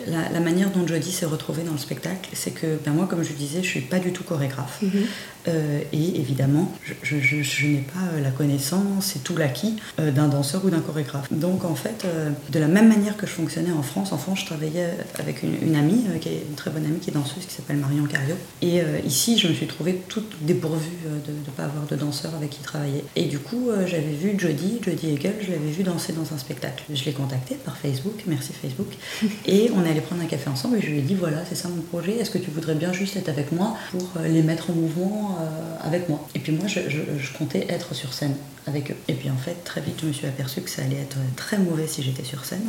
la, 0.08 0.30
la, 0.34 0.40
manière 0.40 0.70
dont 0.70 0.86
Jodie 0.86 1.12
s'est 1.12 1.26
retrouvée 1.26 1.64
dans 1.64 1.72
le 1.72 1.78
spectacle, 1.78 2.30
c'est 2.34 2.52
que 2.52 2.78
ben 2.84 2.92
moi, 2.92 3.08
comme 3.10 3.24
je 3.24 3.32
disais, 3.34 3.64
je 3.64 3.68
suis 3.68 3.82
pas 3.82 4.00
du 4.00 4.12
tout 4.12 4.24
chorégraphe. 4.24 4.82
Mm 4.82 4.88
-hmm. 4.90 5.06
Euh, 5.48 5.82
et 5.92 6.20
évidemment, 6.20 6.72
je, 7.02 7.20
je, 7.20 7.42
je 7.42 7.68
n'ai 7.68 7.78
pas 7.94 8.20
la 8.22 8.32
connaissance 8.32 9.16
et 9.16 9.20
tout 9.20 9.36
l'acquis 9.36 9.76
euh, 10.00 10.12
d'un 10.12 10.28
danseur 10.28 10.64
ou 10.66 10.70
d'un 10.70 10.80
chorégraphe. 10.80 11.32
Donc 11.32 11.66
en 11.66 11.76
fait, 11.76 12.06
euh, 12.06 12.32
de 12.50 12.60
la 12.60 12.68
même 12.68 12.88
manière 12.88 13.18
que 13.18 13.28
je 13.28 13.32
fonctionnais 13.32 13.72
en 13.72 13.84
France, 13.84 14.12
en 14.12 14.18
France, 14.18 14.42
je 14.42 14.46
travaillais 14.46 14.90
avec 15.20 15.44
une, 15.44 15.56
une 15.62 15.76
amie, 15.76 16.06
euh, 16.10 16.18
qui 16.18 16.30
est 16.30 16.44
une 16.48 16.56
très 16.56 16.72
bonne 16.72 16.86
amie, 16.86 17.00
qui 17.00 17.10
est 17.10 17.14
danseuse, 17.14 17.46
qui 17.46 17.54
s'appelle 17.54 17.78
Marion 17.78 18.06
Cario. 18.06 18.36
Et 18.62 18.82
euh, 18.82 19.00
ici, 19.06 19.38
je 19.38 19.48
me 19.48 19.54
suis 19.54 19.68
trouvée 19.68 19.96
toute 20.08 20.44
dépourvue 20.44 20.98
de 21.06 21.32
ne 21.32 21.56
pas 21.56 21.64
avoir 21.64 21.86
de 21.86 21.96
danseur 21.96 22.34
avec 22.36 22.52
qui 22.52 22.62
travailler. 22.62 23.04
Et 23.16 23.26
du 23.26 23.40
coup, 23.40 23.70
j'avais 23.86 24.14
vu 24.14 24.36
Jodie, 24.38 24.80
Jodie 24.84 25.10
Hegel, 25.12 25.36
je 25.42 25.52
l'avais 25.52 25.72
vu 25.72 25.84
danser 25.84 26.14
dans 26.14 26.34
un 26.34 26.38
spectacle. 26.38 26.84
Je 26.94 27.04
l'ai 27.06 27.14
contactée 27.14 27.56
par 27.56 27.78
Facebook, 27.78 28.24
merci 28.28 28.52
Facebook. 28.54 28.88
Et 29.46 29.72
on 29.76 29.86
est 29.86 29.90
allé 29.90 30.02
prendre 30.02 30.22
un 30.22 30.26
café 30.26 30.50
ensemble 30.50 30.78
et 30.78 30.82
je 30.82 30.88
lui 30.88 31.00
ai 31.00 31.02
dit 31.02 31.16
voilà, 31.16 31.38
c'est 31.48 31.56
ça 31.56 31.68
mon 31.70 31.82
projet, 31.82 32.18
est-ce 32.18 32.30
que 32.30 32.38
tu 32.38 32.50
voudrais 32.52 32.76
bien 32.76 32.94
juste 32.94 33.16
être 33.16 33.30
avec 33.30 33.52
moi 33.52 33.76
pour 33.92 34.22
les 34.24 34.42
mettre 34.42 34.70
en 34.70 34.74
mouvement 34.74 35.33
euh, 35.40 35.88
avec 35.88 36.10
moi 36.10 36.28
Et 36.36 36.40
puis 36.40 36.52
moi, 36.52 36.68
je, 36.68 37.38
comptais 37.38 37.66
être 37.70 37.94
sur 37.94 38.14
scène 38.14 38.36
avec 38.68 38.92
eux. 38.92 38.96
Et 39.08 39.14
puis 39.14 39.30
en 39.30 39.38
fait, 39.38 39.64
très 39.64 39.82
vite, 39.82 40.00
je 40.02 40.08
me 40.08 40.14
suis 40.14 40.28
aperçue 40.28 40.62
que 40.62 40.70
ça 40.70 40.82
allait 40.84 41.02
être 41.02 41.18
très 41.36 41.58
mauvais 41.58 41.88
si 41.88 42.04
j'étais 42.04 42.24
sur 42.24 42.46
scène 42.46 42.68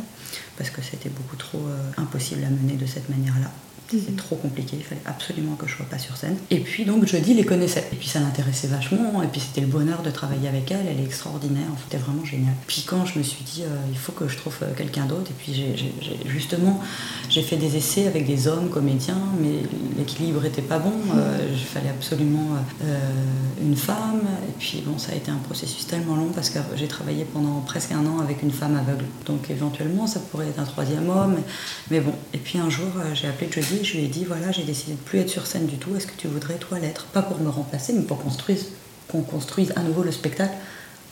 parce 0.57 0.69
que 0.69 0.81
c'était 0.81 1.09
beaucoup 1.09 1.35
trop 1.35 1.59
euh, 1.59 2.01
impossible 2.01 2.43
à 2.43 2.49
mener 2.49 2.73
de 2.73 2.85
cette 2.85 3.09
manière-là. 3.09 3.51
C'était 3.89 4.11
mmh. 4.11 4.15
trop 4.15 4.35
compliqué, 4.35 4.77
il 4.77 4.83
fallait 4.83 5.01
absolument 5.05 5.55
que 5.55 5.67
je 5.67 5.75
sois 5.75 5.85
pas 5.85 5.99
sur 5.99 6.17
scène. 6.17 6.37
Et 6.49 6.59
puis 6.59 6.85
donc 6.85 7.05
Jodie 7.05 7.33
les 7.33 7.45
connaissait. 7.45 7.87
Et 7.91 7.95
puis 7.95 8.07
ça 8.07 8.19
l'intéressait 8.19 8.67
vachement, 8.67 9.21
et 9.21 9.27
puis 9.27 9.39
c'était 9.39 9.61
le 9.61 9.67
bonheur 9.67 10.01
de 10.01 10.09
travailler 10.09 10.47
avec 10.47 10.71
elle, 10.71 10.85
elle 10.89 10.99
est 10.99 11.05
extraordinaire, 11.05 11.67
c'était 11.83 12.01
vraiment 12.03 12.25
génial. 12.25 12.53
Puis 12.67 12.83
quand 12.87 13.05
je 13.05 13.19
me 13.19 13.23
suis 13.23 13.43
dit, 13.43 13.61
euh, 13.63 13.75
il 13.91 13.97
faut 13.97 14.11
que 14.11 14.27
je 14.27 14.37
trouve 14.37 14.57
quelqu'un 14.75 15.05
d'autre, 15.05 15.29
et 15.29 15.33
puis 15.37 15.75
justement, 16.25 16.81
j'ai 17.29 17.41
fait 17.41 17.57
des 17.57 17.77
essais 17.77 18.07
avec 18.07 18.25
des 18.25 18.47
hommes 18.47 18.69
comédiens, 18.69 19.21
mais 19.39 19.61
l'équilibre 19.97 20.43
était 20.45 20.61
pas 20.61 20.79
bon, 20.79 20.93
euh, 21.15 21.47
il 21.51 21.57
fallait 21.59 21.89
absolument 21.89 22.49
euh, 22.83 22.99
une 23.61 23.75
femme, 23.75 24.21
et 24.47 24.53
puis 24.57 24.83
bon, 24.85 24.97
ça 24.97 25.11
a 25.11 25.15
été 25.15 25.29
un 25.31 25.37
processus 25.37 25.85
tellement 25.85 26.15
long 26.15 26.31
parce 26.33 26.49
que 26.49 26.59
j'ai 26.75 26.87
travaillé 26.87 27.25
pendant 27.25 27.61
presque 27.61 27.91
un 27.91 28.05
an 28.05 28.19
avec 28.19 28.41
une 28.41 28.51
femme 28.51 28.75
aveugle. 28.75 29.05
Donc 29.25 29.49
éventuellement, 29.49 30.07
ça 30.07 30.19
pourrait 30.19 30.47
être 30.47 30.59
un 30.59 30.65
troisième 30.65 31.09
homme, 31.09 31.37
mais 31.91 31.99
bon. 31.99 32.13
Et 32.33 32.37
puis 32.37 32.57
un 32.57 32.69
jour, 32.69 32.87
j'ai 33.13 33.27
appelé 33.27 33.49
Jodie 33.51 33.74
je 33.83 33.97
lui 33.97 34.05
ai 34.05 34.07
dit 34.07 34.25
voilà, 34.25 34.51
j'ai 34.51 34.63
décidé 34.63 34.93
de 34.93 34.97
plus 34.97 35.19
être 35.19 35.29
sur 35.29 35.45
scène 35.45 35.65
du 35.65 35.77
tout, 35.77 35.95
est-ce 35.95 36.07
que 36.07 36.17
tu 36.17 36.27
voudrais 36.27 36.55
toi 36.55 36.79
l'être? 36.79 37.05
Pas 37.05 37.21
pour 37.21 37.39
me 37.39 37.49
remplacer, 37.49 37.93
mais 37.93 38.03
pour 38.03 38.21
construire, 38.21 38.57
qu'on 39.07 39.21
construise 39.21 39.73
à 39.75 39.81
nouveau 39.81 40.03
le 40.03 40.11
spectacle 40.11 40.53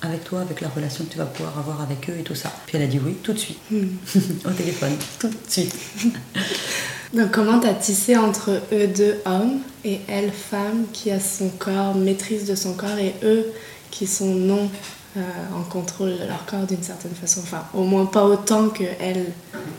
avec 0.02 0.24
toi, 0.24 0.42
avec 0.42 0.62
la 0.62 0.70
relation 0.70 1.06
que 1.06 1.12
tu 1.12 1.18
vas 1.18 1.26
pouvoir 1.26 1.58
avoir 1.58 1.82
avec 1.82 2.10
eux 2.10 2.16
et 2.20 2.24
tout 2.24 2.36
ça. 2.36 2.52
Puis 2.66 2.78
elle 2.78 2.84
a 2.84 2.88
dit 2.88 3.00
oui, 3.04 3.16
tout 3.24 3.34
de 3.34 3.40
suite, 3.40 3.60
mm. 3.72 3.88
au 4.46 4.52
téléphone, 4.52 4.96
tout 5.20 5.30
de 5.30 5.36
suite. 5.48 5.76
Donc 7.14 7.32
comment 7.32 7.60
tu 7.60 7.68
as 7.68 7.74
tissé 7.76 8.18
entre 8.18 8.62
eux 8.72 8.88
deux 8.88 9.18
hommes 9.26 9.60
et 9.86 10.00
elle 10.08 10.32
femme 10.32 10.86
qui 10.92 11.12
a 11.12 11.20
son 11.20 11.50
corps, 11.50 11.96
maîtrise 11.96 12.46
de 12.46 12.56
son 12.56 12.74
corps 12.74 12.98
et 12.98 13.14
eux 13.24 13.46
qui 13.92 14.08
sont 14.08 14.34
non 14.34 14.70
euh, 15.18 15.22
en 15.56 15.64
contrôle 15.64 16.12
de 16.12 16.28
leur 16.28 16.46
corps 16.46 16.66
d'une 16.66 16.84
certaine 16.84 17.14
façon. 17.14 17.42
Enfin, 17.44 17.64
au 17.74 17.84
moins 17.84 18.06
pas 18.06 18.26
autant 18.26 18.70
qu'elle 18.70 19.26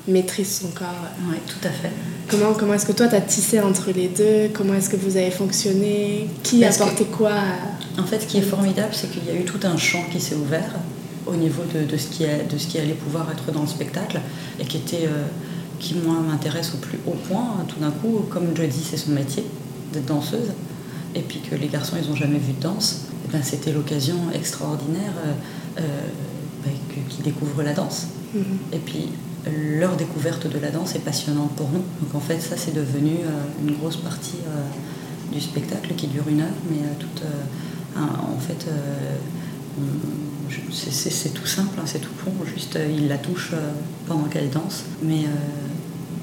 maîtrise 0.07 0.61
son 0.61 0.69
corps. 0.69 0.87
Oui, 1.29 1.37
tout 1.47 1.67
à 1.67 1.71
fait. 1.71 1.91
Comment, 2.29 2.53
comment 2.55 2.75
est-ce 2.75 2.87
que 2.87 2.93
toi, 2.93 3.09
tu 3.09 3.15
as 3.15 3.21
tissé 3.21 3.61
entre 3.61 3.91
les 3.91 4.09
deux? 4.09 4.49
Comment 4.53 4.75
est-ce 4.75 4.89
que 4.89 4.97
vous 4.97 5.17
avez 5.17 5.31
fonctionné? 5.31 6.29
Qui 6.43 6.61
Parce 6.61 6.81
a 6.81 6.85
apporté 6.85 7.05
que, 7.05 7.17
quoi 7.17 7.33
à... 7.33 8.01
En 8.01 8.05
fait, 8.05 8.21
ce 8.21 8.27
qui 8.27 8.39
est 8.39 8.43
formidable, 8.43 8.93
c'est 8.93 9.11
qu'il 9.11 9.25
y 9.25 9.31
a 9.31 9.35
eu 9.35 9.45
tout 9.45 9.61
un 9.65 9.77
champ 9.77 10.03
qui 10.11 10.21
s'est 10.21 10.35
ouvert 10.35 10.75
au 11.27 11.35
niveau 11.35 11.63
de, 11.75 11.85
de, 11.85 11.97
ce 11.97 12.09
qui 12.09 12.25
est, 12.25 12.51
de 12.51 12.59
ce 12.59 12.67
qui 12.67 12.79
allait 12.79 12.95
pouvoir 12.95 13.31
être 13.31 13.53
dans 13.53 13.63
le 13.63 13.69
spectacle 13.69 14.21
et 14.59 14.65
qui 14.65 14.79
était... 14.79 15.07
Euh, 15.07 15.27
qui 15.81 15.95
moi 15.97 16.17
m'intéresse 16.27 16.73
au 16.75 16.79
plus 16.79 16.99
haut 17.07 17.17
point, 17.29 17.65
tout 17.69 17.81
d'un 17.81 17.91
coup, 17.91 18.25
comme 18.31 18.57
Jodie 18.57 18.87
c'est 18.89 18.97
son 18.97 19.11
métier 19.11 19.45
d'être 19.93 20.07
danseuse, 20.07 20.53
et 21.15 21.21
puis 21.21 21.41
que 21.41 21.55
les 21.55 21.67
garçons 21.67 21.97
ils 22.01 22.09
n'ont 22.09 22.17
jamais 22.17 22.39
vu 22.39 22.53
de 22.53 22.63
danse, 22.63 23.07
ben, 23.35 23.43
c'était 23.43 23.73
l'occasion 23.73 24.31
extraordinaire 24.33 25.13
euh, 25.27 25.81
euh, 25.81 25.83
ben, 26.65 26.73
qu'ils 27.09 27.25
découvrent 27.25 27.65
la 27.65 27.73
danse. 27.73 28.07
Mm 28.33 28.39
-hmm. 28.39 28.77
Et 28.77 28.81
puis 28.87 29.03
leur 29.81 29.93
découverte 30.05 30.45
de 30.55 30.59
la 30.67 30.71
danse 30.77 30.91
est 30.99 31.05
passionnante 31.11 31.53
pour 31.59 31.69
nous. 31.75 31.85
Donc 32.01 32.13
en 32.21 32.25
fait 32.29 32.41
ça 32.49 32.57
c'est 32.63 32.75
devenu 32.83 33.15
euh, 33.17 33.63
une 33.63 33.73
grosse 33.79 34.01
partie 34.09 34.43
du 35.35 35.41
spectacle 35.51 35.91
qui 35.99 36.07
dure 36.15 36.27
une 36.35 36.43
heure, 36.45 36.59
mais 36.71 36.83
toute, 37.03 37.23
un, 38.03 38.11
en 38.37 38.41
fait 38.47 38.63
c'est 41.21 41.35
tout 41.39 41.49
simple, 41.57 41.77
hein, 41.79 41.87
c'est 41.93 42.03
tout 42.07 42.17
con, 42.21 42.33
juste 42.55 42.75
il 42.99 43.05
la 43.15 43.19
touche 43.27 43.51
pendant 44.09 44.29
qu'elle 44.33 44.51
danse, 44.59 44.79
mais 45.09 45.23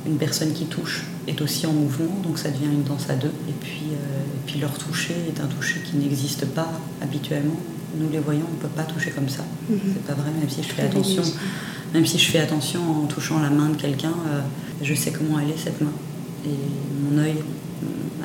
une 0.05 0.17
personne 0.17 0.53
qui 0.53 0.65
touche 0.65 1.03
est 1.27 1.39
aussi 1.41 1.65
en 1.67 1.73
mouvement, 1.73 2.19
donc 2.23 2.37
ça 2.37 2.49
devient 2.49 2.71
une 2.71 2.83
danse 2.83 3.09
à 3.09 3.15
deux. 3.15 3.33
Et 3.49 3.53
puis, 3.59 3.83
euh, 3.91 4.23
et 4.23 4.39
puis 4.45 4.59
leur 4.59 4.77
toucher 4.77 5.15
est 5.27 5.39
un 5.39 5.47
toucher 5.47 5.79
qui 5.85 5.97
n'existe 5.97 6.45
pas 6.47 6.71
habituellement. 7.01 7.57
Nous 7.97 8.09
les 8.09 8.19
voyons, 8.19 8.45
on 8.49 8.55
ne 8.55 8.61
peut 8.61 8.75
pas 8.75 8.83
toucher 8.83 9.11
comme 9.11 9.29
ça. 9.29 9.43
Mm 9.43 9.75
-hmm. 9.75 9.79
C'est 9.93 10.05
pas 10.07 10.13
vrai, 10.13 10.31
même 10.39 10.49
si 10.49 10.63
je 10.63 10.73
fais 10.75 10.83
attention, 10.83 11.23
même 11.93 12.05
si 12.05 12.17
je 12.17 12.31
fais 12.31 12.39
attention 12.39 12.81
en 13.03 13.05
touchant 13.07 13.39
la 13.39 13.49
main 13.49 13.69
de 13.69 13.75
quelqu'un, 13.75 14.15
euh, 14.27 14.41
je 14.81 14.93
sais 14.95 15.11
comment 15.11 15.39
elle 15.39 15.51
est 15.55 15.63
cette 15.65 15.81
main. 15.81 15.95
Et 16.45 16.57
mon 17.03 17.13
œil 17.25 17.37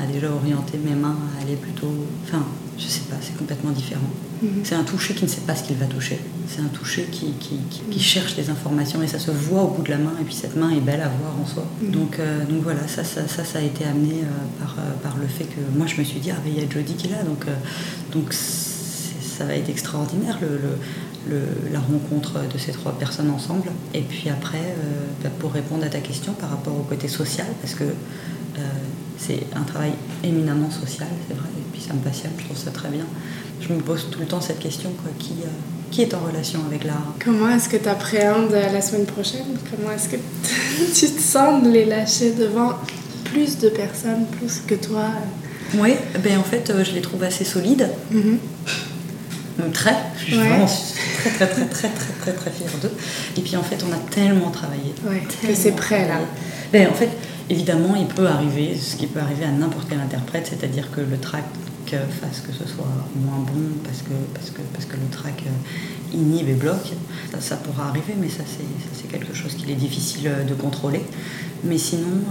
a 0.03 0.05
déjà 0.13 0.29
orienté 0.41 0.79
mes 0.79 0.95
mains 1.05 1.19
à 1.33 1.43
aller 1.43 1.57
plutôt. 1.57 1.95
Enfin, 2.25 2.45
je 2.79 2.87
sais 2.95 3.07
pas, 3.11 3.17
c'est 3.21 3.37
complètement 3.37 3.73
différent. 3.73 4.13
Mm 4.43 4.47
-hmm. 4.47 4.65
C'est 4.65 4.75
un 4.75 4.85
toucher 4.85 5.15
qui 5.15 5.25
ne 5.25 5.31
sait 5.31 5.47
pas 5.49 5.55
ce 5.59 5.63
qu'il 5.67 5.77
va 5.77 5.87
toucher. 5.87 6.19
C'est 6.49 6.61
un 6.61 6.73
toucher 6.79 7.05
qui, 7.17 7.27
qui, 7.45 7.57
qui, 7.71 7.81
qui, 7.93 8.01
cherche 8.01 8.35
des 8.41 8.49
informations 8.57 9.01
et 9.03 9.09
ça 9.15 9.19
se 9.19 9.31
voit 9.31 9.63
au 9.67 9.71
bout 9.75 9.83
de 9.83 9.91
la 9.97 9.99
main. 10.07 10.15
Et 10.21 10.25
puis 10.29 10.35
cette 10.43 10.57
main 10.57 10.71
est 10.79 10.85
belle 10.91 11.03
à 11.09 11.11
voir 11.21 11.33
en 11.43 11.47
soi. 11.55 11.65
Mm 11.65 11.71
-hmm. 11.87 11.91
donc, 11.99 12.13
euh, 12.19 12.45
donc 12.51 12.61
voilà, 12.69 12.85
ça 12.95 13.03
ça, 13.13 13.23
ça, 13.35 13.43
ça, 13.51 13.59
a 13.63 13.65
été 13.73 13.83
amené 13.93 14.17
euh, 14.23 14.29
par, 14.61 14.73
euh, 14.79 14.83
par 15.07 15.15
le 15.23 15.29
fait 15.37 15.49
que 15.55 15.61
moi 15.79 15.87
je 15.93 15.97
me 16.01 16.05
suis 16.11 16.21
dit, 16.25 16.31
ah, 16.35 16.41
mais 16.43 16.51
il 16.53 16.59
y 16.61 16.65
a 16.65 16.69
Jodie 16.75 16.97
qui 17.01 17.07
est 17.09 17.15
là. 17.17 17.23
Donc, 17.31 17.43
donc 18.15 18.27
ça 19.37 19.43
va 19.49 19.55
être 19.61 19.71
extraordinaire 19.77 20.37
le, 20.45 20.51
le, 20.65 20.73
le, 21.33 21.41
la 21.77 21.81
rencontre 21.91 22.33
de 22.53 22.59
ces 22.65 22.73
trois 22.79 22.95
personnes 23.03 23.31
ensemble. 23.39 23.69
Et 23.99 24.05
puis 24.13 24.27
après, 24.37 24.67
bah, 25.23 25.31
pour 25.41 25.51
répondre 25.61 25.83
à 25.89 25.91
ta 25.97 26.03
question 26.11 26.33
par 26.43 26.49
rapport 26.55 26.77
au 26.83 26.85
côté 26.93 27.07
social, 27.23 27.49
parce 27.63 27.75
que 27.81 27.89
c'est 29.25 29.43
un 29.61 29.67
travail 29.73 29.93
éminemment 30.31 30.71
social, 30.85 31.11
c'est 31.25 31.37
vrai, 31.41 31.51
et 31.61 31.67
puis 31.73 31.83
ça 31.89 31.93
me 31.99 32.03
passionne, 32.09 32.35
je 32.41 32.45
trouve 32.47 32.61
ça 32.67 32.73
très 32.81 32.91
bien. 32.97 33.07
Je 33.61 33.73
me 33.73 33.81
pose 33.81 34.09
tout 34.11 34.21
le 34.21 34.27
temps 34.27 34.41
cette 34.41 34.59
question, 34.59 34.91
quoi, 35.03 35.11
qui, 35.19 35.33
euh, 35.43 35.49
qui 35.91 36.03
est 36.03 36.15
en 36.15 36.21
relation 36.21 36.61
avec 36.67 36.85
l'art 36.85 37.15
Comment 37.25 37.49
est-ce 37.51 37.69
que 37.69 37.77
tu 37.77 37.89
appréhendes 37.89 38.51
la 38.53 38.81
semaine 38.81 39.07
prochaine? 39.07 39.47
Comment 39.71 39.93
est-ce 39.93 40.09
que 40.09 40.17
tu 40.95 41.07
te 41.15 41.21
sens 41.21 41.63
de 41.63 41.71
les 41.71 41.85
lâcher 41.85 42.33
devant 42.33 42.75
plus 43.25 43.59
de 43.59 43.69
personnes, 43.69 44.27
plus 44.39 44.61
que 44.67 44.75
toi? 44.75 45.07
Oui, 45.75 45.95
ben 46.23 46.39
en 46.39 46.45
fait, 46.45 46.71
euh, 46.71 46.85
je 46.85 46.93
les 46.93 47.01
trouve 47.01 47.23
assez 47.25 47.45
solides. 47.45 47.89
Mm 48.11 48.21
-hmm. 48.21 49.73
Très, 49.73 49.97
je 50.19 50.25
suis 50.25 50.37
ouais. 50.39 50.49
vraiment 50.49 50.67
très, 50.67 51.31
très, 51.31 51.47
très, 51.47 51.67
très, 51.67 51.89
très, 51.89 52.13
très, 52.21 52.33
très 52.33 52.51
fière 52.51 52.71
d'eux. 52.83 52.93
Et 53.39 53.41
puis 53.41 53.57
en 53.57 53.63
fait, 53.63 53.79
on 53.89 53.93
a 53.93 54.01
tellement 54.11 54.51
travaillé. 54.51 54.91
Ouais, 55.09 55.23
tellement 55.27 55.55
que 55.57 55.63
c'est 55.63 55.73
prêt 55.73 56.07
là. 56.07 56.19
Ben, 56.73 56.89
en 56.93 56.95
fait, 56.95 57.11
évidemment, 57.49 57.95
il 57.97 58.07
peut 58.07 58.27
arriver 58.27 58.77
ce 58.77 58.97
qui 58.97 59.07
peut 59.07 59.21
arriver 59.21 59.45
à 59.45 59.51
n'importe 59.51 59.87
quel 59.89 60.01
interprète, 60.01 60.47
c'est-à-dire 60.51 60.91
que 60.95 61.01
le 61.01 61.19
track 61.87 61.97
fasse 62.21 62.41
que 62.41 62.53
ce 62.53 62.67
soit 62.67 62.85
moins 63.15 63.39
bon 63.39 63.79
parce 63.85 64.03
que, 64.03 64.13
parce 64.35 64.51
que, 64.51 64.61
parce 64.73 64.85
que 64.85 64.97
le 64.97 65.09
track 65.11 65.45
inhibe 66.13 66.49
et 66.49 66.55
bloque. 66.55 66.93
Ça, 67.39 67.57
pourra 67.57 67.89
arriver, 67.89 68.15
mais 68.19 68.29
ça 68.29 68.45
c'est 68.47 69.09
quelque 69.09 69.35
chose 69.35 69.55
qu'il 69.55 69.71
est 69.71 69.75
difficile 69.75 70.31
de 70.49 70.55
contrôler. 70.55 71.03
Mais 71.65 71.79
sinon, 71.79 72.23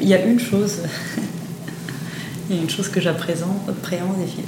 il 0.00 0.06
euh, 0.06 0.08
y 0.08 0.14
a 0.14 0.24
une 0.24 0.40
chose 0.40 0.82
Il 2.50 2.56
y 2.56 2.58
a 2.58 2.62
une 2.62 2.70
chose 2.70 2.88
que 2.88 3.00
j'appréhende 3.00 3.60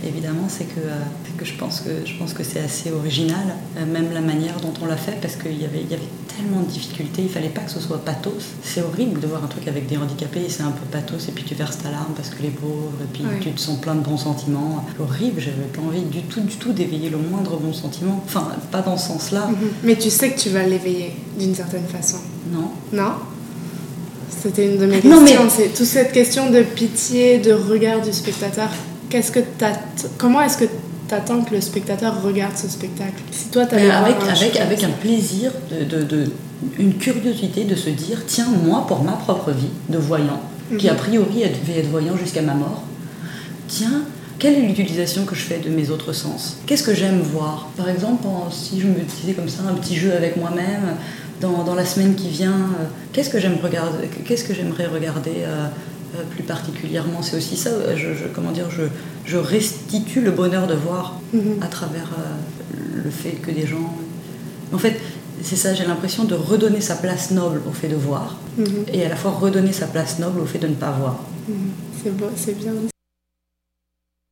évidemment, 0.05 0.49
c'est 0.49 0.65
que, 0.65 0.81
euh, 0.81 0.99
que 1.39 1.45
je 1.45 1.55
pense 1.55 1.81
que, 1.81 2.05
je 2.05 2.19
pense 2.19 2.33
que 2.33 2.43
c'est 2.43 2.59
assez 2.59 2.91
original, 2.91 3.55
euh, 3.77 3.87
même 3.87 4.13
la 4.13 4.21
manière 4.21 4.57
dont 4.61 4.73
on 4.83 4.87
l'a 4.87 4.97
fait, 4.97 5.21
parce 5.23 5.37
qu'il 5.37 5.61
y 5.61 5.65
avait, 5.65 5.83
y 5.83 5.95
avait 5.95 6.09
tellement 6.37 6.63
de 6.63 6.67
difficultés, 6.67 7.23
il 7.23 7.29
fallait 7.29 7.49
pas 7.49 7.61
que 7.61 7.71
ce 7.71 7.79
soit 7.79 8.05
pathos. 8.05 8.43
C'est 8.65 8.83
horrible 8.83 9.21
de 9.21 9.29
voir 9.29 9.45
un 9.45 9.47
truc 9.47 9.69
avec 9.69 9.87
des 9.87 9.99
handicapés 9.99 10.41
c'est 10.49 10.65
un 10.65 10.73
peu 10.73 10.85
pathos 10.91 11.29
et 11.29 11.33
puis 11.33 11.45
tu 11.45 11.55
verses 11.55 11.79
ta 11.79 11.93
larme 11.93 12.13
parce 12.17 12.31
que 12.31 12.43
les 12.43 12.51
pauvres 12.51 12.99
et 13.03 13.07
puis 13.13 13.23
tu 13.41 13.53
te 13.53 13.61
sens 13.61 13.81
plein 13.81 13.95
de 13.95 14.01
bons 14.01 14.17
sentiments. 14.17 14.85
Horrible, 14.99 15.41
j'avais 15.41 15.69
pas 15.73 15.83
envie 15.83 16.03
du 16.03 16.23
tout, 16.23 16.41
du 16.41 16.57
tout 16.57 16.73
d'éveiller 16.73 17.09
le 17.09 17.19
moindre 17.19 17.57
bon 17.57 17.73
sentiment. 17.73 18.21
Enfin, 18.25 18.49
pas 18.73 18.83
dans 18.83 18.97
ce 18.97 19.09
sens-là. 19.09 19.47
Mhm. 19.47 19.69
Mais 19.85 19.97
tu 19.97 20.11
sais 20.11 20.33
que 20.33 20.41
tu 20.41 20.49
vas 20.49 20.65
l'éveiller 20.65 21.15
d'une 21.39 21.55
certaine 21.55 21.87
façon. 21.87 22.19
Non. 22.53 22.71
Non? 22.93 23.13
C'était 24.43 24.67
une 24.67 24.79
de 24.79 24.87
mes 24.87 25.01
Non, 25.03 25.21
questions. 25.25 25.45
mais- 25.45 25.51
C'est 25.51 25.69
toute 25.75 25.87
cette 25.87 26.13
question 26.13 26.51
de 26.51 26.63
pitié, 26.63 27.39
de 27.39 27.53
regard 27.53 28.01
du 28.01 28.13
spectateur. 28.13 28.69
Qu'est-ce 29.09 29.31
que 29.33 29.41
Comment 30.19 30.41
est-ce 30.41 30.57
que 30.59 30.65
tu 30.65 31.15
attends 31.15 31.43
que 31.43 31.55
le 31.55 31.61
spectateur 31.61 32.23
regarde 32.23 32.57
ce 32.57 32.69
spectacle? 32.69 33.13
Si 33.31 33.47
toi, 33.49 33.67
tu 33.67 33.75
avec, 33.75 34.17
avec, 34.31 34.57
avec 34.59 34.85
un 34.85 34.91
plaisir, 34.91 35.53
de, 35.71 35.85
de- 35.85 36.03
de- 36.05 36.31
une 36.79 36.95
curiosité 36.95 37.65
de 37.65 37.75
se 37.75 37.91
dire 37.91 38.23
tiens, 38.27 38.47
moi, 38.65 38.85
pour 38.87 39.03
ma 39.03 39.13
propre 39.13 39.51
vie 39.51 39.69
de 39.89 39.99
voyant, 39.99 40.41
qui 40.79 40.89
a 40.89 40.93
Mhm. 40.93 40.99
priori 40.99 41.35
devait 41.67 41.81
être 41.81 41.91
voyant 41.91 42.17
jusqu'à 42.17 42.41
ma 42.43 42.55
mort, 42.55 42.83
tiens, 43.69 44.03
quelle 44.43 44.55
est 44.55 44.67
l'utilisation 44.67 45.25
que 45.25 45.37
je 45.37 45.43
fais 45.43 45.59
de 45.61 45.71
mes 45.71 45.91
autres 45.91 46.13
sens? 46.13 46.57
Qu'est-ce 46.67 46.83
que 46.83 46.95
j'aime 46.95 47.21
voir? 47.21 47.69
Par 47.77 47.89
exemple, 47.89 48.27
si 48.51 48.81
je 48.81 48.89
me 48.89 48.99
disais 48.99 49.35
comme 49.35 49.49
ça 49.49 49.63
un 49.71 49.75
petit 49.75 49.95
jeu 49.97 50.13
avec 50.13 50.37
moi-même, 50.37 50.97
dans, 51.41 51.63
dans 51.63 51.77
la 51.77 51.85
semaine 51.85 52.17
qui 52.17 52.29
vient, 52.29 52.51
euh, 52.81 52.85
qu'est-ce 53.13 53.31
que 53.31 53.39
j'aime 53.39 53.57
regarder 53.63 54.09
Qu'est-ce 54.25 54.43
que 54.43 54.53
j'aimerais 54.53 54.87
regarder 54.87 55.31
euh, 55.45 55.67
euh, 56.17 56.23
plus 56.29 56.43
particulièrement? 56.43 57.23
C'est 57.23 57.37
aussi 57.37 57.57
ça, 57.57 57.71
je, 57.95 58.15
je- 58.15 58.27
comment 58.35 58.51
dire, 58.51 58.69
je, 58.69 58.83
je 59.27 59.37
restitue 59.37 60.21
le 60.21 60.33
bonheur 60.33 60.67
de 60.67 60.75
voir 60.75 61.21
Mhm. 61.33 61.63
à 61.63 61.67
travers 61.69 62.11
le 63.05 63.11
fait 63.11 63.37
que 63.45 63.51
des 63.53 63.67
gens. 63.67 63.95
En 64.73 64.79
fait, 64.79 64.97
c'est 65.43 65.57
ça, 65.57 65.73
j'ai 65.73 65.85
l'impression 65.87 66.25
de 66.25 66.35
redonner 66.35 66.81
sa 66.81 66.97
place 66.97 67.31
noble 67.31 67.61
au 67.69 67.73
fait 67.73 67.89
de 67.89 67.97
voir 67.97 68.37
Mhm. 68.59 68.67
et 68.93 69.05
à 69.07 69.09
la 69.09 69.17
fois 69.17 69.31
redonner 69.31 69.73
sa 69.73 69.87
place 69.87 70.19
noble 70.19 70.41
au 70.41 70.47
fait 70.47 70.59
de 70.59 70.67
ne 70.67 70.75
pas 70.75 70.91
voir. 70.91 71.21
Mhm. 71.49 71.55
C'est 72.03 72.17
beau, 72.17 72.27
c'est 72.37 72.59
bien. 72.59 72.73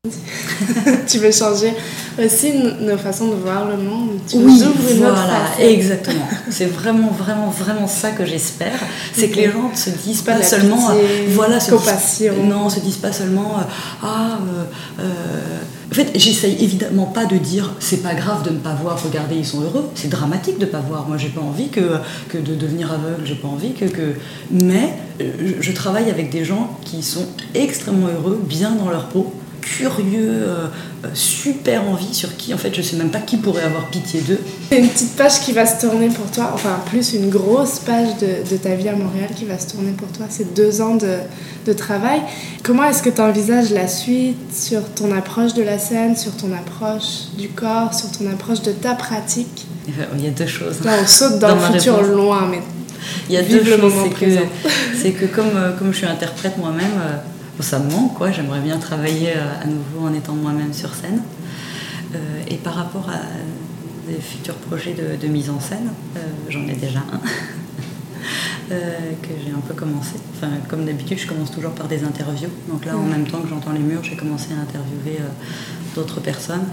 tu 1.06 1.18
veux 1.18 1.30
changer 1.30 1.74
aussi 2.18 2.54
nos 2.80 2.96
façons 2.96 3.28
de 3.28 3.34
voir 3.34 3.68
le 3.68 3.76
monde? 3.76 4.12
Tu 4.26 4.38
Oui, 4.38 4.62
ouvres 4.62 4.90
une 4.90 4.98
voilà, 5.00 5.42
exactement. 5.58 6.26
C'est 6.48 6.64
vraiment, 6.64 7.10
vraiment, 7.10 7.50
vraiment 7.50 7.86
ça 7.86 8.12
que 8.12 8.24
j'espère. 8.24 8.80
C'est 9.12 9.28
que 9.28 9.36
les 9.36 9.50
gens 9.50 9.68
ne 9.70 9.76
se 9.76 9.90
disent 9.90 10.22
Pas 10.22 10.42
seulement, 10.42 10.88
pitié, 10.88 11.02
euh, 11.02 11.26
voilà, 11.32 11.60
se 11.60 11.72
compassion. 11.72 12.32
disent, 12.32 12.44
non, 12.44 12.70
se 12.70 12.80
disent 12.80 12.96
pas 12.96 13.12
seulement, 13.12 13.58
euh, 13.58 13.62
ah, 14.02 14.38
euh, 14.40 15.02
euh, 15.02 15.60
en 15.90 15.94
fait, 15.94 16.10
j'essaye 16.14 16.56
évidemment 16.64 17.04
pas 17.04 17.26
de 17.26 17.36
dire, 17.36 17.74
c'est 17.78 18.02
pas 18.02 18.14
grave 18.14 18.42
de 18.42 18.50
ne 18.50 18.58
pas 18.58 18.72
voir, 18.72 18.98
regardez, 19.04 19.36
ils 19.36 19.46
sont 19.46 19.60
heureux. 19.60 19.90
C'est 19.96 20.08
dramatique 20.08 20.58
de 20.58 20.64
pas 20.64 20.80
voir. 20.80 21.06
Moi, 21.08 21.18
j'ai 21.18 21.28
pas 21.28 21.42
envie 21.42 21.68
que, 21.68 21.98
que 22.30 22.38
de 22.38 22.54
devenir 22.54 22.90
aveugle, 22.90 23.26
j'ai 23.26 23.34
pas 23.34 23.48
envie 23.48 23.74
que, 23.74 23.84
que, 23.84 24.14
mais 24.50 24.94
je, 25.20 25.60
je 25.60 25.72
travaille 25.72 26.08
avec 26.08 26.30
des 26.30 26.46
gens 26.46 26.70
qui 26.86 27.02
sont 27.02 27.26
extrêmement 27.54 28.06
heureux, 28.06 28.40
bien 28.42 28.70
dans 28.70 28.88
leur 28.88 29.08
peau 29.08 29.30
curieux, 29.60 30.28
euh, 30.30 30.66
euh, 31.04 31.08
super 31.14 31.88
envie, 31.88 32.14
sur 32.14 32.36
qui 32.36 32.52
en 32.54 32.58
fait 32.58 32.74
je 32.74 32.82
sais 32.82 32.96
même 32.96 33.10
pas 33.10 33.20
qui 33.20 33.36
pourrait 33.36 33.62
avoir 33.62 33.88
pitié 33.90 34.20
d'eux. 34.20 34.40
C'est 34.70 34.78
une 34.78 34.88
petite 34.88 35.16
page 35.16 35.40
qui 35.40 35.52
va 35.52 35.66
se 35.66 35.86
tourner 35.86 36.08
pour 36.08 36.30
toi, 36.30 36.50
enfin 36.54 36.80
plus 36.86 37.14
une 37.14 37.30
grosse 37.30 37.78
page 37.80 38.16
de, 38.20 38.50
de 38.50 38.56
ta 38.56 38.74
vie 38.74 38.88
à 38.88 38.96
Montréal 38.96 39.30
qui 39.34 39.44
va 39.44 39.58
se 39.58 39.68
tourner 39.68 39.92
pour 39.92 40.08
toi. 40.08 40.26
C'est 40.28 40.54
deux 40.54 40.80
ans 40.80 40.96
de, 40.96 41.18
de 41.66 41.72
travail. 41.72 42.20
Comment 42.62 42.84
est-ce 42.84 43.02
que 43.02 43.10
tu 43.10 43.20
envisages 43.20 43.70
la 43.70 43.88
suite 43.88 44.54
sur 44.54 44.82
ton 44.94 45.12
approche 45.12 45.54
de 45.54 45.62
la 45.62 45.78
scène, 45.78 46.16
sur 46.16 46.36
ton 46.36 46.52
approche 46.52 47.30
du 47.36 47.48
corps, 47.48 47.94
sur 47.94 48.10
ton 48.10 48.30
approche 48.30 48.62
de 48.62 48.72
ta 48.72 48.94
pratique? 48.94 49.66
Il 50.16 50.24
y 50.24 50.28
a 50.28 50.30
deux 50.30 50.46
choses. 50.46 50.82
Là, 50.84 50.92
on 51.02 51.06
saute 51.06 51.38
dans, 51.38 51.54
le 51.54 51.60
futur 51.60 51.96
réponse. 51.96 52.14
loin, 52.14 52.48
mais 52.50 52.60
Il 53.28 53.34
y 53.34 53.38
a 53.38 53.42
vive 53.42 53.64
deux 53.64 53.76
choses, 53.76 53.92
c'est 54.94 55.10
que, 55.12 55.24
que 55.24 55.34
comme, 55.34 55.56
euh, 55.56 55.72
comme 55.76 55.92
je 55.92 55.98
suis 55.98 56.06
interprète 56.06 56.58
moi-même, 56.58 56.92
ça 57.62 57.78
me 57.78 57.90
manque, 57.90 58.14
quoi. 58.14 58.30
J'aimerais 58.30 58.60
bien 58.60 58.78
travailler 58.78 59.32
euh, 59.36 59.62
à 59.62 59.66
nouveau 59.66 60.06
en 60.08 60.14
étant 60.14 60.34
moi-même 60.34 60.72
sur 60.72 60.94
scène. 60.94 61.22
Euh, 62.14 62.18
et 62.48 62.56
par 62.56 62.74
rapport 62.74 63.08
à 63.08 63.20
des 64.10 64.20
futurs 64.20 64.54
projets 64.56 64.94
de, 64.94 65.16
de 65.20 65.28
mise 65.32 65.50
en 65.50 65.60
scène, 65.60 65.90
euh, 66.16 66.20
j'en 66.48 66.66
ai 66.66 66.74
déjà 66.74 66.98
un. 67.00 67.20
euh, 68.72 69.12
que 69.22 69.28
j'ai 69.44 69.52
un 69.52 69.60
peu 69.60 69.74
commencé. 69.74 70.14
Enfin, 70.36 70.48
comme 70.68 70.84
d'habitude, 70.84 71.18
je 71.18 71.26
commence 71.26 71.50
toujours 71.50 71.72
par 71.72 71.86
des 71.88 72.02
interviews. 72.04 72.48
Donc 72.68 72.84
là, 72.84 72.96
en 72.96 73.00
Mhm. 73.02 73.10
même 73.10 73.26
temps 73.26 73.40
que 73.40 73.48
j'entends 73.48 73.72
les 73.72 73.78
murs, 73.80 74.02
j'ai 74.02 74.16
commencé 74.16 74.48
à 74.52 74.60
interviewer 74.62 75.20
euh, 75.20 75.28
d'autres 75.94 76.20
personnes. 76.20 76.66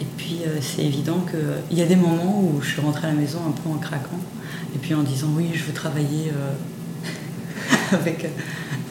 Et 0.00 0.04
puis, 0.16 0.40
euh, 0.46 0.58
c'est 0.60 0.82
évident 0.84 1.24
qu'il 1.68 1.78
y 1.78 1.82
a 1.82 1.86
des 1.86 1.96
moments 1.96 2.40
où 2.42 2.60
je 2.62 2.68
suis 2.72 2.80
rentrée 2.82 3.06
à 3.06 3.10
la 3.10 3.16
maison 3.16 3.38
un 3.48 3.52
peu 3.52 3.68
en 3.70 3.78
craquant. 3.78 4.18
Et 4.74 4.78
puis 4.78 4.92
en 4.94 5.02
disant, 5.02 5.28
oui, 5.34 5.50
je 5.54 5.64
veux 5.64 5.72
travailler 5.72 6.30
avec, 7.92 8.28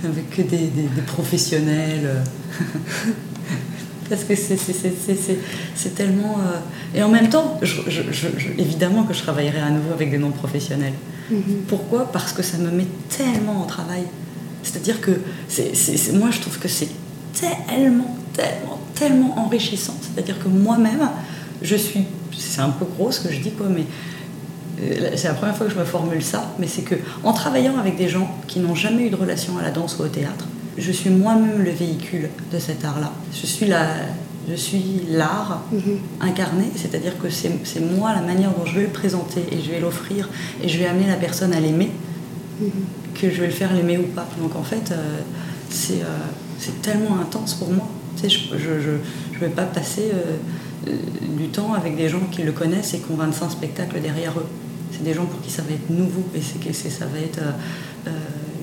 avec 0.06 0.30
que 0.30 0.42
des, 0.42 0.58
des- 0.58 0.90
des 0.96 1.02
professionnels. 1.06 2.24
Parce 4.10 4.24
que 4.24 4.36
c'est- 4.36 5.96
tellement... 5.96 6.38
euh, 6.40 6.98
Et 6.98 7.02
en 7.02 7.10
même 7.10 7.30
temps, 7.30 7.58
je- 7.64 7.82
je- 7.88 8.04
je- 8.12 8.28
je- 8.38 8.50
évidemment 8.62 9.04
que 9.04 9.14
je 9.16 9.22
travaillerai 9.24 9.60
à 9.60 9.72
nouveau 9.72 9.94
avec 9.94 10.12
des 10.12 10.20
non-professionnels. 10.20 10.94
Mhm. 11.32 11.38
Pourquoi? 11.68 12.12
Parce 12.12 12.32
que 12.32 12.44
ça 12.44 12.58
me 12.60 12.70
met 12.70 12.86
tellement 13.10 13.62
en 13.64 13.66
travail. 13.66 14.04
C'est-à-dire 14.62 15.02
que 15.02 15.12
moi, 16.14 16.30
je 16.32 16.40
trouve 16.40 16.60
que 16.60 16.68
c'est 16.68 16.90
tellement, 17.34 18.16
tellement, 18.34 18.80
tellement 18.94 19.40
enrichissant. 19.40 19.96
C'est-à-dire 20.02 20.38
que 20.38 20.50
moi-même, 20.50 21.10
je 21.64 21.76
suis. 21.76 22.06
C'est 22.38 22.62
un 22.62 22.70
peu 22.70 22.86
gros 22.86 23.12
ce 23.12 23.22
que 23.22 23.34
je 23.34 23.40
dis, 23.40 23.52
quoi, 23.52 23.68
mais 23.70 23.86
c'est 25.16 25.28
la 25.28 25.34
première 25.34 25.56
fois 25.56 25.68
que 25.68 25.74
je 25.74 25.80
me 25.80 25.86
formule 25.86 26.24
ça. 26.24 26.54
Mais 26.60 26.68
c'est 26.68 26.82
que 26.84 26.96
en 27.24 27.34
travaillant 27.34 27.78
avec 27.78 27.96
des 27.98 28.08
gens 28.10 28.30
qui 28.48 28.60
n'ont 28.60 28.76
jamais 28.76 29.08
eu 29.08 29.10
de 29.10 29.16
relation 29.16 29.58
à 29.58 29.62
la 29.62 29.72
danse 29.72 29.98
ou 30.00 30.04
au 30.04 30.08
théâtre, 30.08 30.46
je 30.78 30.92
suis 30.92 31.10
moi-même 31.10 31.64
le 31.64 31.72
véhicule 31.72 32.30
de 32.52 32.60
cet 32.60 32.84
art-là. 32.86 33.12
Je 33.34 33.46
suis 33.46 33.66
la. 33.68 33.88
Je 34.48 34.54
suis 34.54 35.02
l'art 35.10 35.64
Mhm. 35.72 35.98
incarné, 36.22 36.66
c'est-à-dire 36.76 37.18
que 37.18 37.32
c'est 37.32 37.52
c'est 37.64 37.80
moi 37.80 38.14
la 38.14 38.22
manière 38.22 38.52
dont 38.52 38.64
je 38.66 38.76
vais 38.76 38.84
le 38.84 38.90
présenter 38.92 39.42
et 39.52 39.60
je 39.60 39.72
vais 39.72 39.80
l'offrir 39.80 40.30
et 40.62 40.70
je 40.70 40.78
vais 40.78 40.86
amener 40.86 41.08
la 41.08 41.16
personne 41.16 41.52
à 41.52 41.60
l'aimer 41.60 41.90
Mhm. 42.62 42.70
que 43.16 43.32
je 43.32 43.42
vais 43.42 43.48
le 43.48 43.54
faire 43.54 43.74
l'aimer 43.74 43.98
ou 43.98 44.04
pas. 44.04 44.28
Donc 44.40 44.56
en 44.56 44.62
fait, 44.62 44.92
euh, 44.92 45.18
c'est 45.72 46.02
euh, 46.04 46.06
c'est 46.60 46.80
tellement 46.84 47.20
intense 47.20 47.56
pour 47.56 47.72
moi. 47.72 47.88
Tu 48.18 48.30
sais, 48.30 48.30
je 48.30 48.54
ne 48.54 48.60
je, 48.60 48.80
je- 48.82 49.34
je 49.34 49.40
vais 49.40 49.50
pas 49.50 49.64
passer 49.64 50.12
euh, 50.14 50.90
euh, 50.90 50.92
du 51.40 51.48
temps 51.48 51.74
avec 51.74 51.98
des 51.98 52.08
gens 52.08 52.22
qui 52.32 52.44
le 52.44 52.52
connaissent 52.52 52.94
et 52.94 53.00
qui 53.00 53.12
ont 53.12 53.16
25 53.16 53.50
spectacles 53.50 54.00
derrière 54.00 54.34
eux. 54.38 54.46
C'est 54.96 55.04
des 55.04 55.14
gens 55.14 55.26
pour 55.26 55.42
qui 55.42 55.52
ça 55.52 55.62
va 55.62 55.74
être 55.74 55.90
nouveau 55.90 56.24
et 56.34 56.40
c'est 56.42 56.90
ça 56.90 57.06
va 57.06 57.20
être 57.20 57.40
euh, 57.40 57.52
euh, 58.08 58.12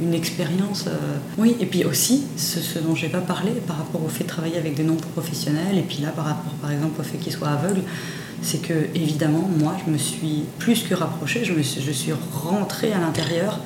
une 0.02 0.14
expérience. 0.14 0.84
euh, 0.86 1.18
Oui, 1.36 1.56
et 1.60 1.66
puis 1.66 1.84
aussi, 1.84 2.24
ce, 2.36 2.78
dont 2.78 2.94
je 2.94 3.06
n'ai 3.06 3.12
pas 3.12 3.20
parlé 3.20 3.52
par 3.66 3.78
rapport 3.78 4.02
au 4.02 4.08
fait 4.08 4.24
de 4.24 4.28
travailler 4.28 4.56
avec 4.56 4.74
des 4.74 4.82
non-professionnels, 4.84 5.76
et 5.76 5.82
puis 5.82 5.98
là, 6.02 6.08
par 6.08 6.24
rapport 6.24 6.52
par 6.54 6.70
exemple 6.72 7.00
au 7.00 7.04
fait 7.04 7.18
qu'ils 7.18 7.32
soient 7.32 7.50
aveugles, 7.50 7.82
c'est 8.40 8.62
que 8.62 8.72
évidemment, 8.94 9.48
moi, 9.58 9.76
je 9.84 9.90
me 9.92 9.98
suis 9.98 10.44
plus 10.58 10.82
que 10.82 10.94
rapprochée, 10.94 11.44
je, 11.44 11.52
me 11.52 11.62
suis, 11.62 11.80
je 11.82 12.12
rentrée 12.32 12.92
à 12.92 12.98
l'intérieur 12.98 13.60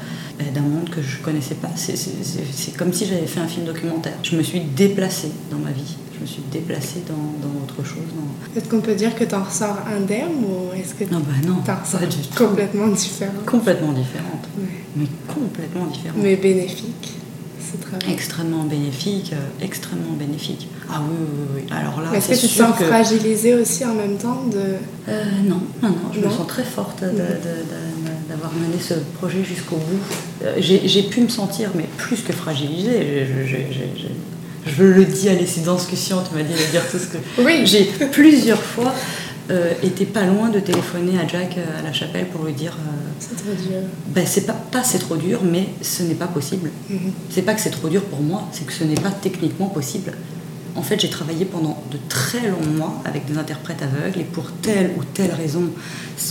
d'un 0.55 0.61
monde 0.61 0.91
que 0.91 1.01
je 1.01 1.19
ne 1.19 1.23
connaissais 1.23 1.55
pas. 1.55 1.71
C'est 1.77 2.77
comme 2.77 2.93
si 2.93 3.07
j'avais 3.07 3.27
fait 3.27 3.41
un 3.41 3.47
film 3.47 3.65
documentaire. 3.65 4.13
Je 4.23 4.37
me 4.37 4.43
suis 4.43 4.61
déplacée 4.61 5.31
dans 5.51 5.57
ma 5.59 5.71
vie. 5.71 5.97
Je 6.17 6.23
me 6.23 6.27
suis 6.27 6.43
déplacée 6.51 7.03
dans, 7.07 7.15
dans 7.15 7.55
autre 7.63 7.85
chose. 7.87 8.03
dans- 8.15 8.59
Est-ce 8.61 8.69
qu'on 8.69 8.81
peut 8.81 8.95
dire 8.95 9.15
que 9.15 9.25
tu 9.25 9.35
en 9.35 9.45
ressors 9.45 9.77
indemne 9.95 10.45
ou 10.45 10.75
est-ce 10.75 10.95
que 10.95 11.05
Non, 11.13 11.21
bah 11.21 11.33
non, 11.47 11.57
t'en 11.65 11.77
ressors 11.77 12.01
complètement 12.37 12.89
différent 12.89 13.33
Complètement 13.45 13.93
différente. 13.93 14.49
Ouais. 14.59 14.65
Mais 14.97 15.07
complètement 15.33 15.87
différente. 15.87 16.17
Mais 16.23 16.37
bénéfique, 16.37 17.17
travail. 17.81 18.13
Extrêmement 18.13 18.65
bénéfique, 18.65 19.33
euh, 19.33 19.65
extrêmement 19.65 20.13
bénéfique. 20.19 20.69
Ah 20.89 21.01
oui, 21.03 21.17
oui, 21.21 21.47
oui. 21.57 21.63
Alors 21.71 22.01
là, 22.01 22.17
Est-ce 22.17 22.29
que 22.29 22.35
tu 22.35 22.47
te 22.49 22.53
sens 22.63 22.79
que... 22.79 22.85
fragilisée 22.85 23.55
aussi 23.55 23.85
en 23.85 23.95
même 23.95 24.17
temps 24.17 24.43
de... 24.51 24.77
Euh, 25.09 25.25
non, 25.45 25.61
non, 25.83 25.91
non, 25.91 25.95
je 26.13 26.21
Non 26.21 26.27
me 26.29 26.33
sens 26.33 26.47
très 26.47 26.65
forte 26.65 27.01
d'avoir 27.03 28.53
mené 28.55 28.81
ce 28.81 28.95
projet 29.19 29.45
jusqu'au 29.45 29.77
bout. 29.77 30.45
Euh, 30.45 30.55
J'ai 30.59 31.03
pu 31.03 31.21
me 31.21 31.29
sentir, 31.29 31.71
mais 31.75 31.87
plus 31.97 32.23
que 32.23 32.33
fragilisée. 32.33 33.27
Je- 34.67 34.83
le 34.85 35.05
dis, 35.05 35.29
dans 35.65 35.79
ce 35.79 35.87
que 35.87 35.97
tu 35.97 36.15
m'as 36.35 36.43
dit 36.43 36.53
de 36.53 36.71
dire 36.71 36.83
tout 36.91 36.99
ce 36.99 37.07
que. 37.07 37.19
Oui. 37.43 37.63
J'ai 37.67 37.85
plusieurs 38.13 38.63
fois 38.63 38.93
euh, 39.51 39.73
été 39.83 40.05
pas 40.07 40.25
loin 40.25 40.49
de 40.49 40.59
téléphoner 40.61 41.19
à 41.19 41.27
Jack 41.29 41.57
euh, 41.57 41.79
à 41.79 41.83
la 41.83 41.93
chapelle 41.93 42.27
pour 42.27 42.45
lui 42.45 42.53
dire. 42.53 42.77
euh, 42.81 42.91
C'est 43.21 43.37
trop 43.37 43.53
dur. 43.55 43.81
ben, 44.09 44.25
c'est 44.27 44.41
pas, 44.47 44.53
pas 44.73 44.83
c'est 44.83 44.99
trop 44.99 45.17
dur, 45.17 45.41
mais 45.45 45.69
ce 45.83 46.03
n'est 46.03 46.15
pas 46.15 46.27
possible. 46.27 46.71
Mhm. 46.91 47.13
C'est 47.31 47.43
pas 47.43 47.55
que 47.55 47.61
c'est 47.61 47.71
trop 47.71 47.89
dur 47.89 48.03
pour 48.03 48.21
moi, 48.21 48.49
c'est 48.53 48.67
que 48.67 48.73
ce 48.73 48.85
n'est 48.85 48.95
pas 48.97 49.11
techniquement 49.11 49.67
possible. 49.69 50.13
En 50.77 50.83
fait, 50.83 51.01
j'ai 51.01 51.09
travaillé 51.09 51.47
pendant 51.47 51.83
de 51.91 51.99
très 52.09 52.49
longs 52.49 52.77
mois 52.77 53.01
avec 53.07 53.25
des 53.25 53.39
interprètes 53.39 53.83
aveugles 53.83 54.21
et 54.21 54.25
pour 54.25 54.53
telle 54.53 54.93
ou 54.99 55.05
telle 55.15 55.33
raison, 55.33 55.71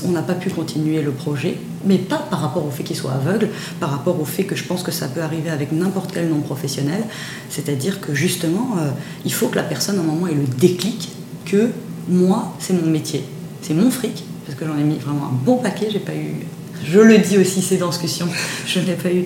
on 0.06 0.12
n'a 0.12 0.22
pas 0.22 0.36
pu 0.36 0.52
continuer 0.52 1.02
le 1.02 1.12
projet, 1.12 1.58
mais 1.84 1.98
pas 1.98 2.20
par 2.30 2.42
rapport 2.42 2.66
au 2.66 2.70
fait 2.70 2.84
qu'ils 2.84 2.96
soient 2.96 3.14
aveugles, 3.14 3.50
par 3.80 3.90
rapport 3.90 4.20
au 4.22 4.26
fait 4.26 4.44
que 4.44 4.56
je 4.56 4.64
pense 4.64 4.84
que 4.84 4.92
ça 4.92 5.08
peut 5.08 5.22
arriver 5.22 5.50
avec 5.50 5.72
n'importe 5.72 6.12
quel 6.14 6.30
non 6.30 6.42
professionnel, 6.42 7.04
c'est-à-dire 7.50 8.00
que 8.02 8.14
justement, 8.14 8.76
euh, 8.78 8.92
il 9.26 9.34
faut 9.34 9.48
que 9.48 9.56
la 9.56 9.64
personne 9.64 9.98
à 9.98 10.02
un 10.02 10.04
moment 10.04 10.28
ait 10.28 10.36
le 10.36 10.46
déclic 10.46 11.10
que 11.46 11.72
moi, 12.08 12.54
c'est 12.60 12.74
mon 12.74 12.90
métier, 12.90 13.24
c'est 13.64 13.74
mon 13.74 13.90
fric, 13.90 14.24
parce 14.46 14.58
que 14.58 14.66
j'en 14.66 14.78
ai 14.78 14.84
mis 14.84 14.98
vraiment 14.98 15.26
un 15.26 15.44
bon 15.44 15.58
paquet, 15.58 15.88
j'ai 15.92 16.00
pas 16.00 16.14
eu 16.14 16.46
Je 16.84 17.00
le 17.00 17.18
dis 17.18 17.40
aussi, 17.40 17.62
ces 17.62 17.78
discussions. 17.78 18.28
Je 18.68 18.80
n'ai 18.80 18.94
pas 18.94 19.12
eu 19.12 19.26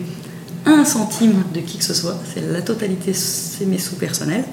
un 0.65 0.85
centime 0.85 1.43
de 1.53 1.59
qui 1.61 1.77
que 1.77 1.83
ce 1.83 1.93
soit. 1.93 2.17
C'est 2.33 2.41
la 2.41 2.61
totalité, 2.61 3.13
c'est 3.13 3.65
mes 3.65 3.77
sous 3.77 3.95
personnels. 3.95 4.45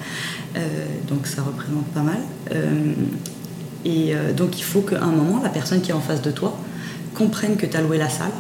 Euh, 0.56 0.60
donc 1.08 1.26
ça 1.26 1.42
représente 1.42 1.86
pas 1.86 2.00
mal. 2.00 2.18
Euh, 2.52 2.92
et 3.84 4.14
euh, 4.14 4.32
donc 4.32 4.58
il 4.58 4.64
faut 4.64 4.80
qu'à 4.80 5.02
un 5.02 5.12
moment, 5.12 5.40
la 5.42 5.48
personne 5.48 5.80
qui 5.80 5.90
est 5.90 5.94
en 5.94 6.00
face 6.00 6.22
de 6.22 6.30
toi 6.30 6.56
comprenne 7.14 7.56
que 7.56 7.66
tu 7.66 7.76
as 7.76 7.82
loué 7.82 7.98
la 7.98 8.08
salle, 8.08 8.32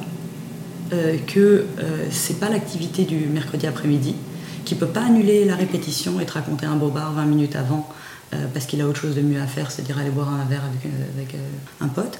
que 1.26 1.64
c'est 2.10 2.38
pas 2.38 2.48
l'activité 2.48 3.04
du 3.04 3.26
mercredi 3.26 3.66
après-midi, 3.66 4.14
qu'il 4.64 4.76
peut 4.76 4.86
pas 4.86 5.00
annuler 5.00 5.44
la 5.44 5.56
répétition 5.56 6.20
et 6.20 6.26
te 6.26 6.34
raconter 6.34 6.66
un 6.66 6.76
bobard 6.76 7.12
20 7.14 7.24
minutes 7.24 7.56
avant 7.56 7.88
parce 8.52 8.66
qu'il 8.66 8.80
a 8.80 8.86
autre 8.86 9.00
chose 9.00 9.14
de 9.14 9.20
mieux 9.20 9.40
à 9.40 9.46
faire, 9.46 9.70
c'est-à-dire 9.70 9.98
aller 9.98 10.10
boire 10.10 10.32
un 10.32 10.44
verre 10.44 10.62
avec, 10.64 10.86
euh, 10.86 11.34
euh, 11.34 11.84
un 11.84 11.88
pote, 11.88 12.18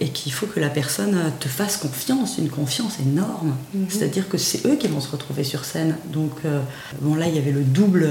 et 0.00 0.08
qu'il 0.08 0.32
faut 0.32 0.46
que 0.46 0.60
la 0.60 0.68
personne 0.68 1.16
te 1.40 1.48
fasse 1.48 1.76
confiance, 1.76 2.38
une 2.38 2.50
confiance 2.50 2.98
énorme. 3.00 3.54
Mhm. 3.74 3.86
C'est-à-dire 3.88 4.28
que 4.28 4.36
c'est 4.36 4.66
eux 4.66 4.76
qui 4.76 4.88
vont 4.88 5.00
se 5.00 5.10
retrouver 5.10 5.44
sur 5.44 5.64
scène. 5.64 5.96
Donc, 6.12 6.40
bon, 7.00 7.14
là, 7.14 7.28
il 7.28 7.34
y 7.34 7.38
avait 7.38 7.52
le 7.52 7.62
double 7.62 8.08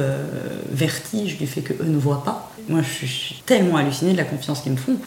vertige 0.72 1.38
du 1.38 1.48
fait 1.48 1.62
qu'eux 1.62 1.86
ne 1.86 1.98
voient 1.98 2.24
pas. 2.24 2.52
Moi, 2.70 2.82
je 2.82 3.06
suis 3.06 3.44
tellement 3.46 3.78
hallucinée 3.78 4.14
de 4.14 4.18
la 4.18 4.24
confiance 4.24 4.62
qu'ils 4.62 4.72
me 4.72 4.78
font. 4.78 4.98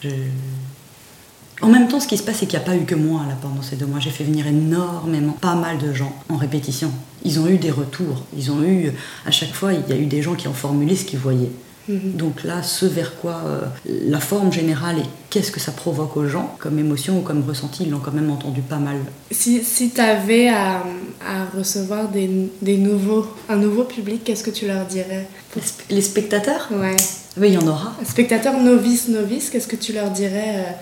En 1.63 1.69
même 1.69 1.89
temps, 1.89 2.01
ce 2.01 2.09
qui 2.09 2.19
se 2.19 2.23
passe, 2.23 2.39
c'est 2.39 2.47
qu'il 2.47 2.59
n'y 2.59 2.65
a 2.65 2.67
pas 2.67 2.77
eu 2.77 2.85
que 2.85 2.95
moi 2.95 3.23
là 3.29 3.37
pendant 3.41 3.63
ces 3.63 3.77
deux 3.77 3.87
mois. 3.87 4.01
J'ai 4.01 4.11
fait 4.11 4.25
venir 4.25 4.47
énormément, 4.47 5.33
pas 5.33 5.55
mal 5.55 5.79
de 5.79 5.93
gens 5.95 6.15
en 6.29 6.37
répétition. 6.37 6.91
Ils 7.25 7.39
ont 7.41 7.47
eu 7.47 7.59
des 7.59 7.71
retours. 7.71 8.23
Ils 8.37 8.51
ont 8.51 8.63
eu, 8.63 8.93
à 9.25 9.31
chaque 9.31 9.55
fois, 9.55 9.73
il 9.73 9.89
y 9.89 9.93
a 9.93 10.01
eu 10.01 10.07
des 10.07 10.21
gens 10.21 10.35
qui 10.35 10.49
ont 10.49 10.53
formulé 10.53 10.97
ce 10.97 11.05
qu'ils 11.05 11.19
voyaient. 11.19 11.53
Mhm. 11.89 12.13
Donc 12.15 12.45
là, 12.45 12.63
ce 12.63 12.87
vers 12.87 13.17
quoi 13.17 13.43
euh, 13.47 13.61
la 14.07 14.21
forme 14.21 14.53
générale 14.53 14.99
et 14.99 15.09
qu'est-ce 15.31 15.53
que 15.53 15.61
ça 15.61 15.73
provoque 15.73 16.17
aux 16.17 16.27
gens 16.27 16.57
comme 16.59 16.79
émotion 16.79 17.19
ou 17.19 17.21
comme 17.21 17.45
ressenti, 17.47 17.85
ils 17.85 17.91
l'ont 17.91 17.99
quand 17.99 18.13
même 18.13 18.31
entendu 18.31 18.63
pas 18.63 18.79
mal. 18.79 18.97
Si, 19.31 19.63
si 19.63 19.91
tu 19.91 20.01
avais 20.01 20.49
à, 20.49 20.83
recevoir 21.57 22.09
des, 22.09 22.51
des, 22.63 22.77
nouveaux, 22.77 23.27
un 23.49 23.57
nouveau 23.57 23.85
public, 23.85 24.25
qu'est-ce 24.25 24.45
que 24.45 24.51
tu 24.51 24.67
leur 24.67 24.85
dirais? 24.87 25.27
Les 25.91 26.03
spectateurs? 26.03 26.69
Ouais. 26.73 26.97
Oui, 27.37 27.49
il 27.49 27.55
y 27.55 27.59
en 27.59 27.67
aura. 27.67 27.95
Spectateurs 28.05 28.59
novices, 28.61 29.09
novices, 29.09 29.51
qu'est-ce 29.51 29.67
que 29.67 29.77
tu 29.77 29.93
leur 29.93 30.11
dirais 30.11 30.55
euh, 30.57 30.73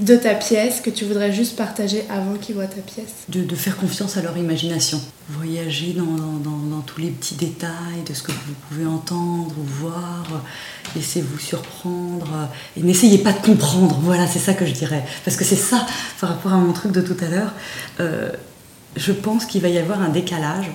de 0.00 0.14
ta 0.14 0.34
pièce 0.34 0.80
que 0.80 0.90
tu 0.90 1.04
voudrais 1.04 1.32
juste 1.32 1.56
partager 1.56 2.04
avant 2.08 2.34
qu'ils 2.34 2.54
voient 2.54 2.66
ta 2.66 2.80
pièce 2.80 3.26
de, 3.28 3.54
faire 3.56 3.76
confiance 3.76 4.16
à 4.16 4.22
leur 4.22 4.36
imagination. 4.36 5.00
Voyager 5.30 5.92
dans, 5.92 6.04
dans, 6.04 6.80
tous 6.86 7.00
les 7.00 7.10
petits 7.10 7.34
détails 7.34 8.02
de 8.06 8.14
ce 8.14 8.22
que 8.22 8.30
vous 8.30 8.54
pouvez 8.68 8.86
entendre 8.86 9.54
ou 9.58 9.64
voir. 9.64 10.24
Laissez-vous 10.94 11.38
surprendre. 11.38 12.48
Et 12.76 12.82
n'essayez 12.82 13.18
pas 13.18 13.32
de 13.32 13.44
comprendre. 13.44 13.98
Voilà, 14.02 14.26
c'est 14.26 14.38
ça 14.38 14.54
que 14.54 14.64
je 14.64 14.72
dirais. 14.72 15.04
Parce 15.24 15.36
que 15.36 15.44
c'est 15.44 15.56
ça, 15.56 15.84
par 16.20 16.30
rapport 16.30 16.52
à 16.52 16.56
mon 16.56 16.72
truc 16.72 16.92
de 16.92 17.00
tout 17.00 17.16
à 17.20 17.28
l'heure, 17.28 17.52
euh, 18.00 18.30
je 18.96 19.12
pense 19.12 19.44
qu'il 19.44 19.60
va 19.60 19.68
y 19.68 19.78
avoir 19.78 20.00
un 20.00 20.08
décalage 20.08 20.70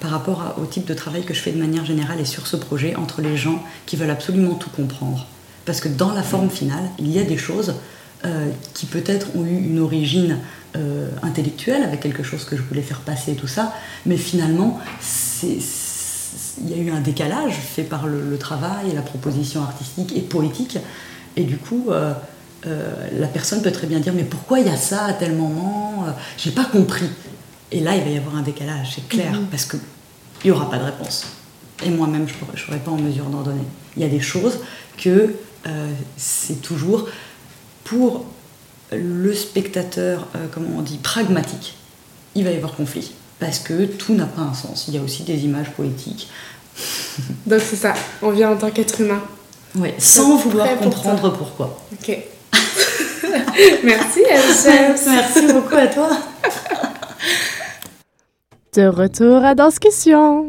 par 0.00 0.10
rapport 0.10 0.54
au 0.60 0.64
type 0.64 0.86
de 0.86 0.94
travail 0.94 1.24
que 1.24 1.34
je 1.34 1.40
fais 1.40 1.52
de 1.52 1.58
manière 1.58 1.84
générale 1.84 2.20
et 2.20 2.24
sur 2.24 2.46
ce 2.46 2.56
projet 2.56 2.96
entre 2.96 3.20
les 3.20 3.36
gens 3.36 3.62
qui 3.86 3.96
veulent 3.96 4.10
absolument 4.10 4.54
tout 4.54 4.70
comprendre. 4.70 5.26
Parce 5.66 5.80
que 5.80 5.88
dans 5.88 6.12
la 6.12 6.22
forme 6.22 6.50
finale, 6.50 6.90
il 6.98 7.10
y 7.10 7.18
a 7.18 7.24
des 7.24 7.38
choses 7.38 7.74
euh, 8.24 8.48
qui 8.72 8.86
peut-être 8.86 9.36
ont 9.36 9.44
eu 9.44 9.54
une 9.54 9.78
origine 9.80 10.38
euh, 10.76 11.10
intellectuelle 11.22 11.82
avec 11.82 12.00
quelque 12.00 12.22
chose 12.22 12.46
que 12.46 12.56
je 12.56 12.62
voulais 12.62 12.80
faire 12.80 13.00
passer 13.00 13.32
et 13.32 13.34
tout 13.34 13.46
ça, 13.46 13.74
mais 14.06 14.16
finalement, 14.16 14.80
il 15.42 16.70
y 16.70 16.72
a 16.72 16.78
eu 16.78 16.90
un 16.90 17.00
décalage 17.00 17.52
fait 17.52 17.82
par 17.82 18.06
le, 18.06 18.38
travail 18.38 18.90
et 18.90 18.94
la 18.94 19.02
proposition 19.02 19.62
artistique 19.62 20.16
et 20.16 20.22
poétique, 20.22 20.78
et 21.36 21.44
du 21.44 21.58
coup, 21.58 21.88
euh, 21.90 22.14
la 23.12 23.26
personne 23.26 23.60
peut 23.60 23.72
très 23.72 23.86
bien 23.86 24.00
dire 24.00 24.14
mais 24.14 24.24
pourquoi 24.24 24.58
il 24.58 24.66
y 24.66 24.70
a 24.70 24.76
ça 24.78 25.04
à 25.04 25.12
tel 25.12 25.34
moment 25.34 26.06
J'ai 26.38 26.52
pas 26.52 26.64
compris. 26.64 27.10
Et 27.72 27.80
là, 27.80 27.94
il 27.94 28.04
va 28.04 28.08
y 28.08 28.16
avoir 28.16 28.36
un 28.36 28.42
décalage, 28.42 28.92
c'est 28.94 29.06
clair, 29.06 29.32
mhm. 29.32 29.48
parce 29.50 29.66
qu'il 29.66 29.80
n'y 30.46 30.50
aura 30.50 30.70
pas 30.70 30.78
de 30.78 30.84
réponse. 30.84 31.26
Et 31.84 31.90
moi-même, 31.90 32.26
je 32.26 32.34
ne 32.52 32.56
serais 32.56 32.78
pas 32.78 32.90
en 32.90 32.98
mesure 32.98 33.26
d'en 33.26 33.42
donner. 33.42 33.64
Il 33.98 34.02
y 34.02 34.06
a 34.06 34.08
des 34.08 34.20
choses 34.20 34.60
que 34.96 35.34
c'est 36.16 36.62
toujours 36.62 37.08
pour 37.84 38.24
le 38.92 39.34
spectateur, 39.34 40.26
euh, 40.36 40.46
comment 40.52 40.78
on 40.78 40.82
dit, 40.82 40.98
pragmatique, 40.98 41.76
il 42.34 42.44
va 42.44 42.50
y 42.50 42.56
avoir 42.56 42.74
conflit. 42.74 43.12
Parce 43.38 43.58
que 43.58 43.84
tout 43.84 44.14
n'a 44.14 44.26
pas 44.26 44.42
un 44.42 44.54
sens. 44.54 44.86
Il 44.88 44.94
y 44.94 44.98
a 44.98 45.02
aussi 45.02 45.22
des 45.22 45.44
images 45.44 45.70
poétiques. 45.72 46.28
Donc 47.46 47.60
c'est 47.60 47.76
ça, 47.76 47.94
on 48.22 48.30
vient 48.30 48.50
en 48.52 48.56
tant 48.56 48.70
qu'être 48.70 49.00
humain. 49.00 49.22
Oui, 49.76 49.90
sans 49.98 50.36
vouloir 50.36 50.76
comprendre 50.78 51.32
pourquoi. 51.32 51.78
Ok. 51.92 52.16
Merci 53.84 54.20
Elsa. 54.20 54.70
Merci 55.06 55.52
beaucoup 55.52 55.74
à 55.74 55.86
toi. 55.88 56.10
De 58.74 58.86
retour 58.86 59.44
à 59.44 59.54
Discussion. 59.54 60.46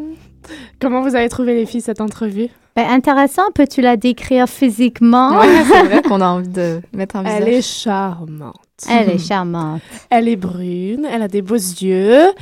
Comment 0.80 1.02
vous 1.02 1.16
avez 1.16 1.30
trouvé 1.30 1.56
les 1.56 1.66
filles 1.66 1.82
cette 1.82 2.02
entrevue? 2.02 2.50
Ben, 2.76 2.90
intéressant, 2.90 3.52
peux-tu 3.54 3.82
la 3.82 3.98
décrire 3.98 4.48
physiquement? 4.48 5.40
Oui, 5.40 5.48
c'est 5.66 5.84
vrai 5.84 6.02
qu'on 6.08 6.22
a 6.22 6.28
envie 6.28 6.50
de 6.50 6.82
mettre 6.94 7.16
un 7.16 7.24
visage. 7.24 7.42
Elle 7.42 7.54
est 7.54 7.62
charmante. 7.62 8.56
Elle 8.90 9.10
est 9.12 9.18
charmante. 9.18 9.82
Elle 10.10 10.28
est 10.28 10.36
brune, 10.36 11.08
elle 11.10 11.22
a 11.22 11.28
des 11.28 11.42
beaux 11.42 11.56
yeux. 11.56 12.34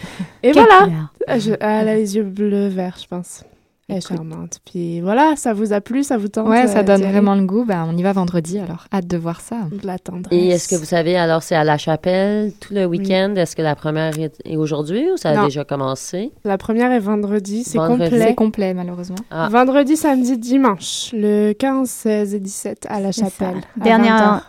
Et 0.42 0.52
voilà. 0.52 0.90
elle 1.28 1.88
a 1.88 1.96
les 1.96 2.16
yeux 2.16 2.24
bleu-vert, 2.24 2.98
je 3.00 3.08
pense. 3.08 3.44
Elle 3.90 3.98
est 3.98 4.08
charmante. 4.08 4.60
Puis 4.66 5.02
voilà, 5.02 5.34
ça 5.36 5.54
vous 5.54 5.74
a 5.74 5.82
plu, 5.82 6.04
ça 6.04 6.18
vous 6.18 6.30
tente 6.30 6.48
Ouais, 6.48 6.68
ça 6.68 6.80
euh, 6.80 6.84
donne 6.84 7.02
vraiment 7.02 7.36
le 7.36 7.46
goût. 7.46 7.66
Ben, 7.66 7.86
on 7.90 7.98
y 7.98 8.02
va 8.02 8.14
vendredi, 8.14 8.58
alors 8.58 8.88
hâte 8.94 9.08
de 9.08 9.18
voir 9.18 9.42
ça. 9.42 9.58
De 9.72 9.86
l'attendre. 9.86 10.30
Et 10.32 10.50
est-ce 10.50 10.70
que 10.70 10.76
vous 10.76 10.86
savez, 10.86 11.18
alors 11.18 11.44
c'est 11.44 11.56
à 11.56 11.66
la 11.66 11.78
chapelle 11.78 12.54
tout 12.62 12.74
le 12.74 12.86
week-end? 12.86 13.34
Est-ce 13.36 13.58
que 13.58 13.62
la 13.62 13.76
première 13.76 14.18
est, 14.18 14.56
aujourd'hui 14.56 15.12
ou 15.12 15.18
ça 15.18 15.42
a 15.42 15.46
déjà 15.46 15.66
commencé? 15.66 16.32
La 16.46 16.58
première 16.58 16.94
est 16.94 17.00
vendredi, 17.00 17.64
c'est 17.66 17.78
complet. 17.78 18.10
C'est 18.10 18.36
complet, 18.36 18.74
malheureusement. 18.74 19.18
Ah. 19.30 19.50
Vendredi, 19.52 19.98
samedi, 19.98 20.38
dimanche, 20.38 21.10
le 21.14 21.52
15, 21.52 21.90
16 21.90 22.36
et 22.36 22.40
17 22.40 22.88
à 22.90 23.02
la 23.02 23.12
chapelle. 23.12 23.62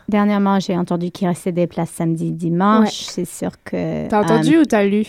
dernièrement, 0.09 0.61
j'ai 0.61 0.79
entendu 0.79 1.11
qu'il 1.11 1.27
restait 1.27 1.53
des 1.53 1.67
places 1.67 1.91
samedi, 1.91 2.31
dimanche. 2.31 2.93
C'est 2.93 3.25
sûr 3.25 3.51
que. 3.65 4.09
T'as 4.09 4.23
entendu 4.23 4.57
euh, 4.57 4.63
ou 4.63 4.65
t'as 4.65 4.85
lu? 4.85 5.07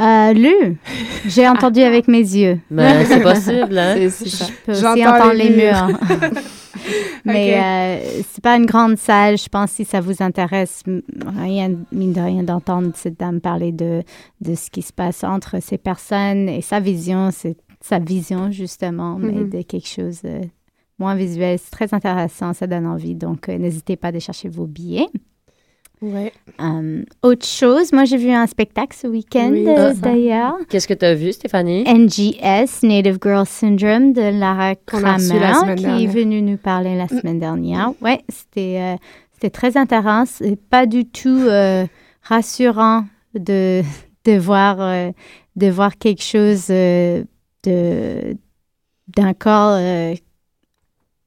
Euh, 0.00 0.32
lu. 0.32 0.78
J'ai 1.26 1.46
entendu 1.48 1.80
avec 1.80 2.08
mes 2.08 2.18
yeux. 2.18 2.60
Mais 2.70 3.04
c'est 3.06 3.20
possible, 3.20 3.78
hein? 3.78 3.96
Je 3.98 4.64
peux 4.64 4.72
aussi 4.72 5.06
entendre 5.06 5.34
les, 5.34 5.50
murs. 5.50 5.88
Mais 7.24 7.60
euh, 7.60 8.22
c'est 8.32 8.42
pas 8.42 8.56
une 8.56 8.66
grande 8.66 8.96
salle. 8.96 9.36
Je 9.36 9.48
pense 9.48 9.72
si 9.72 9.84
ça 9.84 10.00
vous 10.00 10.22
intéresse, 10.22 10.82
rien, 11.36 11.72
mine 11.92 12.12
de 12.12 12.20
rien, 12.20 12.42
d'entendre 12.42 12.90
cette 12.94 13.18
dame 13.18 13.40
parler 13.40 13.72
de, 13.72 14.02
de 14.40 14.54
ce 14.54 14.70
qui 14.70 14.82
se 14.82 14.92
passe 14.92 15.24
entre 15.24 15.62
ces 15.62 15.78
personnes 15.78 16.48
et 16.48 16.62
sa 16.62 16.80
vision, 16.80 17.30
c'est 17.30 17.56
sa 17.80 17.98
vision 17.98 18.50
justement, 18.50 19.16
mais 19.18 19.32
mm-hmm. 19.32 19.48
de 19.50 19.62
quelque 19.62 19.88
chose 19.88 20.22
moins 21.02 21.14
visuel. 21.14 21.58
C'est 21.58 21.70
très 21.70 21.94
intéressant, 21.94 22.52
ça 22.52 22.66
donne 22.66 22.86
envie. 22.86 23.14
Donc, 23.14 23.48
euh, 23.48 23.58
n'hésitez 23.58 23.96
pas 23.96 24.08
à 24.08 24.18
chercher 24.18 24.48
vos 24.48 24.66
billets. 24.66 25.08
Ouais. 26.02 26.32
Euh, 26.60 27.04
autre 27.22 27.46
chose, 27.46 27.92
moi 27.92 28.04
j'ai 28.04 28.16
vu 28.16 28.30
un 28.30 28.48
spectacle 28.48 28.96
ce 29.00 29.06
week-end 29.06 29.52
euh, 29.54 29.94
d'ailleurs. 29.94 30.56
Qu'est-ce 30.68 30.88
que 30.88 30.94
tu 30.94 31.04
as 31.04 31.14
vu, 31.14 31.32
Stéphanie? 31.32 31.84
NGS, 31.84 32.82
Native 32.82 33.18
Girl 33.22 33.46
Syndrome 33.46 34.12
de 34.12 34.38
Lara 34.38 34.74
Kramer, 34.74 35.76
qui 35.76 36.04
est 36.04 36.06
venue 36.08 36.42
nous 36.42 36.56
parler 36.56 36.96
la 36.96 37.04
mm. 37.04 37.20
semaine 37.20 37.38
dernière. 37.38 37.92
Ouais, 38.00 38.20
c'était 38.28 38.80
euh, 38.80 38.96
c'était 39.32 39.50
très 39.50 39.76
intéressant. 39.76 40.24
C'est 40.26 40.60
pas 40.60 40.86
du 40.86 41.04
tout 41.04 41.46
rassurant 42.22 43.04
de, 43.34 43.82
de, 44.24 44.38
voir, 44.38 44.78
de 45.56 45.66
voir 45.68 45.96
quelque 45.98 46.22
chose 46.22 46.66
de 46.66 47.24
d'un 47.64 49.34
corps 49.34 49.78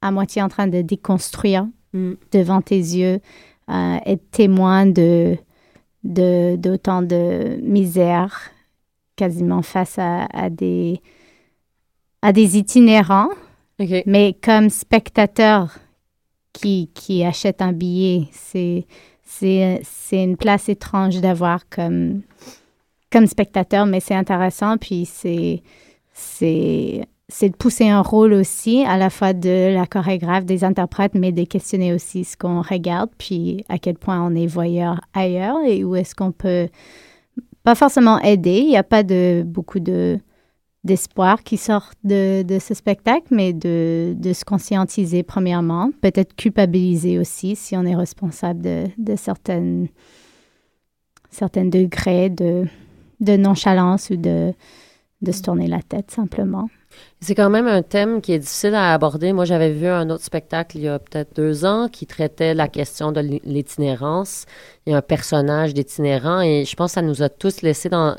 à 0.02 0.12
moitié 0.12 0.42
en 0.42 0.50
train 0.50 0.68
de 0.68 0.82
déconstruire 0.82 1.66
mm. 1.94 2.14
devant 2.34 2.62
tes 2.62 2.78
yeux 2.78 3.20
euh, 3.70 3.98
être 4.06 4.30
témoin 4.32 4.86
de 4.86 5.38
d'autant 6.04 7.02
de, 7.02 7.60
misère 7.64 8.52
quasiment 9.16 9.64
face 9.64 9.98
à, 9.98 10.26
à, 10.26 10.52
des 10.52 11.02
à 12.22 12.32
des 12.32 12.58
itinérants. 12.58 13.30
Mais 14.06 14.38
comme 14.42 14.70
spectateur 14.70 15.78
qui, 16.54 16.92
qui 16.94 17.24
achète 17.24 17.62
un 17.62 17.74
billet 17.74 18.28
c'est 18.32 18.86
c'est 19.24 20.24
une 20.24 20.38
place 20.38 20.70
étrange 20.70 21.20
d'avoir 21.20 21.68
comme 21.70 22.22
comme 23.12 23.28
spectateur 23.28 23.86
mais 23.86 24.00
c'est 24.00 24.16
intéressant 24.16 24.78
puis 24.78 25.06
c'est 25.06 25.62
c'est 27.28 27.50
de 27.50 27.56
pousser 27.56 27.90
un 27.90 28.02
rôle 28.02 28.34
aussi, 28.34 28.84
à 28.86 28.98
la 28.98 29.10
fois 29.10 29.34
de 29.34 29.74
la 29.74 29.88
chorégraphe, 29.88 30.46
des 30.46 30.64
interprètes, 30.64 31.16
mais 31.16 31.32
de 31.32 31.44
questionner 31.44 31.94
aussi 31.94 32.24
ce 32.24 32.38
qu'on 32.38 32.62
regarde, 32.62 33.10
puis 33.18 33.66
à 33.68 33.80
quel 33.80 33.96
point 33.96 34.22
on 34.22 34.36
est 34.36 34.48
voyeur 34.48 35.02
ailleurs 35.14 35.58
et 35.66 35.84
où 35.84 35.96
est-ce 35.96 36.14
qu'on 36.14 36.32
peut 36.32 36.70
pas 37.64 37.76
forcément 37.76 38.20
aider. 38.20 38.60
Il 38.60 38.68
n'y 38.68 38.78
a 38.78 38.84
pas 38.84 39.04
de 39.04 39.44
beaucoup 39.46 39.80
de 39.80 40.20
d'espoir 40.84 41.42
qui 41.42 41.58
sort 41.58 41.94
de, 42.04 42.46
ce 42.60 42.76
spectacle, 42.76 43.26
mais 43.32 43.54
de, 43.54 44.14
de 44.16 44.34
se 44.34 44.46
conscientiser 44.46 45.24
premièrement, 45.24 45.90
peut-être 46.00 46.36
culpabiliser 46.36 47.18
aussi 47.18 47.56
si 47.56 47.76
on 47.76 47.84
est 47.86 47.96
responsable 47.96 48.62
de, 48.62 48.84
de 49.00 49.16
certaines 49.16 49.88
certain 51.32 51.66
degré 51.66 52.30
de, 52.30 52.66
de 53.20 53.36
nonchalance 53.36 54.12
ou 54.12 54.16
de, 54.16 54.54
de 55.24 55.32
se 55.32 55.42
tourner 55.42 55.68
la 55.68 55.82
tête 55.82 56.12
simplement. 56.12 56.70
C'est 57.22 57.34
quand 57.34 57.50
même 57.50 57.68
un 57.68 57.82
thème 57.82 58.22
qui 58.22 58.34
est 58.34 58.40
difficile 58.40 58.76
à 58.76 58.94
aborder. 58.94 59.34
Moi, 59.34 59.46
j'avais 59.46 59.72
vu 59.72 59.88
un 59.88 60.10
autre 60.10 60.24
spectacle 60.24 60.78
il 60.78 60.84
y 60.84 60.88
a 60.88 61.00
peut-être 61.00 61.36
deux 61.36 61.66
ans 61.66 61.88
qui 61.90 62.06
traitait 62.06 62.54
la 62.54 62.68
question 62.68 63.12
de 63.12 63.22
l'itinérance. 63.44 64.46
Il 64.86 64.92
y 64.92 64.94
a 64.94 64.98
un 64.98 65.02
personnage 65.02 65.74
d'itinérant 65.74 66.42
et 66.42 66.66
je 66.66 66.76
pense 66.76 66.92
que 66.92 66.96
ça 66.96 67.02
nous 67.02 67.24
a 67.24 67.30
tous 67.30 67.62
laissé 67.62 67.90
dans, 67.90 68.16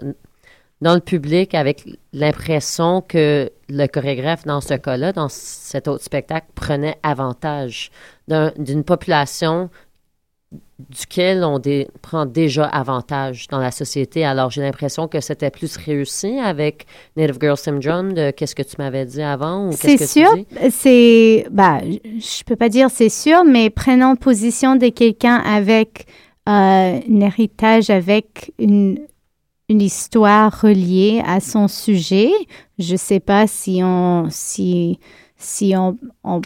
dans 0.81 0.95
le 0.95 1.01
public 1.01 1.55
avec 1.55 1.85
l'impression 2.13 3.01
que 3.01 3.51
le 3.69 3.87
chorégraphe, 3.87 4.45
dans 4.45 4.61
ce 4.61 4.75
cas-là, 4.75 5.13
dans 5.13 5.29
cet 5.29 5.89
autre 5.89 6.03
spectacle, 6.03 6.47
prenait 6.55 6.99
avantage 7.03 7.91
d'une 8.29 8.85
population 8.85 9.71
duquel 10.91 11.43
on 11.43 11.61
prend 12.03 12.27
déjà 12.27 12.67
avantage 12.67 13.49
dans 13.49 13.59
la 13.59 13.71
société. 13.71 14.25
Alors, 14.25 14.51
j'ai 14.51 14.61
l'impression 14.61 15.09
que 15.09 15.21
c'était 15.21 15.51
plus 15.51 15.77
réussi 15.77 16.39
avec 16.39 16.87
Native 17.17 17.39
Girl 17.41 17.57
Syndrome 17.57 18.13
de 18.13 18.31
qu'est-ce 18.31 18.55
que 18.55 18.63
tu 18.63 18.77
m'avais 18.79 19.07
dit 19.07 19.23
avant 19.23 19.69
ou 19.69 19.73
C'est 19.73 20.07
sûr, 20.07 20.29
c'est, 20.71 21.47
bah, 21.51 21.81
je 21.83 22.45
peux 22.45 22.57
pas 22.57 22.69
dire 22.69 22.91
c'est 22.91 23.09
sûr, 23.09 23.45
mais 23.45 23.71
prenant 23.71 24.17
position 24.17 24.77
de 24.77 24.89
quelqu'un 24.89 25.37
avec 25.37 26.07
euh, 26.49 27.01
un 27.09 27.21
héritage, 27.21 27.89
avec 27.89 28.53
une, 28.59 28.99
une 29.69 29.81
histoire 29.81 30.61
reliée 30.61 31.23
à 31.27 31.41
son 31.41 31.69
sujet, 31.69 32.31
je 32.79 32.97
sais 32.97 33.21
pas 33.21 33.47
si 33.47 33.81
on, 33.83 34.29
si, 34.31 35.01
si 35.37 35.75
on, 35.75 35.97
on 36.23 36.43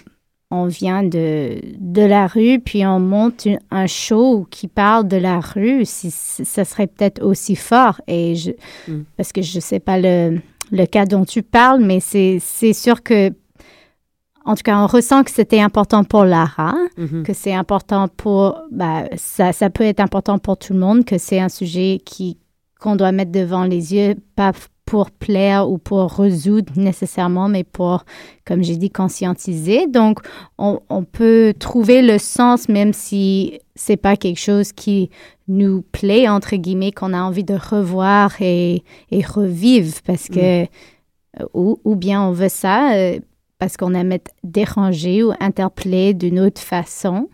on 0.50 0.66
vient 0.66 1.04
de, 1.04 1.60
de 1.78 2.02
la 2.02 2.26
rue, 2.26 2.58
puis 2.58 2.84
on 2.84 2.98
monte 2.98 3.46
un 3.70 3.86
show 3.86 4.46
qui 4.50 4.66
parle 4.66 5.06
de 5.06 5.16
la 5.16 5.38
rue, 5.38 5.84
si, 5.84 6.10
ça 6.10 6.64
serait 6.64 6.88
peut-être 6.88 7.22
aussi 7.22 7.54
fort. 7.54 8.00
Et 8.08 8.34
je, 8.34 8.50
mm. 8.88 9.04
Parce 9.16 9.32
que 9.32 9.42
je 9.42 9.56
ne 9.56 9.60
sais 9.60 9.78
pas 9.78 9.98
le, 9.98 10.40
le, 10.72 10.86
cas 10.86 11.06
dont 11.06 11.24
tu 11.24 11.42
parles, 11.42 11.82
mais 11.84 12.00
c'est 12.00 12.40
sûr 12.72 13.02
que, 13.02 13.30
en 14.44 14.56
tout 14.56 14.62
cas, 14.64 14.78
on 14.82 14.88
ressent 14.88 15.22
que 15.22 15.30
c'était 15.30 15.60
important 15.60 16.02
pour 16.02 16.24
Lara, 16.24 16.74
mm-hmm. 16.98 17.22
que 17.22 17.32
c'est 17.32 17.54
important 17.54 18.08
pour, 18.08 18.60
bah, 18.72 19.04
ça, 19.16 19.52
ça 19.52 19.70
peut 19.70 19.84
être 19.84 20.00
important 20.00 20.38
pour 20.38 20.56
tout 20.56 20.72
le 20.72 20.80
monde, 20.80 21.04
que 21.04 21.18
c'est 21.18 21.38
un 21.38 21.48
sujet 21.48 22.00
qui 22.04 22.38
qu'on 22.80 22.96
doit 22.96 23.12
mettre 23.12 23.30
devant 23.30 23.64
les 23.64 23.94
yeux, 23.94 24.14
pas 24.36 24.52
pour 24.90 25.12
plaire 25.12 25.70
ou 25.70 25.78
pour 25.78 26.10
résoudre 26.14 26.72
nécessairement, 26.74 27.48
mais 27.48 27.62
pour, 27.62 28.04
comme 28.44 28.64
j'ai 28.64 28.76
dit, 28.76 28.90
conscientiser. 28.90 29.86
Donc, 29.86 30.18
on, 30.58 31.04
peut 31.04 31.54
trouver 31.56 32.02
le 32.02 32.18
sens, 32.18 32.68
même 32.68 32.92
si 32.92 33.60
c'est 33.76 33.96
pas 33.96 34.16
quelque 34.16 34.40
chose 34.40 34.72
qui 34.72 35.08
nous 35.46 35.82
plaît, 35.92 36.28
entre 36.28 36.56
guillemets, 36.56 36.90
qu'on 36.90 37.12
a 37.12 37.22
envie 37.22 37.44
de 37.44 37.54
revoir 37.54 38.32
et, 38.40 38.82
et 39.12 39.24
revivre, 39.24 39.94
parce 40.04 40.26
que, 40.26 40.64
mm. 40.64 40.66
ou, 41.54 41.78
ou, 41.84 41.94
bien 41.94 42.26
on 42.26 42.32
veut 42.32 42.48
ça, 42.48 42.92
euh, 42.94 43.20
parce 43.60 43.76
qu'on 43.76 43.94
aime 43.94 44.10
être 44.10 44.32
dérangé 44.42 45.22
ou 45.22 45.30
interpellé 45.38 46.14
d'une 46.14 46.40
autre 46.40 46.60
façon. 46.60 47.28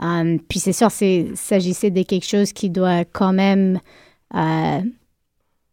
Um, 0.00 0.40
puis 0.40 0.60
c'est 0.60 0.72
sûr, 0.72 0.90
s'agissait 0.90 1.90
de 1.90 2.04
quelque 2.04 2.26
chose 2.26 2.54
qui 2.54 2.70
doit 2.70 3.04
quand 3.04 3.34
même 3.34 3.80
euh, 4.34 4.80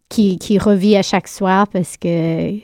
qui, 0.10 0.38
qui 0.40 0.58
revit 0.58 0.96
à 0.96 1.04
chaque 1.04 1.28
soir 1.28 1.68
parce 1.68 1.98
que 1.98 2.58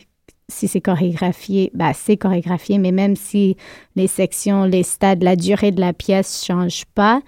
si 0.48 0.68
c'est 0.68 0.82
chorégraphié, 0.82 1.72
bah, 1.74 1.94
c'est 1.94 2.18
chorégraphié, 2.18 2.78
mais 2.78 2.92
même 2.92 3.16
si 3.16 3.58
les 3.96 4.08
sections, 4.08 4.66
les 4.66 4.84
stades, 4.84 5.24
la 5.24 5.36
durée 5.36 5.72
de 5.72 5.80
la 5.80 5.94
pièce 5.94 6.42
ne 6.42 6.54
changent 6.54 6.86
pas, 6.94 7.22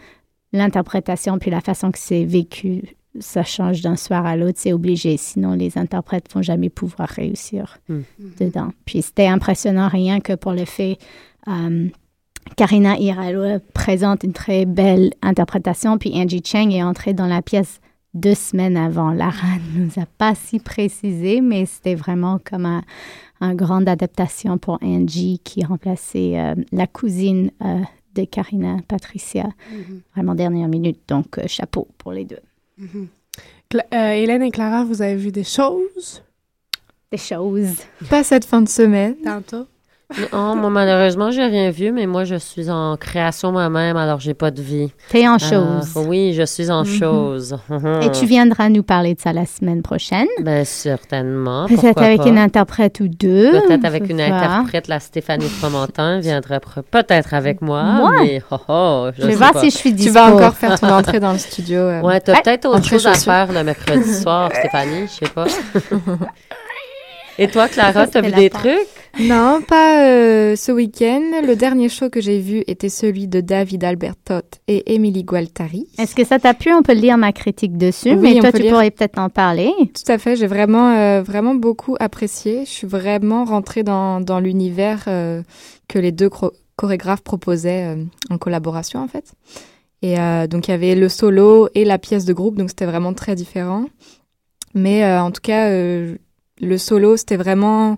l'interprétation 0.54 1.40
puis 1.40 1.52
la 1.52 1.62
façon 1.62 1.92
que 1.92 2.00
c'est 2.00 2.26
vécu, 2.26 2.84
ça 3.20 3.44
change 3.44 3.82
d'un 3.82 3.96
soir 3.96 4.26
à 4.26 4.36
l'autre, 4.36 4.60
c'est 4.62 4.74
obligé. 4.74 5.18
Sinon, 5.18 5.54
les 5.54 5.78
interprètes 5.78 6.32
vont 6.34 6.42
jamais 6.42 6.70
pouvoir 6.70 7.10
réussir 7.10 7.80
hmm. 7.90 8.02
dedans. 8.40 8.70
Puis 8.86 9.02
c'était 9.02 9.28
impressionnant 9.28 9.88
rien 9.88 10.20
que 10.20 10.34
pour 10.34 10.52
le 10.52 10.66
fait. 10.66 10.98
Euh, 11.48 11.88
Karina 12.56 12.98
Hiralo 12.98 13.60
présente 13.74 14.24
une 14.24 14.34
très 14.34 14.66
belle 14.66 15.12
interprétation, 15.22 15.98
puis 15.98 16.12
Angie 16.14 16.42
Cheng 16.44 16.72
est 16.72 16.84
entrée 16.84 17.14
dans 17.14 17.28
la 17.28 17.42
pièce 17.42 17.82
deux 18.18 18.36
semaines 18.36 18.78
avant. 18.78 19.12
Lara 19.12 19.58
ne 19.76 19.86
nous 19.86 19.92
a 20.02 20.06
pas 20.18 20.36
si 20.36 20.60
précisé, 20.60 21.42
mais 21.42 21.66
c'était 21.66 21.96
vraiment 21.96 22.40
comme 22.44 22.66
un, 22.66 22.84
un 23.42 23.56
grande 23.56 23.88
adaptation 23.88 24.58
pour 24.58 24.80
Angie 24.82 25.40
qui 25.44 25.64
remplaçait 25.64 26.40
euh, 26.40 26.56
la 26.72 26.88
cousine 26.88 27.52
euh, 27.64 27.82
de 28.16 28.26
Karina, 28.26 28.78
Patricia, 28.88 29.44
mm-hmm. 29.44 30.00
vraiment 30.16 30.36
dernière 30.36 30.68
minute. 30.68 31.00
Donc, 31.08 31.38
euh, 31.38 31.44
chapeau 31.48 31.88
pour 31.98 32.12
les 32.12 32.26
deux. 32.26 32.40
Mm-hmm. 32.82 33.94
Hélène 34.16 34.44
et 34.44 34.52
Clara, 34.52 34.84
vous 34.84 35.02
avez 35.02 35.16
vu 35.16 35.32
des 35.32 35.44
choses? 35.44 36.24
Des 37.12 37.18
choses. 37.18 37.78
Pas 38.10 38.24
cette 38.24 38.46
fin 38.46 38.62
de 38.62 38.70
semaine. 38.70 39.16
Tantôt. 39.24 39.68
Non, 40.32 40.56
moi, 40.56 40.70
malheureusement, 40.70 41.32
j'ai 41.32 41.44
rien 41.44 41.70
vu, 41.70 41.92
mais 41.92 42.06
moi, 42.06 42.24
je 42.24 42.36
suis 42.36 42.70
en 42.70 42.96
création 42.96 43.52
moi-même, 43.52 43.98
alors 43.98 44.22
j'ai 44.22 44.34
pas 44.34 44.52
de 44.52 44.62
vie. 44.62 44.90
T'es 45.10 45.28
en 45.28 45.36
euh, 45.36 45.38
chose. 45.38 45.92
oui, 46.08 46.34
je 46.34 46.44
suis 46.44 46.72
en 46.72 46.84
mm-hmm. 46.84 47.00
chose. 47.00 47.58
Et 48.02 48.12
tu 48.12 48.26
viendras 48.26 48.70
nous 48.70 48.84
parler 48.84 49.16
de 49.16 49.20
ça 49.20 49.34
la 49.34 49.46
semaine 49.46 49.82
prochaine. 49.82 50.28
Ben, 50.42 50.64
certainement. 50.64 51.68
Peut-être 51.68 52.02
avec 52.02 52.26
une 52.26 52.38
interprète 52.38 53.02
ou 53.02 53.10
deux. 53.10 53.52
Peut-être 53.52 53.84
avec 53.84 54.10
une 54.10 54.22
interprète, 54.22 54.88
la 54.88 55.02
Stéphanie 55.02 55.50
Fromentin 55.50 56.20
viendra 56.20 56.60
peut-être 56.60 57.34
avec 57.34 57.62
moi. 57.62 57.84
Moi? 57.84 58.12
Mais, 58.22 58.42
oh, 58.50 58.58
oh, 58.70 59.10
je, 59.18 59.28
vais 59.28 59.36
voir 59.36 59.60
si 59.60 59.70
je 59.72 59.78
suis 59.78 59.92
dispo. 59.92 60.10
Tu 60.10 60.14
vas 60.14 60.34
encore 60.34 60.54
faire 60.54 60.80
ton 60.80 60.88
entrée 60.88 61.20
dans 61.20 61.34
le 61.34 61.38
studio. 61.38 61.80
Euh. 61.80 62.02
Ouais, 62.02 62.22
t'as 62.22 62.42
peut-être 62.42 62.66
autre 62.70 62.86
chose 62.86 63.06
à 63.06 63.14
faire 63.14 63.52
le 63.52 63.62
mercredi 63.62 64.14
soir, 64.14 64.50
Stéphanie, 64.58 65.08
je 65.08 65.26
sais 65.26 65.34
pas. 65.34 65.48
Et 67.40 67.48
toi, 67.48 67.68
Clara, 67.68 68.08
t'as 68.08 68.22
vu 68.22 68.32
des 68.32 68.50
trucs? 68.50 68.88
Non, 69.20 69.62
pas 69.62 70.08
euh, 70.08 70.56
ce 70.56 70.72
week-end. 70.72 71.22
Le 71.46 71.56
dernier 71.56 71.88
show 71.88 72.10
que 72.10 72.20
j'ai 72.20 72.40
vu 72.40 72.64
était 72.66 72.90
celui 72.90 73.28
de 73.28 73.42
David 73.42 73.84
Albertot 73.84 74.42
et 74.68 74.96
Émilie 74.96 75.24
Gualtari. 75.24 75.88
Est-ce 76.00 76.16
que 76.16 76.24
ça 76.24 76.40
t'a 76.40 76.56
plu? 76.56 76.74
On 76.74 76.82
peut 76.82 76.94
lire 76.94 77.18
ma 77.18 77.32
critique 77.32 77.78
dessus, 77.78 78.16
mais 78.16 78.40
toi, 78.40 78.52
tu 78.52 78.64
pourrais 78.64 78.90
peut-être 78.90 79.20
en 79.20 79.30
parler. 79.30 79.72
Tout 79.80 80.12
à 80.12 80.18
fait. 80.18 80.36
J'ai 80.36 80.48
vraiment, 80.48 80.96
euh, 80.96 81.22
vraiment 81.22 81.54
beaucoup 81.54 81.96
apprécié. 82.00 82.66
Je 82.66 82.72
suis 82.72 82.88
vraiment 82.88 83.46
rentrée 83.46 83.84
dans, 83.84 84.20
dans 84.20 84.40
l'univers 84.40 85.04
euh, 85.08 85.44
que 85.88 86.00
les 86.00 86.12
deux 86.12 86.32
chorégraphes 86.76 87.24
proposaient 87.24 87.96
en 88.32 88.38
collaboration, 88.40 89.00
en 89.00 89.08
fait. 89.08 89.34
Et 90.02 90.16
donc, 90.48 90.68
il 90.68 90.72
y 90.72 90.74
avait 90.74 90.96
le 90.96 91.10
solo 91.10 91.70
et 91.76 91.86
la 91.86 91.98
pièce 91.98 92.26
de 92.26 92.34
groupe, 92.34 92.56
donc 92.56 92.70
c'était 92.70 92.86
vraiment 92.86 93.14
très 93.14 93.36
différent. 93.36 93.86
Mais 94.76 95.04
en 95.18 95.32
tout 95.32 95.42
cas, 95.42 95.72
le 96.60 96.78
solo, 96.78 97.18
c'était 97.18 97.38
vraiment 97.38 97.98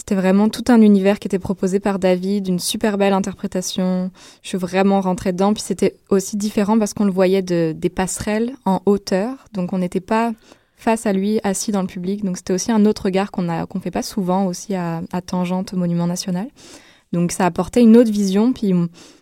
c'était 0.00 0.14
vraiment 0.14 0.48
tout 0.48 0.64
un 0.68 0.80
univers 0.80 1.18
qui 1.18 1.28
était 1.28 1.38
proposé 1.38 1.78
par 1.78 1.98
David, 1.98 2.48
une 2.48 2.58
super 2.58 2.96
belle 2.96 3.12
interprétation. 3.12 4.10
Je 4.42 4.48
suis 4.48 4.58
vraiment 4.58 5.02
rentrée 5.02 5.32
dedans. 5.32 5.52
Puis 5.52 5.62
c'était 5.62 5.94
aussi 6.08 6.38
différent 6.38 6.78
parce 6.78 6.94
qu'on 6.94 7.04
le 7.04 7.12
voyait 7.12 7.42
de, 7.42 7.74
des 7.76 7.90
passerelles 7.90 8.54
en 8.64 8.80
hauteur. 8.86 9.44
Donc 9.52 9.74
on 9.74 9.78
n'était 9.78 10.00
pas 10.00 10.32
face 10.74 11.04
à 11.04 11.12
lui, 11.12 11.38
assis 11.44 11.70
dans 11.70 11.82
le 11.82 11.86
public. 11.86 12.24
Donc 12.24 12.38
c'était 12.38 12.54
aussi 12.54 12.72
un 12.72 12.86
autre 12.86 13.04
regard 13.04 13.30
qu'on 13.30 13.50
a 13.50 13.66
qu'on 13.66 13.78
fait 13.78 13.90
pas 13.90 14.02
souvent 14.02 14.46
aussi 14.46 14.74
à, 14.74 15.02
à 15.12 15.20
Tangente 15.20 15.74
au 15.74 15.76
Monument 15.76 16.06
National. 16.06 16.48
Donc 17.12 17.30
ça 17.30 17.44
apportait 17.44 17.82
une 17.82 17.98
autre 17.98 18.10
vision. 18.10 18.54
Puis 18.54 18.72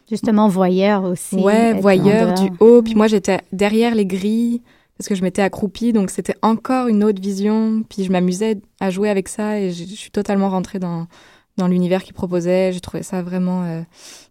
justement 0.08 0.46
voyeur 0.46 1.02
aussi. 1.02 1.36
Ouais, 1.36 1.72
voyeur 1.74 2.34
du 2.34 2.50
haut. 2.60 2.82
Puis 2.82 2.94
moi 2.94 3.08
j'étais 3.08 3.40
derrière 3.52 3.96
les 3.96 4.06
grilles 4.06 4.62
parce 4.98 5.08
que 5.08 5.14
je 5.14 5.22
m'étais 5.22 5.42
accroupie, 5.42 5.92
donc 5.92 6.10
c'était 6.10 6.34
encore 6.42 6.88
une 6.88 7.04
autre 7.04 7.22
vision. 7.22 7.84
Puis 7.88 8.04
je 8.04 8.10
m'amusais 8.10 8.60
à 8.80 8.90
jouer 8.90 9.08
avec 9.08 9.28
ça 9.28 9.60
et 9.60 9.70
je, 9.70 9.84
suis 9.84 10.10
totalement 10.10 10.50
rentrée 10.50 10.80
dans, 10.80 11.06
dans 11.56 11.68
l'univers 11.68 12.02
qu'il 12.02 12.14
proposait. 12.14 12.72
J'ai 12.72 12.80
trouvé 12.80 13.04
ça 13.04 13.22
vraiment 13.22 13.62
euh, 13.62 13.82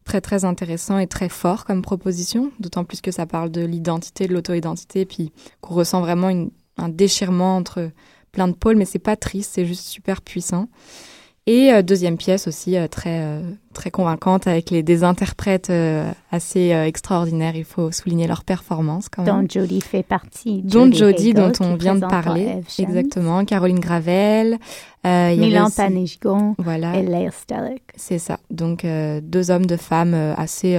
très 0.03 0.19
très 0.19 0.43
intéressant 0.43 0.99
et 0.99 1.07
très 1.07 1.29
fort 1.29 1.63
comme 1.63 1.81
proposition, 1.81 2.51
d'autant 2.59 2.83
plus 2.83 2.99
que 2.99 3.11
ça 3.11 3.25
parle 3.25 3.49
de 3.49 3.63
l'identité, 3.63 4.27
de 4.27 4.33
l'auto-identité, 4.33 5.05
puis 5.05 5.31
qu'on 5.61 5.73
ressent 5.75 6.01
vraiment 6.01 6.31
un 6.77 6.89
déchirement 6.89 7.55
entre 7.55 7.89
plein 8.33 8.49
de 8.49 8.53
pôles, 8.53 8.75
mais 8.75 8.85
c'est 8.85 8.99
pas 8.99 9.15
triste, 9.15 9.53
c'est 9.55 9.65
juste 9.65 9.85
super 9.85 10.21
puissant. 10.21 10.67
Et 11.47 11.71
euh, 11.71 11.81
deuxième 11.81 12.17
pièce 12.17 12.45
aussi 12.45 12.75
euh, 12.75 12.89
très 12.89 13.21
euh, 13.21 13.39
très 13.73 13.89
convaincante 13.89 14.47
avec 14.47 14.69
les 14.69 14.83
des 14.83 15.05
interprètes 15.05 15.71
assez 16.29 16.69
extraordinaires. 16.69 17.55
Il 17.55 17.63
faut 17.63 17.91
souligner 17.91 18.27
leur 18.27 18.43
performance 18.43 19.07
quand 19.07 19.23
même. 19.23 19.43
Dont 19.43 19.47
Jodie 19.49 19.81
fait 19.81 20.03
partie. 20.03 20.61
Dont 20.61 20.91
Jodie, 20.91 21.33
dont 21.33 21.53
on 21.61 21.75
vient 21.75 21.95
de 21.95 22.05
parler. 22.05 22.61
Exactement. 22.77 23.45
Caroline 23.45 23.79
Gravel. 23.79 24.57
Milan 25.05 25.69
Panishgon. 25.75 26.55
Voilà. 26.57 26.97
Et 26.97 27.03
Leia 27.03 27.31
Stellick. 27.31 27.83
C'est 27.95 28.19
ça. 28.19 28.39
Donc 28.49 28.85
deux 28.85 29.51
hommes, 29.51 29.67
de 29.67 29.77
femmes 29.77 30.15
assez 30.35 30.77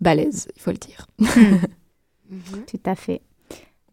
balèzes, 0.00 0.48
il 0.56 0.60
faut 0.60 0.72
le 0.72 0.78
dire. 0.78 1.06
Tout 2.66 2.80
à 2.84 2.96
fait. 2.96 3.22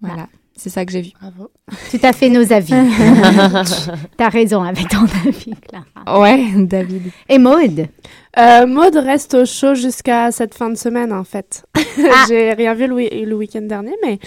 Voilà. 0.01 0.28
C'est 0.64 0.70
ça 0.70 0.86
que 0.86 0.93
j'ai 0.93 1.01
vu. 1.01 1.11
Bravo. 1.20 1.51
Tout 1.91 1.99
à 2.03 2.14
fait 2.14 2.30
nos 2.30 2.53
avis. 2.53 2.74
T'as 4.18 4.30
raison 4.30 4.64
avec 4.64 4.88
ton 4.88 5.03
avis, 5.28 5.53
Clara. 5.68 6.22
Ouais, 6.22 6.41
David. 6.55 7.11
Et 7.28 7.38
Maud 7.38 7.89
Euh, 8.38 8.66
Maud 8.66 8.95
reste 8.95 9.34
au 9.34 9.45
show 9.45 9.76
jusqu'à 9.76 10.32
cette 10.32 10.55
fin 10.55 10.70
de 10.70 10.76
semaine, 10.76 11.11
en 11.11 11.26
fait. 11.26 11.66
Ah. 11.76 11.82
J'ai 12.30 12.53
rien 12.53 12.74
vu 12.76 12.88
le, 12.88 13.36
week-end 13.36 13.64
dernier, 13.64 13.93
mais 14.05 14.20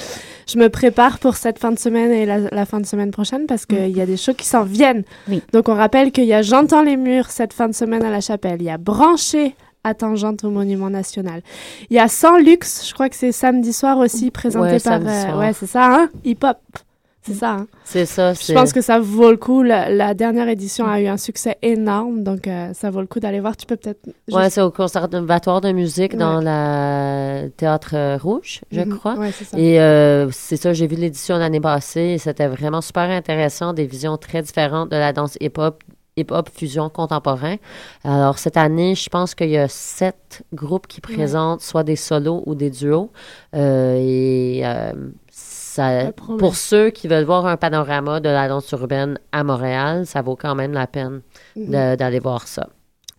je 0.47 0.59
me 0.59 0.69
prépare 0.69 1.19
pour 1.21 1.37
cette 1.37 1.59
fin 1.59 1.73
de 1.73 1.79
semaine 1.79 2.13
et 2.13 2.27
la, 2.27 2.39
la 2.39 2.67
fin 2.67 2.81
de 2.81 2.87
semaine 2.87 3.13
prochaine 3.13 3.47
parce 3.47 3.65
qu'il 3.65 3.97
y 3.97 4.03
a 4.03 4.07
des 4.07 4.19
shows 4.19 4.35
qui 4.35 4.45
s'en 4.47 4.65
viennent. 4.65 5.05
Oui. 5.29 5.43
Donc, 5.55 5.71
on 5.71 5.75
rappelle 5.75 6.13
qu'il 6.13 6.25
y 6.27 6.35
a 6.35 6.43
J'entends 6.43 6.83
les 6.83 6.99
murs 6.99 7.31
cette 7.31 7.55
fin 7.55 7.67
de 7.67 7.75
semaine 7.75 8.05
à 8.05 8.11
la 8.11 8.21
chapelle. 8.21 8.61
Il 8.61 8.67
y 8.67 8.71
a 8.71 8.77
Branché 8.77 9.55
à 9.87 9.95
Tangente 9.95 10.45
au 10.45 10.51
Monument 10.51 10.91
National. 10.91 11.43
Il 11.91 11.97
y 11.97 12.01
a 12.01 12.09
Sans 12.09 12.37
Luxe, 12.39 12.87
je 12.89 12.95
crois 12.95 13.09
que 13.09 13.17
c'est 13.17 13.33
samedi 13.33 13.73
soir 13.73 13.99
aussi, 13.99 14.31
présenté 14.31 14.73
Ouais, 14.73 14.81
par... 14.81 15.01
soir. 15.01 15.39
ouais, 15.39 15.53
c'est 15.53 15.67
ça, 15.67 15.85
hein? 15.95 16.09
Hip-hop. 16.25 16.59
C'est 17.23 17.35
ça, 17.35 17.51
hein? 17.55 17.67
C'est 17.85 18.07
ça. 18.07 18.35
Je 18.35 18.53
pense 18.53 18.73
que 18.73 18.81
ça 18.81 19.01
vaut 19.01 19.33
le 19.33 19.37
coup. 19.37 19.65
La, 19.65 19.91
la 19.91 20.15
dernière 20.15 20.49
édition 20.49 20.87
a 20.87 21.01
eu 21.01 21.09
un 21.09 21.17
succès 21.17 21.57
énorme, 21.61 22.23
donc 22.23 22.47
euh, 22.47 22.73
ça 22.73 22.89
vaut 22.91 23.01
le 23.01 23.09
coup 23.09 23.19
d'aller 23.19 23.41
voir. 23.41 23.57
Tu 23.57 23.67
peux 23.67 23.75
peut-être. 23.75 24.07
Ouais, 24.31 24.43
juste- 24.45 24.55
c'est 24.55 24.61
au 24.61 24.71
conservatoire 24.71 25.61
de 25.61 25.73
musique 25.73 26.13
Ouais. 26.13 26.19
dans 26.21 26.41
la 26.41 27.49
Théâtre 27.57 27.95
euh, 27.95 28.17
Rouge, 28.17 28.61
je 28.71 28.81
Mhm. 28.81 28.97
crois. 28.97 29.15
Ouais, 29.17 29.33
c'est 29.37 29.45
ça. 29.45 29.59
Et 29.59 29.81
euh, 29.81 30.31
c'est 30.31 30.57
ça, 30.57 30.73
j'ai 30.73 30.87
vu 30.87 30.95
l'édition 30.95 31.37
l'année 31.37 31.59
passée 31.61 32.01
et 32.15 32.19
c'était 32.19 32.47
vraiment 32.47 32.81
super 32.81 33.11
intéressant, 33.11 33.73
des 33.73 33.87
visions 33.87 34.17
très 34.19 34.43
différentes 34.43 34.93
de 34.93 34.97
la 34.97 35.13
danse 35.13 35.37
hip-hop, 35.41 35.83
hip-hop 36.17 36.49
fusion 36.53 36.89
contemporain. 36.89 37.57
Alors 38.05 38.39
cette 38.39 38.57
année, 38.57 38.95
je 38.95 39.09
pense 39.11 39.35
qu'il 39.35 39.51
y 39.51 39.59
a 39.59 39.69
sept 39.69 40.43
groupes 40.55 40.87
qui 40.87 41.01
présentent 41.01 41.61
soit 41.61 41.83
des 41.85 41.97
solos 41.97 42.43
ou 42.47 42.55
des 42.55 42.71
duos. 42.71 43.11
Euh, 43.55 43.97
et 44.01 44.63
euh, 44.65 44.93
ça, 45.31 46.13
pour 46.39 46.57
ceux 46.57 46.89
qui 46.91 47.07
veulent 47.07 47.25
voir 47.27 47.45
un 47.47 47.59
panorama 47.59 48.21
de 48.21 48.31
la 48.31 48.49
danse 48.49 48.71
urbaine 48.73 49.19
à 49.33 49.45
Montréal, 49.45 50.07
ça 50.07 50.23
vaut 50.23 50.37
quand 50.37 50.55
même 50.55 50.73
la 50.73 50.87
peine 50.87 51.21
Mhm. 51.55 51.67
de- 51.71 51.97
d'aller 51.97 52.19
voir 52.19 52.49
ça. 52.49 52.69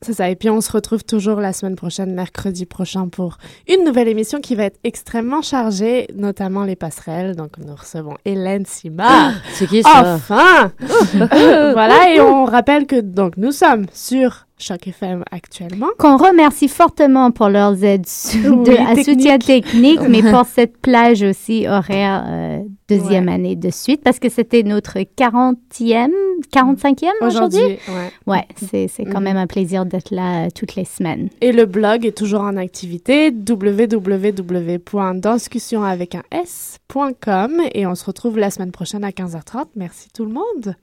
C'est 0.01 0.13
ça. 0.13 0.29
Et 0.29 0.35
puis 0.35 0.49
on 0.49 0.61
se 0.61 0.71
retrouve 0.71 1.03
toujours 1.03 1.39
la 1.41 1.53
semaine 1.53 1.75
prochaine, 1.75 2.13
mercredi 2.13 2.65
prochain, 2.65 3.07
pour 3.07 3.37
une 3.67 3.83
nouvelle 3.83 4.07
émission 4.07 4.39
qui 4.39 4.53
va 4.55 4.65
être 4.65 4.79
extrêmement 4.83 5.41
chargée, 5.41 6.07
notamment 6.15 6.63
les 6.63 6.75
passerelles. 6.75 7.35
Donc 7.35 7.57
nous 7.57 7.75
recevons 7.75 8.15
Hélène 8.23 8.65
Simard. 8.65 9.33
C'est 9.53 9.67
qui 9.67 9.81
ça? 9.81 10.15
Enfin! 10.15 10.71
voilà. 11.73 12.13
Et 12.13 12.21
on 12.21 12.45
rappelle 12.45 12.85
que 12.85 13.01
donc 13.01 13.37
nous 13.37 13.51
sommes 13.51 13.85
sur 13.91 14.45
Choc 14.59 14.87
FM 14.87 15.23
actuellement. 15.31 15.87
Qu'on 15.97 16.17
remercie 16.17 16.67
fortement 16.67 17.31
pour 17.31 17.49
leurs 17.49 17.83
aides 17.83 18.05
Oui, 18.35 18.63
de, 18.63 18.71
à 18.73 18.95
technique. 18.95 19.05
soutien 19.05 19.37
technique, 19.39 20.01
mais 20.07 20.21
pour 20.31 20.45
cette 20.45 20.77
plage 20.77 21.21
aussi 21.23 21.67
horaire 21.67 22.23
euh, 22.27 22.59
deuxième 22.89 23.27
année 23.29 23.55
de 23.55 23.69
suite, 23.69 24.01
parce 24.03 24.19
que 24.19 24.29
c'était 24.29 24.63
notre 24.63 24.99
40e, 24.99 26.09
45e 26.53 27.07
aujourd'hui? 27.21 27.59
Aujourd'hui, 27.59 27.79
ouais. 27.89 28.11
Ouais, 28.27 28.45
c'est 28.55 28.87
c'est 28.87 29.03
quand 29.05 29.17
Mhm. 29.19 29.23
même 29.23 29.37
un 29.37 29.47
plaisir 29.47 29.85
d'être 29.85 30.11
là 30.11 30.45
euh, 30.45 30.49
toutes 30.53 30.75
les 30.75 30.85
semaines. 30.85 31.29
Et 31.41 31.51
le 31.51 31.65
blog 31.65 32.05
est 32.05 32.17
toujours 32.17 32.41
en 32.41 32.55
activité, 32.57 33.31
www.danscussion 34.67 35.83
avec 35.83 36.15
un 36.15 36.23
s.com 36.31 37.61
et 37.73 37.85
on 37.87 37.95
se 37.95 38.05
retrouve 38.05 38.37
la 38.37 38.49
semaine 38.51 38.71
prochaine 38.71 39.03
à 39.03 39.09
15h30. 39.11 39.65
Merci 39.75 40.09
tout 40.13 40.25
le 40.25 40.31
monde. 40.31 40.75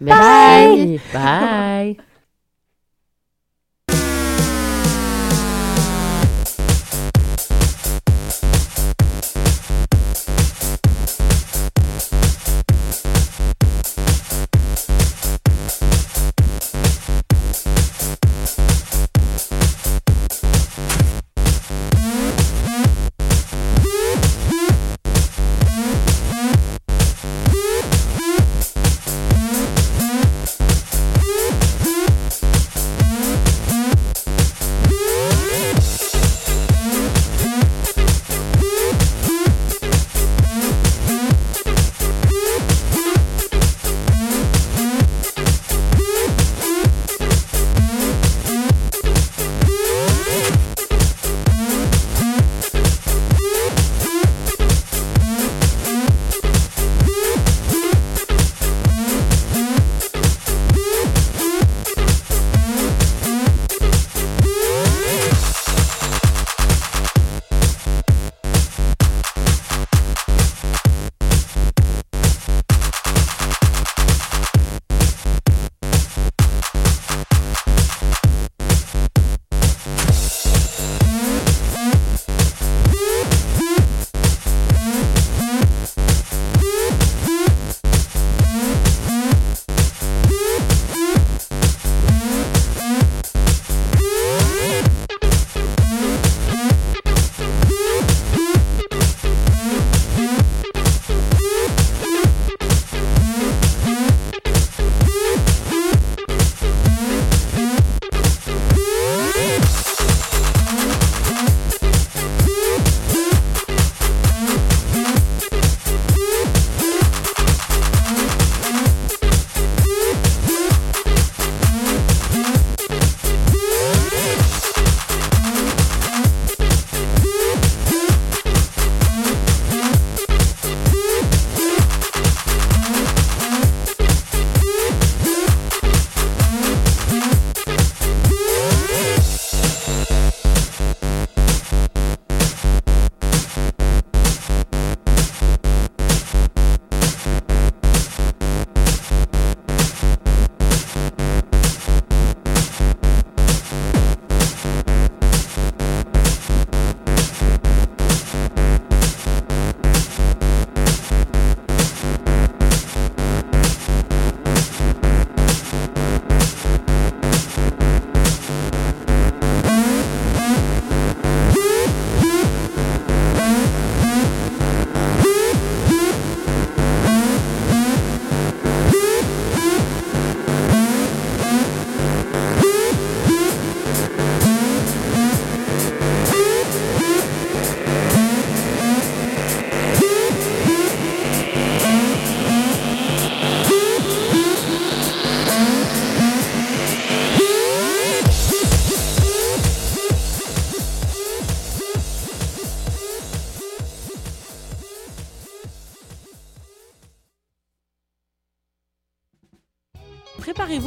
Merci. 0.00 0.80
Bye. 0.80 1.00
Préparez-vous 1.12 2.11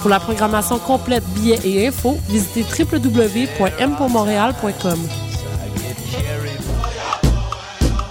Pour 0.00 0.10
la 0.10 0.20
programmation 0.20 0.78
complète, 0.78 1.24
billets 1.34 1.58
et 1.64 1.88
infos, 1.88 2.20
visitez 2.28 2.62
www.mpourmontréal.com. 2.62 5.08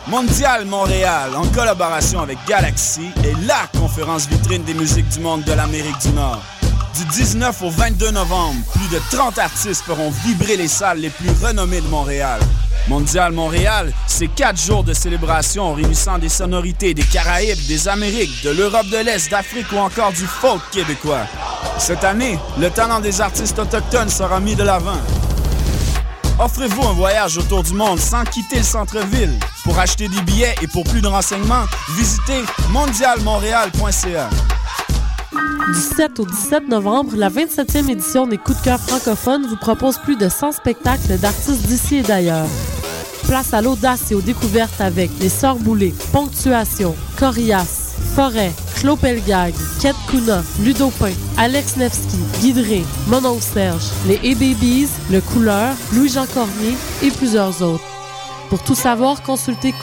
Mondial 0.08 0.66
Montréal, 0.66 1.32
en 1.36 1.46
collaboration 1.48 2.20
avec 2.22 2.38
Galaxy, 2.48 3.10
est 3.24 3.36
la 3.46 3.68
conférence 3.78 4.28
vitrine 4.28 4.64
des 4.64 4.74
musiques 4.74 5.10
du 5.10 5.20
monde 5.20 5.44
de 5.44 5.54
l'Amérique 5.54 6.00
du 6.02 6.10
Nord. 6.10 6.42
Du 6.98 7.06
19 7.06 7.62
au 7.62 7.70
22 7.70 8.10
novembre, 8.10 8.56
plus 8.74 8.88
de 8.88 9.00
30 9.12 9.38
artistes 9.38 9.84
feront 9.84 10.10
vibrer 10.10 10.58
les 10.58 10.68
salles 10.68 10.98
les 10.98 11.12
plus 11.12 11.30
renommées 11.44 11.82
de 11.82 11.88
Montréal. 11.88 12.40
Mondial 12.88 13.34
Montréal, 13.34 13.94
c'est 14.08 14.30
quatre 14.30 14.60
jours 14.60 14.84
de 14.84 14.94
célébration 14.94 15.76
réunissant 15.76 16.18
des 16.18 16.30
sonorités 16.30 16.96
des 16.96 17.04
Caraïbes, 17.04 17.68
des 17.68 17.88
Amériques, 17.88 18.44
de 18.44 18.50
l'Europe 18.50 18.88
de 18.88 18.98
l'Est, 18.98 19.30
d'Afrique 19.30 19.72
ou 19.74 19.78
encore 19.78 20.12
du 20.12 20.26
folk 20.26 20.60
québécois. 20.72 21.28
Cette 21.78 22.04
année, 22.04 22.40
le 22.58 22.72
talent 22.72 23.00
des 23.00 23.22
artistes 23.22 23.60
autochtones 23.60 24.10
sera 24.10 24.40
mis 24.40 24.56
de 24.56 24.64
l'avant. 24.64 24.98
Offrez-vous 26.40 26.82
un 26.82 26.94
voyage 26.94 27.38
autour 27.38 27.62
du 27.62 27.74
monde 27.74 28.00
sans 28.00 28.24
quitter 28.24 28.58
le 28.58 28.64
centre-ville. 28.64 29.38
Pour 29.64 29.78
acheter 29.78 30.08
des 30.08 30.22
billets 30.22 30.56
et 30.64 30.68
pour 30.68 30.84
plus 30.84 31.02
de 31.02 31.08
renseignements, 31.08 31.66
visitez 31.96 32.44
mondialmontréal.ca. 32.72 34.30
Du 35.68 35.80
7 35.80 36.20
au 36.20 36.26
17 36.26 36.70
novembre, 36.70 37.12
la 37.16 37.30
27e 37.30 37.90
édition 37.90 38.26
des 38.26 38.38
Coups 38.38 38.58
de 38.60 38.64
cœur 38.64 38.80
francophones 38.80 39.46
vous 39.48 39.58
propose 39.58 39.98
plus 39.98 40.16
de 40.16 40.30
100 40.30 40.54
spectacles 40.54 41.18
d'artistes 41.18 41.68
d'ici 41.68 41.98
et 41.98 42.02
d'ailleurs. 42.02 42.48
Place 43.28 43.54
à 43.54 43.62
l'audace 43.62 44.12
et 44.12 44.16
aux 44.16 44.22
découvertes 44.22 44.80
avec 44.80 45.12
Les 45.20 45.30
Sœurs 45.30 45.58
Boulées, 45.58 45.94
Ponctuation, 46.12 46.96
Corias, 47.18 47.94
Forêt, 48.16 48.54
Clos 48.76 48.96
Pelgag, 48.96 49.54
Kuna, 50.10 50.42
Ludo 50.64 50.90
Pain, 51.00 51.14
Alex 51.38 51.78
Nevsky, 51.78 52.18
Guidré, 52.40 52.84
Mononcle 53.08 53.44
Serge, 53.44 53.90
Les 54.08 54.18
A-Babies, 54.18 54.90
Le 55.12 55.20
Couleur, 55.20 55.76
Louis-Jean 55.94 56.26
Cormier 56.34 56.76
et 57.04 57.12
plusieurs 57.12 57.62
autres. 57.62 57.84
Pour 58.50 58.64
tout 58.64 58.76
savoir, 58.76 59.22
consultez 59.24 59.74